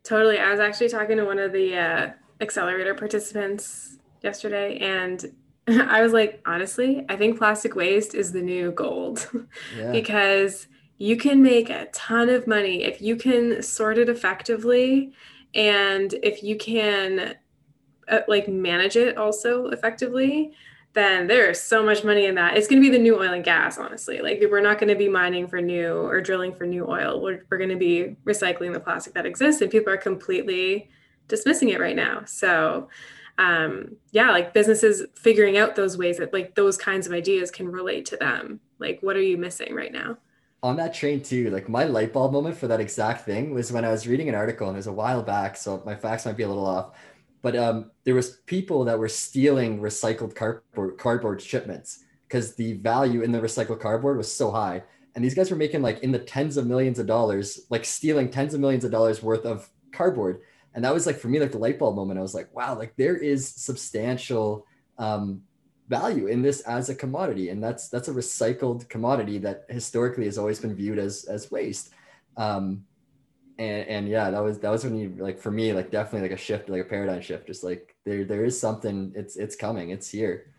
Totally. 0.03 0.39
I 0.39 0.51
was 0.51 0.61
actually 0.61 0.89
talking 0.89 1.17
to 1.17 1.25
one 1.25 1.41
of 1.41 1.53
the 1.53 1.77
uh, 1.77 2.11
accelerator 2.41 2.95
participants 2.95 3.99
yesterday 4.23 4.79
and 4.79 5.25
I 5.69 6.01
was 6.01 6.13
like, 6.13 6.41
honestly, 6.47 7.05
I 7.09 7.17
think 7.17 7.39
plastic 7.39 7.75
waste 7.75 8.15
is 8.15 8.31
the 8.31 8.43
new 8.43 8.71
gold 8.71 9.29
yeah. 9.77 9.91
because 9.91 10.69
you 10.99 11.17
can 11.17 11.43
make 11.43 11.71
a 11.71 11.87
ton 11.87 12.29
of 12.29 12.47
money 12.47 12.85
if 12.85 13.03
you 13.03 13.17
can 13.17 13.63
sort 13.63 13.99
it 13.99 14.09
effectively 14.09 15.13
and 15.57 16.15
if 16.23 16.45
you 16.45 16.57
can 16.57 17.35
uh, 18.09 18.21
like 18.29 18.47
manage 18.47 18.95
it 18.95 19.17
also 19.17 19.67
effectively 19.69 20.53
then 20.97 21.27
there's 21.27 21.61
so 21.61 21.85
much 21.85 22.05
money 22.05 22.25
in 22.25 22.35
that. 22.37 22.57
It's 22.57 22.67
going 22.67 22.83
to 22.83 22.91
be 22.91 22.91
the 22.91 23.03
new 23.03 23.21
oil 23.21 23.35
and 23.35 23.45
gas 23.45 23.77
honestly. 23.77 24.21
Like 24.23 24.43
we're 24.51 24.63
not 24.63 24.79
going 24.79 24.89
to 24.89 24.97
be 24.97 25.11
mining 25.11 25.47
for 25.47 25.61
new 25.61 25.93
or 25.93 26.23
drilling 26.23 26.55
for 26.55 26.65
new 26.65 26.89
oil. 26.89 27.21
We're, 27.21 27.45
we're 27.51 27.59
going 27.59 27.69
to 27.69 27.77
be 27.77 28.17
recycling 28.25 28.73
the 28.73 28.81
plastic 28.81 29.13
that 29.13 29.27
exists 29.27 29.61
and 29.61 29.71
people 29.71 29.93
are 29.93 29.99
completely 29.99 30.89
dismissing 31.29 31.69
it 31.69 31.81
right 31.81 31.95
now. 31.95 32.25
So 32.25 32.89
um, 33.37 33.97
yeah 34.13 34.31
like 34.31 34.55
businesses 34.55 35.03
figuring 35.17 35.59
out 35.59 35.77
those 35.77 35.99
ways 35.99 36.17
that 36.17 36.33
like 36.33 36.55
those 36.55 36.79
kinds 36.79 37.07
of 37.07 37.13
ideas 37.13 37.51
can 37.51 37.69
relate 37.69 38.07
to 38.07 38.17
them. 38.17 38.59
Like 38.79 38.99
what 39.03 39.17
are 39.17 39.23
you 39.23 39.37
missing 39.37 39.75
right 39.75 39.93
now 39.93 40.17
on 40.63 40.77
that 40.77 40.95
train 40.95 41.23
too, 41.23 41.51
like 41.51 41.69
my 41.69 41.85
light 41.85 42.13
bulb 42.13 42.33
moment 42.33 42.57
for 42.57 42.67
that 42.69 42.81
exact 42.81 43.25
thing 43.25 43.55
was 43.55 43.71
when 43.71 43.85
I 43.85 43.91
was 43.91 44.09
reading 44.09 44.29
an 44.29 44.35
article 44.35 44.69
and 44.69 44.77
it 44.77 44.79
was 44.79 44.87
a 44.87 44.93
while 44.93 45.23
back, 45.23 45.57
so 45.57 45.83
my 45.85 45.95
facts 45.95 46.27
might 46.27 46.37
be 46.37 46.43
a 46.43 46.49
little 46.49 46.67
off. 46.67 46.97
But 47.43 47.57
um, 47.57 47.91
there 48.05 48.15
was 48.15 48.39
people 48.47 48.85
that 48.85 48.99
were 48.99 49.09
stealing 49.09 49.81
recycled 49.81 50.35
cardboard 50.35 50.99
cardboard 50.99 51.41
shipments 51.41 52.05
because 52.27 52.57
the 52.57 52.75
value 52.75 53.23
in 53.23 53.31
the 53.31 53.41
recycled 53.41 53.81
cardboard 53.81 54.17
was 54.17 54.33
so 54.33 54.51
high. 54.51 54.83
And 55.15 55.25
these 55.25 55.35
guys 55.35 55.51
were 55.51 55.57
making 55.57 55.83
like 55.83 56.01
in 56.01 56.11
the 56.13 56.19
tens 56.19 56.57
of 56.57 56.67
millions 56.67 56.99
of 56.99 57.07
dollars, 57.07 57.61
like 57.71 57.85
stealing 57.85 58.31
tens 58.31 58.53
of 58.53 58.61
millions 58.61 58.85
of 58.85 58.91
dollars 58.91 59.23
worth 59.23 59.45
of 59.45 59.69
cardboard. 59.93 60.41
And 60.75 60.85
that 60.85 60.93
was 60.93 61.07
like 61.07 61.19
for 61.19 61.29
me, 61.29 61.39
like 61.39 61.53
the 61.53 61.59
light 61.59 61.79
bulb 61.79 61.97
moment. 61.97 62.19
I 62.19 62.23
was 62.23 62.35
like, 62.35 62.55
wow, 62.55 62.77
like 62.77 62.95
there 62.97 63.17
is 63.17 63.49
substantial 63.49 64.67
um, 64.99 65.43
value 65.89 66.27
in 66.27 66.43
this 66.43 66.61
as 66.63 66.89
a 66.89 66.95
commodity 66.95 67.51
and 67.51 67.63
that's 67.63 67.89
that's 67.89 68.09
a 68.09 68.13
recycled 68.13 68.89
commodity 68.89 69.39
that 69.39 69.65
historically 69.69 70.25
has 70.25 70.39
always 70.39 70.61
been 70.61 70.75
viewed 70.75 70.99
as 70.99 71.25
as 71.25 71.51
waste. 71.51 71.91
Um 72.37 72.85
and 73.59 73.89
and 73.89 74.09
yeah 74.09 74.31
that 74.31 74.43
was 74.43 74.59
that 74.59 74.71
was 74.71 74.85
when 74.85 74.97
you 74.97 75.15
like 75.19 75.39
for 75.39 75.51
me 75.51 75.73
like 75.73 75.91
definitely 75.91 76.29
like 76.29 76.39
a 76.39 76.43
shift 76.43 76.69
like 76.69 76.83
a 76.83 76.85
paradigm 76.85 77.23
shift 77.23 77.47
just 77.47 77.65
like 77.65 77.97
there 78.05 78.25
there 78.25 78.45
is 78.45 78.59
something 78.59 79.13
it's 79.15 79.37
it's 79.37 79.57
coming 79.57 79.91
it's 79.91 80.09
here. 80.09 80.53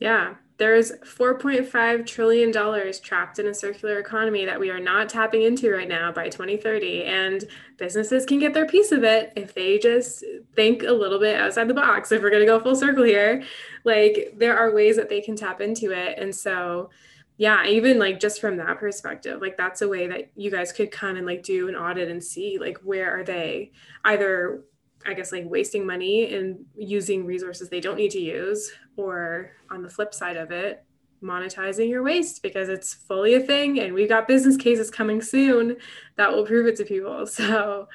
Yeah 0.00 0.34
there's 0.60 0.92
4.5 0.92 2.06
trillion 2.06 2.50
dollars 2.50 3.00
trapped 3.00 3.38
in 3.38 3.46
a 3.46 3.54
circular 3.54 3.98
economy 3.98 4.44
that 4.44 4.60
we 4.60 4.68
are 4.68 4.78
not 4.78 5.08
tapping 5.08 5.40
into 5.40 5.72
right 5.72 5.88
now 5.88 6.12
by 6.12 6.28
2030 6.28 7.04
and 7.04 7.46
businesses 7.78 8.26
can 8.26 8.38
get 8.38 8.52
their 8.52 8.66
piece 8.66 8.92
of 8.92 9.02
it 9.02 9.32
if 9.36 9.54
they 9.54 9.78
just 9.78 10.22
think 10.54 10.82
a 10.82 10.92
little 10.92 11.18
bit 11.18 11.40
outside 11.40 11.66
the 11.66 11.72
box 11.72 12.12
if 12.12 12.22
we're 12.22 12.28
going 12.28 12.42
to 12.42 12.46
go 12.46 12.60
full 12.60 12.76
circle 12.76 13.04
here. 13.04 13.42
Like 13.84 14.34
there 14.36 14.58
are 14.58 14.74
ways 14.74 14.96
that 14.96 15.08
they 15.08 15.22
can 15.22 15.34
tap 15.34 15.62
into 15.62 15.92
it 15.92 16.18
and 16.18 16.34
so 16.34 16.90
yeah 17.38 17.64
even 17.64 17.98
like 17.98 18.20
just 18.20 18.38
from 18.38 18.58
that 18.58 18.78
perspective 18.78 19.40
like 19.40 19.56
that's 19.56 19.80
a 19.80 19.88
way 19.88 20.06
that 20.08 20.30
you 20.36 20.50
guys 20.50 20.72
could 20.72 20.90
come 20.90 21.16
and 21.16 21.24
like 21.24 21.42
do 21.42 21.68
an 21.68 21.74
audit 21.74 22.10
and 22.10 22.22
see 22.22 22.58
like 22.60 22.76
where 22.84 23.18
are 23.18 23.24
they 23.24 23.72
either 24.04 24.62
I 25.06 25.14
guess 25.14 25.32
like 25.32 25.44
wasting 25.46 25.86
money 25.86 26.34
and 26.34 26.64
using 26.76 27.24
resources 27.24 27.68
they 27.68 27.80
don't 27.80 27.96
need 27.96 28.10
to 28.10 28.20
use, 28.20 28.70
or 29.00 29.52
on 29.70 29.82
the 29.82 29.90
flip 29.90 30.14
side 30.14 30.36
of 30.36 30.50
it, 30.50 30.84
monetizing 31.22 31.88
your 31.88 32.02
waste 32.02 32.42
because 32.42 32.68
it's 32.68 32.94
fully 32.94 33.34
a 33.34 33.40
thing 33.40 33.78
and 33.80 33.92
we've 33.92 34.08
got 34.08 34.26
business 34.26 34.56
cases 34.56 34.90
coming 34.90 35.20
soon 35.20 35.76
that 36.16 36.32
will 36.32 36.46
prove 36.46 36.66
it 36.66 36.76
to 36.76 36.84
people. 36.84 37.26
So 37.26 37.88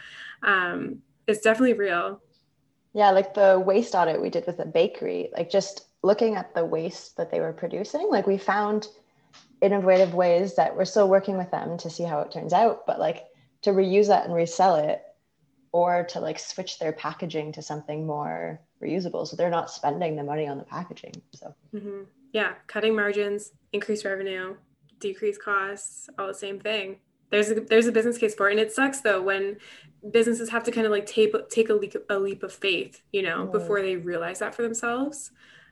um, 0.43 1.01
it's 1.27 1.41
definitely 1.41 1.73
real. 1.73 2.21
Yeah, 2.93 3.11
like 3.11 3.33
the 3.33 3.59
waste 3.59 3.95
audit 3.95 4.21
we 4.21 4.29
did 4.29 4.45
with 4.45 4.57
the 4.57 4.65
bakery, 4.65 5.29
like 5.33 5.49
just 5.49 5.87
looking 6.03 6.35
at 6.35 6.53
the 6.53 6.63
waste 6.63 7.17
that 7.17 7.31
they 7.31 7.39
were 7.39 7.51
producing, 7.51 8.07
like 8.09 8.27
we 8.27 8.37
found 8.37 8.87
innovative 9.61 10.13
ways 10.13 10.55
that 10.55 10.75
we're 10.75 10.85
still 10.85 11.09
working 11.09 11.37
with 11.37 11.51
them 11.51 11.77
to 11.79 11.89
see 11.89 12.03
how 12.03 12.19
it 12.19 12.31
turns 12.31 12.53
out, 12.53 12.85
but 12.85 12.99
like 12.99 13.25
to 13.63 13.71
reuse 13.71 14.07
that 14.07 14.25
and 14.25 14.33
resell 14.33 14.75
it 14.75 15.01
or 15.75 16.05
to 16.05 16.21
like 16.21 16.39
switch 16.39 16.79
their 16.79 16.93
packaging 16.93 17.51
to 17.51 17.61
something 17.61 18.07
more 18.07 18.61
reusable. 18.81 19.27
So 19.27 19.35
they're 19.35 19.49
not 19.49 19.69
spending 19.69 20.15
the 20.15 20.23
money 20.23 20.47
on 20.47 20.57
the 20.57 20.63
packaging 20.63 21.21
so. 21.33 21.53
Mm-hmm. 21.73 22.03
yeah 22.31 22.53
cutting 22.67 22.95
margins 22.95 23.51
increase 23.73 24.05
revenue 24.05 24.55
decrease 25.01 25.37
costs 25.37 26.09
all 26.17 26.27
the 26.27 26.33
same 26.33 26.61
thing. 26.61 26.99
There's 27.29 27.51
a 27.51 27.55
there's 27.55 27.87
a 27.87 27.91
business 27.91 28.17
case 28.17 28.33
for 28.33 28.47
it. 28.47 28.51
And 28.51 28.61
it 28.61 28.71
sucks 28.71 29.01
though 29.01 29.21
when 29.21 29.57
businesses 30.09 30.49
have 30.49 30.63
to 30.63 30.71
kind 30.71 30.85
of 30.85 30.93
like 30.93 31.05
take 31.05 31.33
take 31.49 31.67
a 31.69 31.73
leap, 31.73 31.93
a 32.09 32.17
leap 32.17 32.41
of 32.43 32.53
faith 32.53 33.01
you 33.11 33.21
know 33.21 33.45
mm. 33.45 33.51
before 33.51 33.81
they 33.81 33.97
realize 33.97 34.39
that 34.39 34.55
for 34.55 34.61
themselves. 34.61 35.31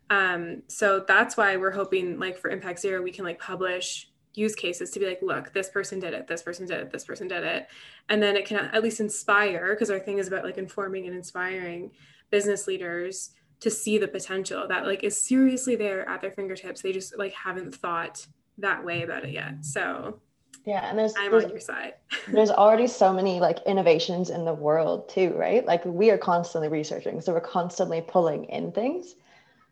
Um, 0.10 0.64
so 0.68 1.00
that's 1.08 1.38
why 1.38 1.56
we're 1.56 1.72
hoping 1.72 2.20
like 2.20 2.38
for 2.38 2.50
impact 2.50 2.80
zero 2.80 3.02
we 3.02 3.12
can 3.12 3.24
like 3.24 3.40
publish 3.40 4.10
use 4.34 4.56
cases 4.56 4.90
to 4.92 5.00
be 5.00 5.06
like, 5.06 5.22
look, 5.22 5.54
this 5.54 5.70
person 5.70 6.00
did 6.00 6.14
it, 6.14 6.28
this 6.28 6.42
person 6.42 6.66
did 6.66 6.80
it, 6.80 6.92
this 6.92 7.06
person 7.06 7.28
did 7.28 7.44
it. 7.44 7.68
And 8.10 8.22
then 8.22 8.36
it 8.36 8.46
can 8.46 8.58
at 8.58 8.84
least 8.84 9.00
inspire, 9.00 9.74
because 9.74 9.90
our 9.90 10.00
thing 10.00 10.18
is 10.18 10.28
about 10.28 10.44
like 10.44 10.58
informing 10.58 11.06
and 11.06 11.16
inspiring 11.16 11.92
business 12.32 12.68
leaders 12.68 13.32
to 13.60 13.70
see 13.70 13.98
the 13.98 14.08
potential 14.08 14.68
that 14.68 14.86
like 14.86 15.04
is 15.04 15.18
seriously 15.18 15.76
there 15.76 16.08
at 16.10 16.20
their 16.20 16.32
fingertips. 16.32 16.82
They 16.82 16.92
just 16.92 17.18
like 17.18 17.34
haven't 17.34 17.76
thought 17.76 18.26
that 18.58 18.84
way 18.84 19.04
about 19.04 19.24
it 19.24 19.32
yet. 19.32 19.64
So 19.64 20.20
yeah, 20.66 20.90
and 20.90 20.98
there's 20.98 21.14
I'm 21.18 21.32
there's, 21.32 21.46
on 21.46 21.50
your 21.50 21.60
side. 21.60 21.94
there's 22.28 22.50
already 22.50 22.88
so 22.88 23.14
many 23.14 23.40
like 23.40 23.60
innovations 23.66 24.30
in 24.30 24.46
the 24.46 24.54
world 24.54 25.10
too, 25.10 25.34
right? 25.36 25.66
Like 25.66 25.84
we 25.86 26.10
are 26.10 26.18
constantly 26.18 26.70
researching, 26.70 27.22
so 27.22 27.34
we're 27.34 27.42
constantly 27.42 28.02
pulling 28.02 28.46
in 28.46 28.72
things. 28.72 29.16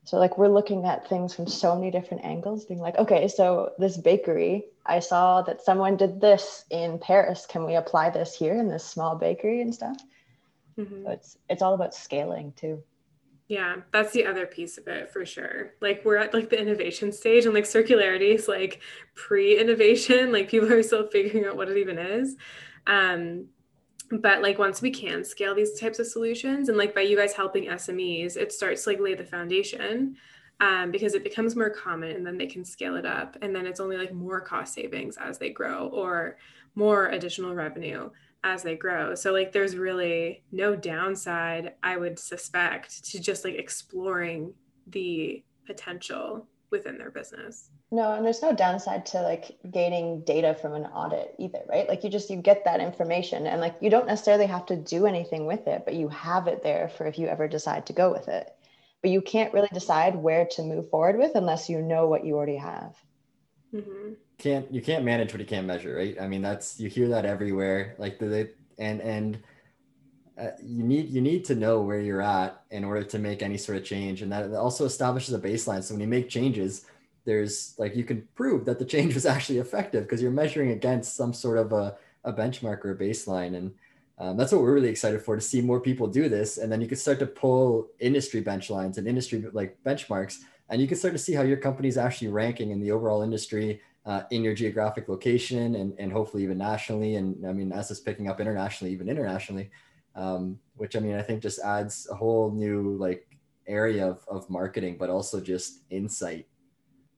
So 0.03 0.17
like 0.17 0.37
we're 0.37 0.47
looking 0.47 0.85
at 0.85 1.07
things 1.07 1.33
from 1.33 1.47
so 1.47 1.75
many 1.75 1.91
different 1.91 2.25
angles, 2.25 2.65
being 2.65 2.79
like, 2.79 2.97
okay, 2.97 3.27
so 3.27 3.73
this 3.77 3.97
bakery, 3.97 4.65
I 4.85 4.99
saw 4.99 5.41
that 5.43 5.61
someone 5.61 5.95
did 5.95 6.19
this 6.19 6.65
in 6.71 6.97
Paris. 6.97 7.45
Can 7.45 7.65
we 7.65 7.75
apply 7.75 8.09
this 8.09 8.35
here 8.35 8.55
in 8.55 8.67
this 8.67 8.83
small 8.83 9.15
bakery 9.15 9.61
and 9.61 9.73
stuff? 9.73 9.97
Mm-hmm. 10.77 11.05
So 11.05 11.11
it's 11.11 11.37
it's 11.49 11.61
all 11.61 11.73
about 11.75 11.93
scaling 11.93 12.53
too. 12.55 12.81
Yeah, 13.47 13.75
that's 13.91 14.13
the 14.13 14.25
other 14.25 14.45
piece 14.45 14.77
of 14.77 14.87
it 14.87 15.11
for 15.11 15.25
sure. 15.25 15.73
Like 15.81 16.03
we're 16.05 16.15
at 16.15 16.33
like 16.33 16.49
the 16.49 16.59
innovation 16.59 17.11
stage 17.11 17.45
and 17.45 17.53
like 17.53 17.65
circularity 17.65 18.33
is 18.33 18.47
like 18.47 18.81
pre-innovation. 19.13 20.31
Like 20.31 20.49
people 20.49 20.71
are 20.71 20.81
still 20.81 21.07
figuring 21.09 21.45
out 21.45 21.57
what 21.57 21.69
it 21.69 21.77
even 21.77 21.99
is. 21.99 22.37
Um, 22.87 23.47
but 24.19 24.41
like 24.41 24.59
once 24.59 24.81
we 24.81 24.91
can 24.91 25.23
scale 25.23 25.55
these 25.55 25.79
types 25.79 25.99
of 25.99 26.07
solutions 26.07 26.69
and 26.69 26.77
like 26.77 26.93
by 26.93 27.01
you 27.01 27.17
guys 27.17 27.33
helping 27.33 27.65
SMEs, 27.65 28.35
it 28.35 28.51
starts 28.51 28.83
to 28.83 28.89
like 28.89 28.99
lay 28.99 29.15
the 29.15 29.23
foundation 29.23 30.15
um, 30.59 30.91
because 30.91 31.13
it 31.13 31.23
becomes 31.23 31.55
more 31.55 31.69
common 31.69 32.15
and 32.15 32.25
then 32.25 32.37
they 32.37 32.47
can 32.47 32.65
scale 32.65 32.95
it 32.95 33.05
up 33.05 33.37
and 33.41 33.55
then 33.55 33.65
it's 33.65 33.79
only 33.79 33.97
like 33.97 34.13
more 34.13 34.41
cost 34.41 34.73
savings 34.73 35.17
as 35.17 35.37
they 35.37 35.49
grow 35.49 35.87
or 35.87 36.37
more 36.75 37.07
additional 37.09 37.55
revenue 37.55 38.09
as 38.43 38.63
they 38.63 38.75
grow. 38.75 39.15
So 39.15 39.31
like 39.31 39.51
there's 39.51 39.75
really 39.75 40.43
no 40.51 40.75
downside 40.75 41.73
I 41.83 41.97
would 41.97 42.19
suspect 42.19 43.05
to 43.05 43.19
just 43.19 43.45
like 43.45 43.55
exploring 43.55 44.53
the 44.87 45.43
potential 45.65 46.47
within 46.71 46.97
their 46.97 47.11
business. 47.11 47.69
No, 47.91 48.13
and 48.13 48.25
there's 48.25 48.41
no 48.41 48.53
downside 48.53 49.05
to 49.07 49.21
like 49.21 49.57
gaining 49.69 50.21
data 50.21 50.55
from 50.55 50.73
an 50.73 50.85
audit 50.85 51.35
either, 51.37 51.61
right? 51.69 51.87
Like 51.87 52.03
you 52.03 52.09
just 52.09 52.29
you 52.29 52.37
get 52.37 52.65
that 52.65 52.79
information 52.79 53.45
and 53.47 53.61
like 53.61 53.75
you 53.81 53.89
don't 53.89 54.07
necessarily 54.07 54.47
have 54.47 54.65
to 54.67 54.75
do 54.75 55.05
anything 55.05 55.45
with 55.45 55.67
it, 55.67 55.83
but 55.85 55.95
you 55.95 56.07
have 56.09 56.47
it 56.47 56.63
there 56.63 56.89
for 56.89 57.05
if 57.05 57.19
you 57.19 57.27
ever 57.27 57.47
decide 57.47 57.85
to 57.87 57.93
go 57.93 58.11
with 58.11 58.27
it. 58.27 58.51
But 59.01 59.11
you 59.11 59.21
can't 59.21 59.53
really 59.53 59.69
decide 59.73 60.15
where 60.15 60.45
to 60.51 60.63
move 60.63 60.89
forward 60.89 61.17
with 61.17 61.35
unless 61.35 61.69
you 61.69 61.81
know 61.81 62.07
what 62.07 62.25
you 62.25 62.35
already 62.35 62.57
have. 62.57 62.95
Mm-hmm 63.73 64.13
can't 64.41 64.71
you 64.73 64.81
can't 64.81 65.05
manage 65.05 65.31
what 65.31 65.39
you 65.39 65.45
can't 65.45 65.67
measure, 65.67 65.95
right? 65.95 66.19
I 66.19 66.27
mean, 66.27 66.41
that's 66.41 66.79
you 66.79 66.89
hear 66.89 67.07
that 67.09 67.25
everywhere. 67.25 67.95
Like 67.97 68.17
the 68.17 68.49
and 68.79 68.99
and 69.01 69.37
uh, 70.41 70.51
you 70.63 70.83
need 70.83 71.09
you 71.09 71.21
need 71.21 71.45
to 71.45 71.53
know 71.53 71.81
where 71.81 72.01
you're 72.01 72.21
at 72.21 72.63
in 72.71 72.83
order 72.83 73.03
to 73.03 73.19
make 73.19 73.43
any 73.43 73.57
sort 73.57 73.77
of 73.77 73.83
change, 73.83 74.23
and 74.23 74.31
that 74.31 74.53
also 74.55 74.85
establishes 74.85 75.35
a 75.35 75.39
baseline. 75.39 75.83
So 75.83 75.93
when 75.93 76.01
you 76.01 76.07
make 76.07 76.29
changes, 76.29 76.85
there's 77.25 77.75
like 77.77 77.95
you 77.95 78.03
can 78.03 78.27
prove 78.33 78.65
that 78.65 78.79
the 78.79 78.85
change 78.85 79.13
was 79.13 79.25
actually 79.33 79.59
effective 79.59 80.03
because 80.03 80.21
you're 80.21 80.31
measuring 80.31 80.71
against 80.71 81.15
some 81.15 81.31
sort 81.31 81.59
of 81.59 81.73
a, 81.73 81.95
a 82.23 82.33
benchmark 82.33 82.83
or 82.83 82.91
a 82.91 82.97
baseline, 82.97 83.55
and 83.55 83.71
um, 84.17 84.35
that's 84.35 84.51
what 84.51 84.61
we're 84.61 84.73
really 84.73 84.89
excited 84.89 85.21
for 85.21 85.35
to 85.35 85.41
see 85.41 85.61
more 85.61 85.79
people 85.79 86.07
do 86.07 86.27
this, 86.27 86.57
and 86.57 86.71
then 86.71 86.81
you 86.81 86.87
can 86.87 86.97
start 86.97 87.19
to 87.19 87.27
pull 87.27 87.89
industry 87.99 88.41
bench 88.41 88.71
and 88.71 89.07
industry 89.07 89.45
like 89.53 89.77
benchmarks, 89.85 90.39
and 90.69 90.81
you 90.81 90.87
can 90.87 90.97
start 90.97 91.13
to 91.13 91.19
see 91.19 91.33
how 91.33 91.43
your 91.43 91.57
company's 91.57 91.97
actually 91.99 92.29
ranking 92.29 92.71
in 92.71 92.81
the 92.81 92.91
overall 92.91 93.21
industry 93.21 93.79
uh, 94.05 94.23
in 94.31 94.43
your 94.43 94.55
geographic 94.55 95.07
location 95.07 95.75
and, 95.75 95.93
and 95.99 96.11
hopefully 96.11 96.43
even 96.43 96.57
nationally. 96.57 97.15
And 97.15 97.45
I 97.45 97.53
mean, 97.53 97.71
as 97.71 97.91
it's 97.91 97.99
picking 97.99 98.27
up 98.27 98.39
internationally, 98.39 98.91
even 98.93 99.09
internationally, 99.09 99.69
um, 100.15 100.59
which 100.75 100.95
I 100.95 100.99
mean, 100.99 101.15
I 101.15 101.21
think 101.21 101.41
just 101.41 101.59
adds 101.59 102.07
a 102.11 102.15
whole 102.15 102.51
new 102.51 102.95
like 102.97 103.27
area 103.67 104.07
of, 104.07 104.25
of 104.27 104.49
marketing, 104.49 104.97
but 104.99 105.09
also 105.09 105.39
just 105.39 105.81
insight 105.89 106.47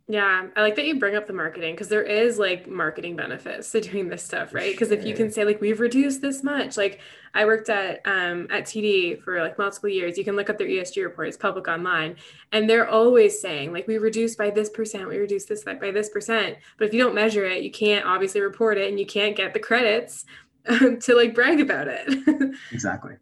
yeah, 0.07 0.47
I 0.57 0.61
like 0.61 0.75
that 0.75 0.85
you 0.85 0.99
bring 0.99 1.15
up 1.15 1.27
the 1.27 1.33
marketing 1.33 1.75
because 1.75 1.87
there 1.87 2.03
is 2.03 2.37
like 2.37 2.67
marketing 2.67 3.15
benefits 3.15 3.71
to 3.71 3.79
doing 3.79 4.09
this 4.09 4.21
stuff, 4.21 4.53
right? 4.53 4.73
Because 4.73 4.89
sure. 4.89 4.97
if 4.97 5.05
you 5.05 5.13
can 5.13 5.31
say 5.31 5.45
like 5.45 5.61
we've 5.61 5.79
reduced 5.79 6.21
this 6.21 6.43
much, 6.43 6.75
like 6.75 6.99
I 7.33 7.45
worked 7.45 7.69
at 7.69 8.01
um 8.05 8.47
at 8.51 8.65
TD 8.65 9.21
for 9.21 9.41
like 9.41 9.57
multiple 9.57 9.87
years, 9.87 10.17
you 10.17 10.25
can 10.25 10.35
look 10.35 10.49
up 10.49 10.57
their 10.57 10.67
ESG 10.67 11.01
report; 11.03 11.29
it's 11.29 11.37
public 11.37 11.69
online, 11.69 12.17
and 12.51 12.69
they're 12.69 12.89
always 12.89 13.39
saying 13.39 13.71
like 13.71 13.87
we 13.87 13.97
reduced 13.97 14.37
by 14.37 14.49
this 14.49 14.69
percent, 14.69 15.07
we 15.07 15.17
reduced 15.17 15.47
this 15.47 15.63
by 15.63 15.91
this 15.91 16.09
percent. 16.09 16.57
But 16.77 16.89
if 16.89 16.93
you 16.93 17.01
don't 17.01 17.15
measure 17.15 17.45
it, 17.45 17.63
you 17.63 17.71
can't 17.71 18.05
obviously 18.05 18.41
report 18.41 18.77
it, 18.77 18.89
and 18.89 18.99
you 18.99 19.05
can't 19.05 19.37
get 19.37 19.53
the 19.53 19.59
credits 19.59 20.25
to 21.01 21.15
like 21.15 21.33
brag 21.35 21.59
about 21.59 21.87
it. 21.87 22.55
exactly. 22.71 23.15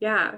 Yeah. 0.00 0.36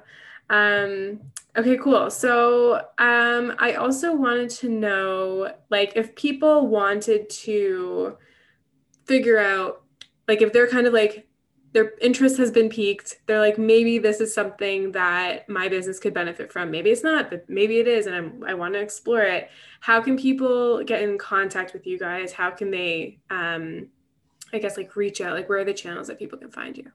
Um, 0.51 1.21
okay, 1.57 1.77
cool. 1.77 2.11
So 2.11 2.77
um, 2.99 3.55
I 3.59 3.75
also 3.75 4.15
wanted 4.15 4.51
to 4.51 4.69
know, 4.69 5.53
like, 5.71 5.93
if 5.97 6.15
people 6.15 6.69
wanted 6.69 7.29
to 7.31 8.17
figure 9.05 9.39
out, 9.39 9.83
like, 10.27 10.43
if 10.43 10.53
they're 10.53 10.69
kind 10.69 10.87
of 10.87 10.93
like 10.93 11.27
their 11.73 11.93
interest 12.01 12.39
has 12.39 12.51
been 12.51 12.69
piqued, 12.69 13.17
they're 13.27 13.41
like, 13.41 13.59
maybe 13.59 13.99
this 13.99 14.21
is 14.21 14.35
something 14.35 14.93
that 14.93 15.49
my 15.49 15.69
business 15.69 15.99
could 15.99 16.15
benefit 16.15 16.51
from. 16.51 16.71
Maybe 16.71 16.91
it's 16.91 17.05
not, 17.05 17.31
but 17.31 17.49
maybe 17.49 17.79
it 17.79 17.87
is, 17.87 18.07
and 18.07 18.17
I'm, 18.17 18.45
I 18.47 18.55
want 18.55 18.75
to 18.75 18.81
explore 18.81 19.23
it. 19.23 19.51
How 19.81 20.01
can 20.01 20.17
people 20.17 20.83
get 20.83 21.03
in 21.03 21.19
contact 21.19 21.75
with 21.75 21.87
you 21.87 21.99
guys? 21.99 22.33
How 22.33 22.51
can 22.51 22.71
they, 22.71 23.19
um, 23.31 23.89
I 24.53 24.59
guess, 24.59 24.77
like, 24.77 24.95
reach 24.97 25.21
out? 25.21 25.35
Like, 25.35 25.49
where 25.49 25.59
are 25.59 25.65
the 25.65 25.75
channels 25.75 26.07
that 26.09 26.19
people 26.19 26.39
can 26.39 26.51
find 26.51 26.77
you? 26.77 26.91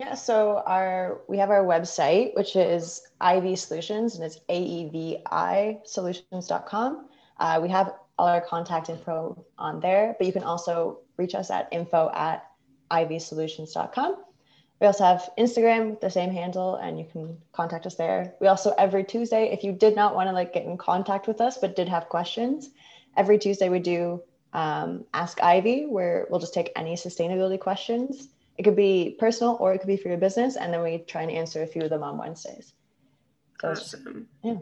Yeah, 0.00 0.14
so 0.14 0.62
our 0.66 1.20
we 1.28 1.36
have 1.36 1.50
our 1.50 1.62
website, 1.62 2.34
which 2.34 2.56
is 2.56 3.02
Aevi 3.20 3.56
Solutions, 3.56 4.14
and 4.14 4.24
it's 4.24 4.38
A-E-V-I 4.48 5.78
solutions.com. 5.84 7.06
Uh, 7.38 7.60
we 7.62 7.68
have 7.68 7.92
all 8.18 8.26
our 8.26 8.40
contact 8.40 8.88
info 8.88 9.44
on 9.58 9.78
there, 9.78 10.16
but 10.16 10.26
you 10.26 10.32
can 10.32 10.42
also 10.42 11.00
reach 11.18 11.34
us 11.34 11.50
at 11.50 11.68
info 11.70 12.10
at 12.14 12.50
aevisolutions.com. 12.90 14.16
We 14.80 14.86
also 14.86 15.04
have 15.04 15.28
Instagram 15.38 15.90
with 15.90 16.00
the 16.00 16.10
same 16.10 16.30
handle, 16.30 16.76
and 16.76 16.98
you 16.98 17.04
can 17.04 17.36
contact 17.52 17.84
us 17.84 17.96
there. 17.96 18.34
We 18.40 18.46
also 18.46 18.74
every 18.78 19.04
Tuesday, 19.04 19.52
if 19.52 19.62
you 19.62 19.72
did 19.72 19.94
not 19.94 20.14
want 20.14 20.28
to 20.28 20.32
like 20.32 20.54
get 20.54 20.64
in 20.64 20.78
contact 20.78 21.28
with 21.28 21.42
us 21.42 21.58
but 21.58 21.76
did 21.76 21.90
have 21.90 22.08
questions, 22.08 22.70
every 23.18 23.38
Tuesday 23.38 23.68
we 23.68 23.80
do 23.80 24.22
um, 24.52 25.04
Ask 25.14 25.42
Ivy, 25.42 25.86
where 25.86 26.26
we'll 26.30 26.40
just 26.40 26.54
take 26.54 26.72
any 26.76 26.94
sustainability 26.94 27.58
questions 27.58 28.28
it 28.60 28.62
could 28.62 28.76
be 28.76 29.16
personal 29.18 29.56
or 29.58 29.72
it 29.72 29.78
could 29.78 29.86
be 29.86 29.96
for 29.96 30.08
your 30.08 30.18
business. 30.18 30.56
And 30.56 30.70
then 30.70 30.82
we 30.82 30.98
try 30.98 31.22
and 31.22 31.30
answer 31.30 31.62
a 31.62 31.66
few 31.66 31.80
of 31.80 31.88
them 31.88 32.02
on 32.02 32.18
Wednesdays. 32.18 32.74
So 33.58 33.70
awesome. 33.70 34.28
yeah. 34.42 34.56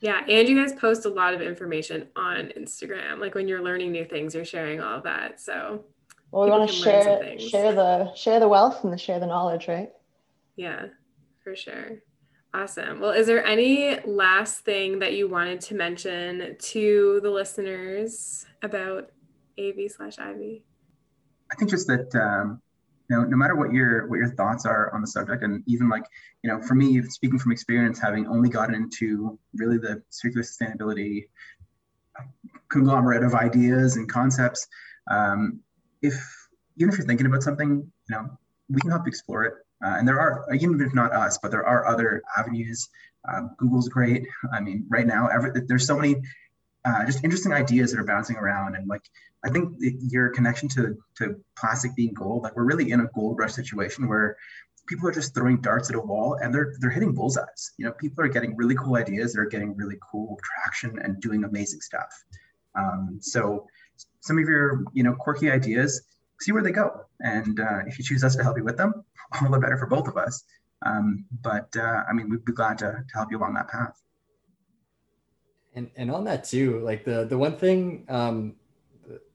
Yeah. 0.00 0.20
And 0.28 0.46
you 0.46 0.62
guys 0.62 0.74
post 0.74 1.06
a 1.06 1.08
lot 1.08 1.32
of 1.32 1.40
information 1.40 2.08
on 2.14 2.52
Instagram. 2.58 3.20
Like 3.20 3.34
when 3.34 3.48
you're 3.48 3.62
learning 3.62 3.90
new 3.90 4.04
things, 4.04 4.34
you're 4.34 4.44
sharing 4.44 4.82
all 4.82 4.98
of 4.98 5.04
that. 5.04 5.40
So 5.40 5.82
well, 6.30 6.44
we 6.44 6.50
want 6.50 6.68
to 6.68 6.76
share 6.76 7.38
share 7.38 7.72
the 7.72 8.14
share 8.14 8.38
the 8.38 8.48
wealth 8.48 8.84
and 8.84 8.92
the 8.92 8.98
share 8.98 9.18
the 9.18 9.26
knowledge, 9.26 9.66
right? 9.66 9.88
Yeah, 10.56 10.88
for 11.42 11.56
sure. 11.56 12.02
Awesome. 12.54 13.00
Well, 13.00 13.12
is 13.12 13.26
there 13.26 13.44
any 13.44 13.98
last 14.04 14.60
thing 14.60 14.98
that 14.98 15.14
you 15.14 15.26
wanted 15.26 15.60
to 15.62 15.74
mention 15.74 16.56
to 16.58 17.20
the 17.22 17.30
listeners 17.30 18.44
about 18.62 19.10
AV 19.58 19.90
slash 19.90 20.18
Ivy? 20.18 20.62
I 21.50 21.54
think 21.54 21.70
just 21.70 21.86
that 21.86 22.14
um, 22.14 22.60
you 23.08 23.16
know, 23.16 23.24
no 23.24 23.36
matter 23.36 23.56
what 23.56 23.72
your 23.72 24.06
what 24.08 24.16
your 24.16 24.34
thoughts 24.34 24.66
are 24.66 24.92
on 24.94 25.00
the 25.00 25.06
subject, 25.06 25.42
and 25.42 25.62
even 25.66 25.88
like, 25.88 26.04
you 26.42 26.50
know, 26.50 26.60
for 26.62 26.74
me, 26.74 27.02
speaking 27.02 27.38
from 27.38 27.52
experience, 27.52 27.98
having 27.98 28.26
only 28.26 28.48
gotten 28.48 28.74
into 28.74 29.38
really 29.54 29.78
the 29.78 30.02
circular 30.10 30.42
sustainability 30.42 31.24
conglomerate 32.70 33.22
of 33.22 33.34
ideas 33.34 33.96
and 33.96 34.10
concepts, 34.10 34.66
um, 35.10 35.60
if 36.02 36.14
even 36.76 36.90
if 36.92 36.98
you're 36.98 37.06
thinking 37.06 37.26
about 37.26 37.42
something, 37.42 37.70
you 38.08 38.16
know, 38.16 38.28
we 38.68 38.80
can 38.80 38.90
help 38.90 39.06
explore 39.06 39.44
it. 39.44 39.54
Uh, 39.84 39.96
and 39.98 40.06
there 40.06 40.20
are, 40.20 40.46
even 40.54 40.80
if 40.80 40.94
not 40.94 41.12
us, 41.12 41.38
but 41.38 41.50
there 41.50 41.66
are 41.66 41.86
other 41.86 42.22
avenues. 42.36 42.88
Uh, 43.28 43.42
Google's 43.56 43.88
great. 43.88 44.26
I 44.52 44.60
mean, 44.60 44.86
right 44.88 45.06
now, 45.06 45.28
every, 45.28 45.50
there's 45.66 45.86
so 45.86 45.96
many 45.96 46.16
uh, 46.84 47.04
just 47.04 47.22
interesting 47.24 47.52
ideas 47.52 47.92
that 47.92 48.00
are 48.00 48.04
bouncing 48.04 48.36
around. 48.36 48.76
And 48.76 48.88
like, 48.88 49.02
I 49.44 49.50
think 49.50 49.74
your 49.78 50.30
connection 50.30 50.68
to, 50.70 50.96
to 51.18 51.36
plastic 51.56 51.94
being 51.96 52.14
gold, 52.14 52.42
like 52.42 52.56
we're 52.56 52.64
really 52.64 52.90
in 52.90 53.00
a 53.00 53.08
gold 53.14 53.38
rush 53.38 53.52
situation 53.52 54.08
where 54.08 54.36
people 54.86 55.08
are 55.08 55.12
just 55.12 55.34
throwing 55.34 55.60
darts 55.60 55.90
at 55.90 55.96
a 55.96 56.00
wall 56.00 56.38
and 56.42 56.52
they're, 56.52 56.74
they're 56.80 56.90
hitting 56.90 57.12
bullseyes. 57.12 57.72
You 57.78 57.86
know, 57.86 57.92
people 57.92 58.24
are 58.24 58.28
getting 58.28 58.56
really 58.56 58.74
cool 58.74 58.96
ideas. 58.96 59.32
They're 59.32 59.48
getting 59.48 59.76
really 59.76 59.96
cool 60.10 60.38
traction 60.42 60.98
and 61.02 61.20
doing 61.20 61.44
amazing 61.44 61.80
stuff. 61.80 62.12
Um, 62.74 63.18
so 63.20 63.66
some 64.20 64.38
of 64.38 64.48
your, 64.48 64.84
you 64.92 65.02
know, 65.02 65.14
quirky 65.14 65.50
ideas, 65.50 66.02
see 66.42 66.52
where 66.52 66.62
they 66.62 66.72
go. 66.72 67.06
And 67.20 67.60
uh, 67.60 67.80
if 67.86 67.98
you 67.98 68.04
choose 68.04 68.24
us 68.24 68.36
to 68.36 68.42
help 68.42 68.56
you 68.56 68.64
with 68.64 68.76
them, 68.76 69.04
all 69.40 69.50
the 69.50 69.58
better 69.58 69.78
for 69.78 69.86
both 69.86 70.08
of 70.08 70.16
us. 70.16 70.44
Um, 70.84 71.24
but 71.42 71.74
uh, 71.76 72.02
I 72.08 72.12
mean, 72.12 72.28
we'd 72.28 72.44
be 72.44 72.52
glad 72.52 72.78
to, 72.78 73.04
to 73.08 73.14
help 73.14 73.30
you 73.30 73.38
along 73.38 73.54
that 73.54 73.68
path 73.68 74.02
and 75.74 75.90
and 75.96 76.10
on 76.10 76.24
that 76.24 76.44
too 76.44 76.80
like 76.80 77.04
the 77.04 77.24
the 77.24 77.36
one 77.36 77.56
thing 77.56 78.04
um 78.08 78.54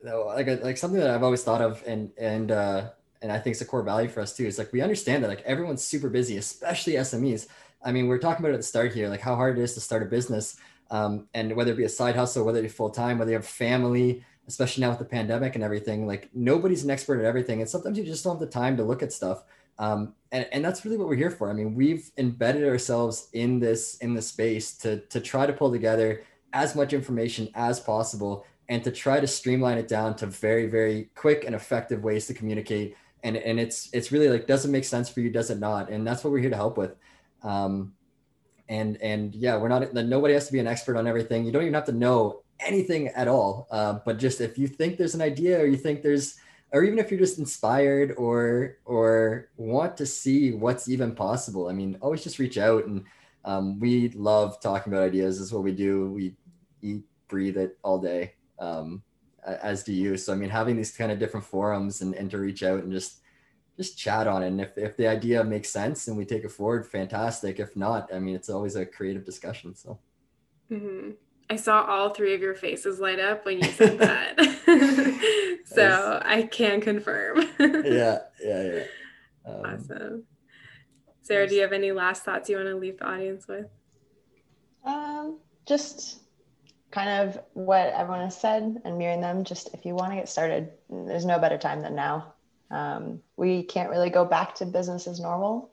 like 0.03 0.47
like 0.63 0.77
something 0.77 0.99
that 0.99 1.09
i've 1.09 1.23
always 1.23 1.43
thought 1.43 1.61
of 1.61 1.83
and 1.85 2.11
and 2.17 2.51
uh 2.51 2.89
and 3.21 3.31
i 3.31 3.39
think 3.39 3.53
it's 3.53 3.61
a 3.61 3.65
core 3.65 3.83
value 3.83 4.09
for 4.09 4.21
us 4.21 4.35
too 4.35 4.45
is 4.45 4.57
like 4.57 4.71
we 4.71 4.81
understand 4.81 5.23
that 5.23 5.27
like 5.27 5.41
everyone's 5.41 5.83
super 5.83 6.09
busy 6.09 6.37
especially 6.37 6.93
smes 6.93 7.47
i 7.83 7.91
mean 7.91 8.07
we're 8.07 8.17
talking 8.17 8.43
about 8.45 8.53
at 8.53 8.59
the 8.59 8.63
start 8.63 8.93
here 8.93 9.09
like 9.09 9.21
how 9.21 9.35
hard 9.35 9.57
it 9.57 9.61
is 9.61 9.73
to 9.73 9.79
start 9.79 10.03
a 10.03 10.05
business 10.05 10.57
um, 10.89 11.27
and 11.33 11.53
whether 11.53 11.71
it 11.71 11.77
be 11.77 11.83
a 11.83 11.89
side 11.89 12.15
hustle 12.15 12.45
whether 12.45 12.59
it 12.59 12.63
be 12.63 12.69
full-time 12.69 13.17
whether 13.17 13.31
you 13.31 13.37
have 13.37 13.45
family 13.45 14.23
especially 14.47 14.81
now 14.81 14.89
with 14.89 14.99
the 14.99 15.05
pandemic 15.05 15.55
and 15.55 15.63
everything 15.63 16.07
like 16.07 16.29
nobody's 16.33 16.83
an 16.83 16.89
expert 16.89 17.19
at 17.19 17.25
everything 17.25 17.59
and 17.59 17.69
sometimes 17.69 17.97
you 17.97 18.03
just 18.03 18.23
don't 18.23 18.39
have 18.39 18.39
the 18.39 18.47
time 18.47 18.77
to 18.77 18.83
look 18.83 19.03
at 19.03 19.11
stuff. 19.11 19.43
Um, 19.79 20.15
and, 20.31 20.47
and 20.51 20.65
that's 20.65 20.83
really 20.85 20.97
what 20.97 21.07
we're 21.07 21.15
here 21.15 21.29
for. 21.31 21.49
I 21.49 21.53
mean, 21.53 21.75
we've 21.75 22.09
embedded 22.17 22.67
ourselves 22.67 23.29
in 23.33 23.59
this 23.59 23.97
in 23.97 24.13
the 24.13 24.21
space 24.21 24.75
to 24.79 25.01
to 25.07 25.19
try 25.19 25.45
to 25.45 25.53
pull 25.53 25.71
together 25.71 26.23
as 26.53 26.75
much 26.75 26.93
information 26.93 27.49
as 27.53 27.79
possible 27.79 28.45
and 28.69 28.83
to 28.83 28.91
try 28.91 29.19
to 29.19 29.27
streamline 29.27 29.77
it 29.77 29.87
down 29.87 30.15
to 30.15 30.25
very 30.25 30.65
very 30.65 31.09
quick 31.15 31.43
and 31.45 31.53
effective 31.53 32.03
ways 32.03 32.25
to 32.27 32.33
communicate. 32.33 32.95
And 33.23 33.37
and 33.37 33.59
it's 33.59 33.89
it's 33.93 34.11
really 34.11 34.29
like 34.29 34.47
does 34.47 34.65
it 34.65 34.69
make 34.69 34.85
sense 34.85 35.09
for 35.09 35.21
you? 35.21 35.29
Does 35.29 35.49
it 35.49 35.59
not? 35.59 35.89
And 35.89 36.07
that's 36.07 36.23
what 36.23 36.31
we're 36.31 36.39
here 36.39 36.49
to 36.49 36.55
help 36.55 36.77
with. 36.77 36.95
Um 37.43 37.93
and 38.69 38.97
and 39.01 39.33
yeah 39.33 39.55
we're 39.55 39.69
not 39.69 39.93
nobody 39.93 40.33
has 40.33 40.47
to 40.47 40.53
be 40.53 40.59
an 40.59 40.67
expert 40.67 40.97
on 40.97 41.05
everything. 41.05 41.45
You 41.45 41.51
don't 41.51 41.61
even 41.61 41.73
have 41.75 41.85
to 41.85 41.91
know 41.91 42.41
anything 42.59 43.07
at 43.09 43.27
all 43.27 43.67
uh, 43.71 43.99
but 44.05 44.17
just 44.17 44.41
if 44.41 44.57
you 44.57 44.67
think 44.67 44.97
there's 44.97 45.15
an 45.15 45.21
idea 45.21 45.59
or 45.59 45.65
you 45.65 45.77
think 45.77 46.01
there's 46.01 46.35
or 46.71 46.83
even 46.83 46.99
if 46.99 47.09
you're 47.09 47.19
just 47.19 47.39
inspired 47.39 48.13
or 48.17 48.77
or 48.85 49.49
want 49.57 49.95
to 49.95 50.05
see 50.05 50.51
what's 50.51 50.89
even 50.89 51.13
possible 51.13 51.69
i 51.69 51.73
mean 51.73 51.97
always 52.01 52.23
just 52.23 52.39
reach 52.39 52.57
out 52.57 52.85
and 52.85 53.03
um, 53.45 53.79
we 53.79 54.09
love 54.09 54.59
talking 54.59 54.91
about 54.91 55.05
ideas 55.05 55.37
this 55.37 55.47
is 55.47 55.53
what 55.53 55.63
we 55.63 55.71
do 55.71 56.11
we 56.11 56.35
eat 56.81 57.03
breathe 57.27 57.57
it 57.57 57.77
all 57.83 57.99
day 57.99 58.33
um, 58.59 59.03
as 59.47 59.83
do 59.83 59.93
you. 59.93 60.17
So 60.17 60.33
I 60.33 60.35
mean, 60.35 60.49
having 60.49 60.75
these 60.75 60.95
kind 60.95 61.11
of 61.11 61.19
different 61.19 61.45
forums 61.45 62.01
and, 62.01 62.13
and 62.15 62.29
to 62.31 62.37
reach 62.37 62.63
out 62.63 62.83
and 62.83 62.91
just 62.91 63.21
just 63.77 63.97
chat 63.97 64.27
on 64.27 64.41
it. 64.41 64.47
And 64.47 64.59
if, 64.59 64.75
if 64.75 64.97
the 64.97 65.07
idea 65.07 65.43
makes 65.43 65.69
sense 65.69 66.07
and 66.07 66.17
we 66.17 66.25
take 66.25 66.43
it 66.43 66.51
forward, 66.51 66.87
fantastic. 66.87 67.59
If 67.59 67.75
not, 67.75 68.11
I 68.11 68.17
mean, 68.17 68.33
it's 68.33 68.49
always 68.49 68.75
a 68.75 68.85
creative 68.85 69.23
discussion. 69.23 69.75
So. 69.75 69.99
Mm-hmm. 70.71 71.11
I 71.49 71.55
saw 71.55 71.83
all 71.83 72.09
three 72.09 72.33
of 72.33 72.41
your 72.41 72.55
faces 72.55 72.99
light 72.99 73.19
up 73.19 73.45
when 73.45 73.59
you 73.59 73.71
said 73.71 73.99
that. 73.99 75.59
so 75.65 76.21
I 76.23 76.43
can 76.43 76.81
confirm. 76.81 77.41
yeah, 77.59 78.19
yeah, 78.43 78.63
yeah. 78.73 78.83
Um, 79.45 79.65
awesome. 79.65 80.23
Sarah, 81.21 81.47
do 81.47 81.55
you 81.55 81.61
have 81.61 81.73
any 81.73 81.91
last 81.91 82.23
thoughts 82.23 82.49
you 82.49 82.57
want 82.57 82.69
to 82.69 82.75
leave 82.75 82.99
the 82.99 83.05
audience 83.05 83.47
with? 83.47 83.67
Um, 84.85 85.39
just 85.65 86.21
kind 86.91 87.09
of 87.09 87.39
what 87.53 87.93
everyone 87.93 88.23
has 88.23 88.39
said 88.39 88.81
and 88.85 88.97
mirroring 88.97 89.21
them. 89.21 89.43
Just 89.43 89.73
if 89.73 89.85
you 89.85 89.93
want 89.93 90.11
to 90.11 90.15
get 90.15 90.29
started, 90.29 90.71
there's 90.89 91.25
no 91.25 91.39
better 91.39 91.57
time 91.57 91.81
than 91.81 91.95
now. 91.95 92.33
Um, 92.71 93.21
we 93.35 93.63
can't 93.63 93.89
really 93.89 94.09
go 94.09 94.25
back 94.25 94.55
to 94.55 94.65
business 94.65 95.07
as 95.07 95.19
normal. 95.19 95.69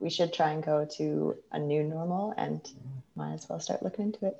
We 0.00 0.10
should 0.10 0.32
try 0.32 0.50
and 0.50 0.62
go 0.62 0.86
to 0.96 1.36
a 1.52 1.58
new 1.58 1.82
normal 1.82 2.34
and 2.36 2.60
might 3.16 3.34
as 3.34 3.48
well 3.48 3.60
start 3.60 3.82
looking 3.82 4.06
into 4.06 4.26
it. 4.26 4.36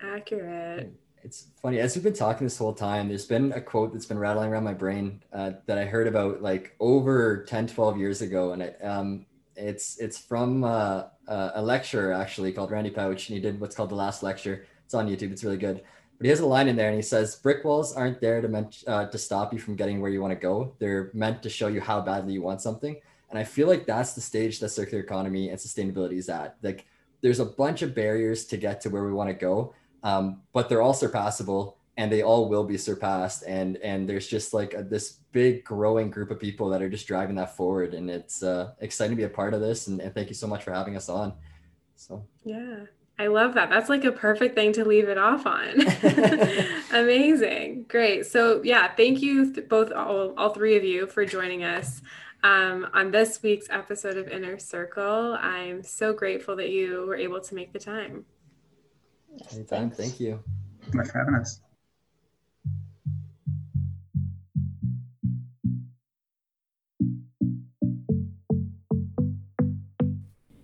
Accurate. 0.00 0.92
It's 1.24 1.48
funny, 1.60 1.80
as 1.80 1.94
we've 1.94 2.04
been 2.04 2.12
talking 2.12 2.46
this 2.46 2.58
whole 2.58 2.72
time, 2.72 3.08
there's 3.08 3.26
been 3.26 3.52
a 3.52 3.60
quote 3.60 3.92
that's 3.92 4.06
been 4.06 4.18
rattling 4.18 4.50
around 4.50 4.64
my 4.64 4.74
brain 4.74 5.22
uh, 5.32 5.52
that 5.66 5.76
I 5.76 5.84
heard 5.84 6.06
about 6.06 6.42
like 6.42 6.76
over 6.78 7.44
10, 7.44 7.66
12 7.66 7.98
years 7.98 8.22
ago. 8.22 8.52
And 8.52 8.62
it, 8.62 8.78
um, 8.82 9.26
it's, 9.56 9.98
it's 9.98 10.16
from 10.16 10.62
uh, 10.62 11.04
uh, 11.26 11.50
a 11.54 11.62
lecturer 11.62 12.12
actually 12.12 12.52
called 12.52 12.70
Randy 12.70 12.90
Pausch, 12.90 13.28
and 13.28 13.36
he 13.36 13.40
did 13.40 13.60
what's 13.60 13.74
called 13.74 13.90
the 13.90 13.96
last 13.96 14.22
lecture 14.22 14.64
it's 14.88 14.94
on 14.94 15.06
YouTube. 15.06 15.32
It's 15.32 15.44
really 15.44 15.58
good. 15.58 15.82
But 16.16 16.24
he 16.24 16.30
has 16.30 16.40
a 16.40 16.46
line 16.46 16.66
in 16.66 16.76
there, 16.76 16.88
and 16.88 16.96
he 16.96 17.02
says, 17.02 17.36
"Brick 17.36 17.62
walls 17.62 17.94
aren't 17.94 18.22
there 18.22 18.40
to 18.40 18.48
meant 18.48 18.82
uh, 18.86 19.06
to 19.06 19.18
stop 19.18 19.52
you 19.52 19.58
from 19.58 19.76
getting 19.76 20.00
where 20.00 20.10
you 20.10 20.22
want 20.22 20.32
to 20.32 20.40
go. 20.40 20.72
They're 20.78 21.10
meant 21.12 21.42
to 21.42 21.50
show 21.50 21.68
you 21.68 21.82
how 21.82 22.00
badly 22.00 22.32
you 22.32 22.40
want 22.40 22.62
something." 22.62 22.96
And 23.28 23.38
I 23.38 23.44
feel 23.44 23.68
like 23.68 23.84
that's 23.84 24.14
the 24.14 24.22
stage 24.22 24.60
that 24.60 24.70
circular 24.70 25.04
economy 25.04 25.50
and 25.50 25.58
sustainability 25.58 26.14
is 26.14 26.30
at. 26.30 26.56
Like, 26.62 26.86
there's 27.20 27.38
a 27.38 27.44
bunch 27.44 27.82
of 27.82 27.94
barriers 27.94 28.46
to 28.46 28.56
get 28.56 28.80
to 28.80 28.88
where 28.88 29.04
we 29.04 29.12
want 29.12 29.28
to 29.28 29.34
go, 29.34 29.74
um, 30.02 30.42
but 30.52 30.68
they're 30.68 30.82
all 30.82 30.94
surpassable, 30.94 31.74
and 31.96 32.10
they 32.10 32.22
all 32.22 32.48
will 32.48 32.64
be 32.64 32.78
surpassed. 32.78 33.44
And 33.46 33.76
and 33.78 34.08
there's 34.08 34.28
just 34.28 34.54
like 34.54 34.74
a, 34.74 34.82
this 34.82 35.18
big 35.32 35.64
growing 35.64 36.10
group 36.10 36.30
of 36.30 36.40
people 36.40 36.68
that 36.70 36.82
are 36.82 36.88
just 36.88 37.06
driving 37.06 37.36
that 37.36 37.56
forward, 37.56 37.94
and 37.94 38.10
it's 38.10 38.42
uh, 38.42 38.72
exciting 38.80 39.12
to 39.12 39.16
be 39.16 39.24
a 39.24 39.28
part 39.28 39.54
of 39.54 39.60
this. 39.60 39.86
And, 39.88 40.00
and 40.00 40.14
thank 40.14 40.28
you 40.28 40.34
so 40.34 40.46
much 40.46 40.64
for 40.64 40.72
having 40.72 40.96
us 40.96 41.08
on. 41.08 41.32
So 41.96 42.24
yeah. 42.44 42.84
I 43.20 43.26
love 43.26 43.54
that. 43.54 43.68
That's 43.68 43.88
like 43.88 44.04
a 44.04 44.12
perfect 44.12 44.54
thing 44.54 44.72
to 44.74 44.84
leave 44.84 45.08
it 45.08 45.18
off 45.18 45.44
on. 45.44 45.80
Amazing. 46.92 47.86
Great. 47.88 48.26
So, 48.26 48.62
yeah, 48.62 48.94
thank 48.94 49.20
you 49.20 49.52
th- 49.52 49.68
both, 49.68 49.90
all, 49.90 50.34
all 50.38 50.50
three 50.50 50.76
of 50.76 50.84
you, 50.84 51.08
for 51.08 51.26
joining 51.26 51.64
us 51.64 52.00
um, 52.44 52.86
on 52.94 53.10
this 53.10 53.42
week's 53.42 53.66
episode 53.70 54.16
of 54.16 54.28
Inner 54.28 54.58
Circle. 54.58 55.36
I'm 55.40 55.82
so 55.82 56.12
grateful 56.12 56.54
that 56.56 56.70
you 56.70 57.06
were 57.06 57.16
able 57.16 57.40
to 57.40 57.54
make 57.56 57.72
the 57.72 57.80
time. 57.80 58.24
Anytime. 59.52 59.90
Thank 59.90 60.20
you. 60.20 60.42
Thanks 60.92 61.10
for 61.10 61.18
having 61.18 61.34
us. 61.34 61.60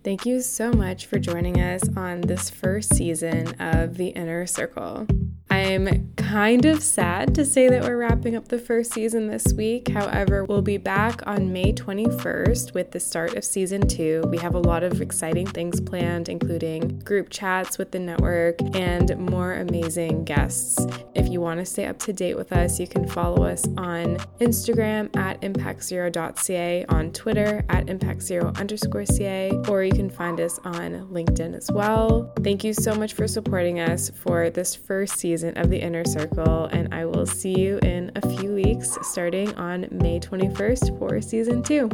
Thank 0.03 0.25
you 0.27 0.41
so 0.41 0.71
much 0.71 1.07
for 1.07 1.17
joining 1.17 1.59
us 1.59 1.81
on 1.97 2.21
this 2.21 2.49
first 2.49 2.93
season 2.93 3.59
of 3.59 3.97
The 3.97 4.09
Inner 4.09 4.45
Circle. 4.45 5.07
I'm 5.55 6.11
kind 6.17 6.65
of 6.65 6.83
sad 6.83 7.33
to 7.35 7.45
say 7.45 7.69
that 7.69 7.83
we're 7.83 7.95
wrapping 7.95 8.35
up 8.35 8.49
the 8.49 8.59
first 8.59 8.91
season 8.91 9.27
this 9.27 9.53
week. 9.53 9.87
However, 9.87 10.43
we'll 10.43 10.61
be 10.61 10.75
back 10.75 11.25
on 11.25 11.53
May 11.53 11.71
21st 11.71 12.73
with 12.73 12.91
the 12.91 12.99
start 12.99 13.35
of 13.35 13.45
season 13.45 13.87
two. 13.87 14.21
We 14.27 14.37
have 14.39 14.53
a 14.53 14.59
lot 14.59 14.83
of 14.83 15.01
exciting 15.01 15.47
things 15.47 15.79
planned, 15.79 16.27
including 16.27 16.99
group 16.99 17.29
chats 17.29 17.77
with 17.77 17.91
the 17.91 17.99
network 17.99 18.57
and 18.75 19.17
more 19.17 19.53
amazing 19.53 20.25
guests. 20.25 20.85
If 21.13 21.29
you 21.29 21.39
want 21.39 21.61
to 21.61 21.65
stay 21.65 21.85
up 21.85 21.99
to 21.99 22.11
date 22.11 22.35
with 22.35 22.51
us, 22.51 22.77
you 22.77 22.87
can 22.87 23.07
follow 23.07 23.45
us 23.45 23.65
on 23.77 24.17
Instagram 24.41 25.15
at 25.15 25.39
impactzero.ca, 25.39 26.85
on 26.89 27.13
Twitter 27.13 27.63
at 27.69 27.85
impactzero 27.85 28.59
underscore 28.59 29.05
ca, 29.05 29.51
or 29.69 29.85
you 29.85 29.93
can 29.93 30.09
find 30.09 30.41
us 30.41 30.59
on 30.65 31.07
LinkedIn 31.13 31.55
as 31.55 31.71
well. 31.71 32.33
Thank 32.43 32.65
you 32.65 32.73
so 32.73 32.93
much 32.93 33.13
for 33.13 33.25
supporting 33.25 33.79
us 33.79 34.09
for 34.09 34.49
this 34.49 34.75
first 34.75 35.17
of 35.55 35.69
the 35.69 35.79
Inner 35.79 36.05
Circle, 36.05 36.65
and 36.65 36.93
I 36.93 37.05
will 37.05 37.25
see 37.25 37.57
you 37.57 37.77
in 37.79 38.11
a 38.15 38.37
few 38.37 38.53
weeks 38.53 38.97
starting 39.01 39.53
on 39.55 39.87
May 39.91 40.19
21st 40.19 40.97
for 40.97 41.21
season 41.21 41.63
two. 41.63 41.89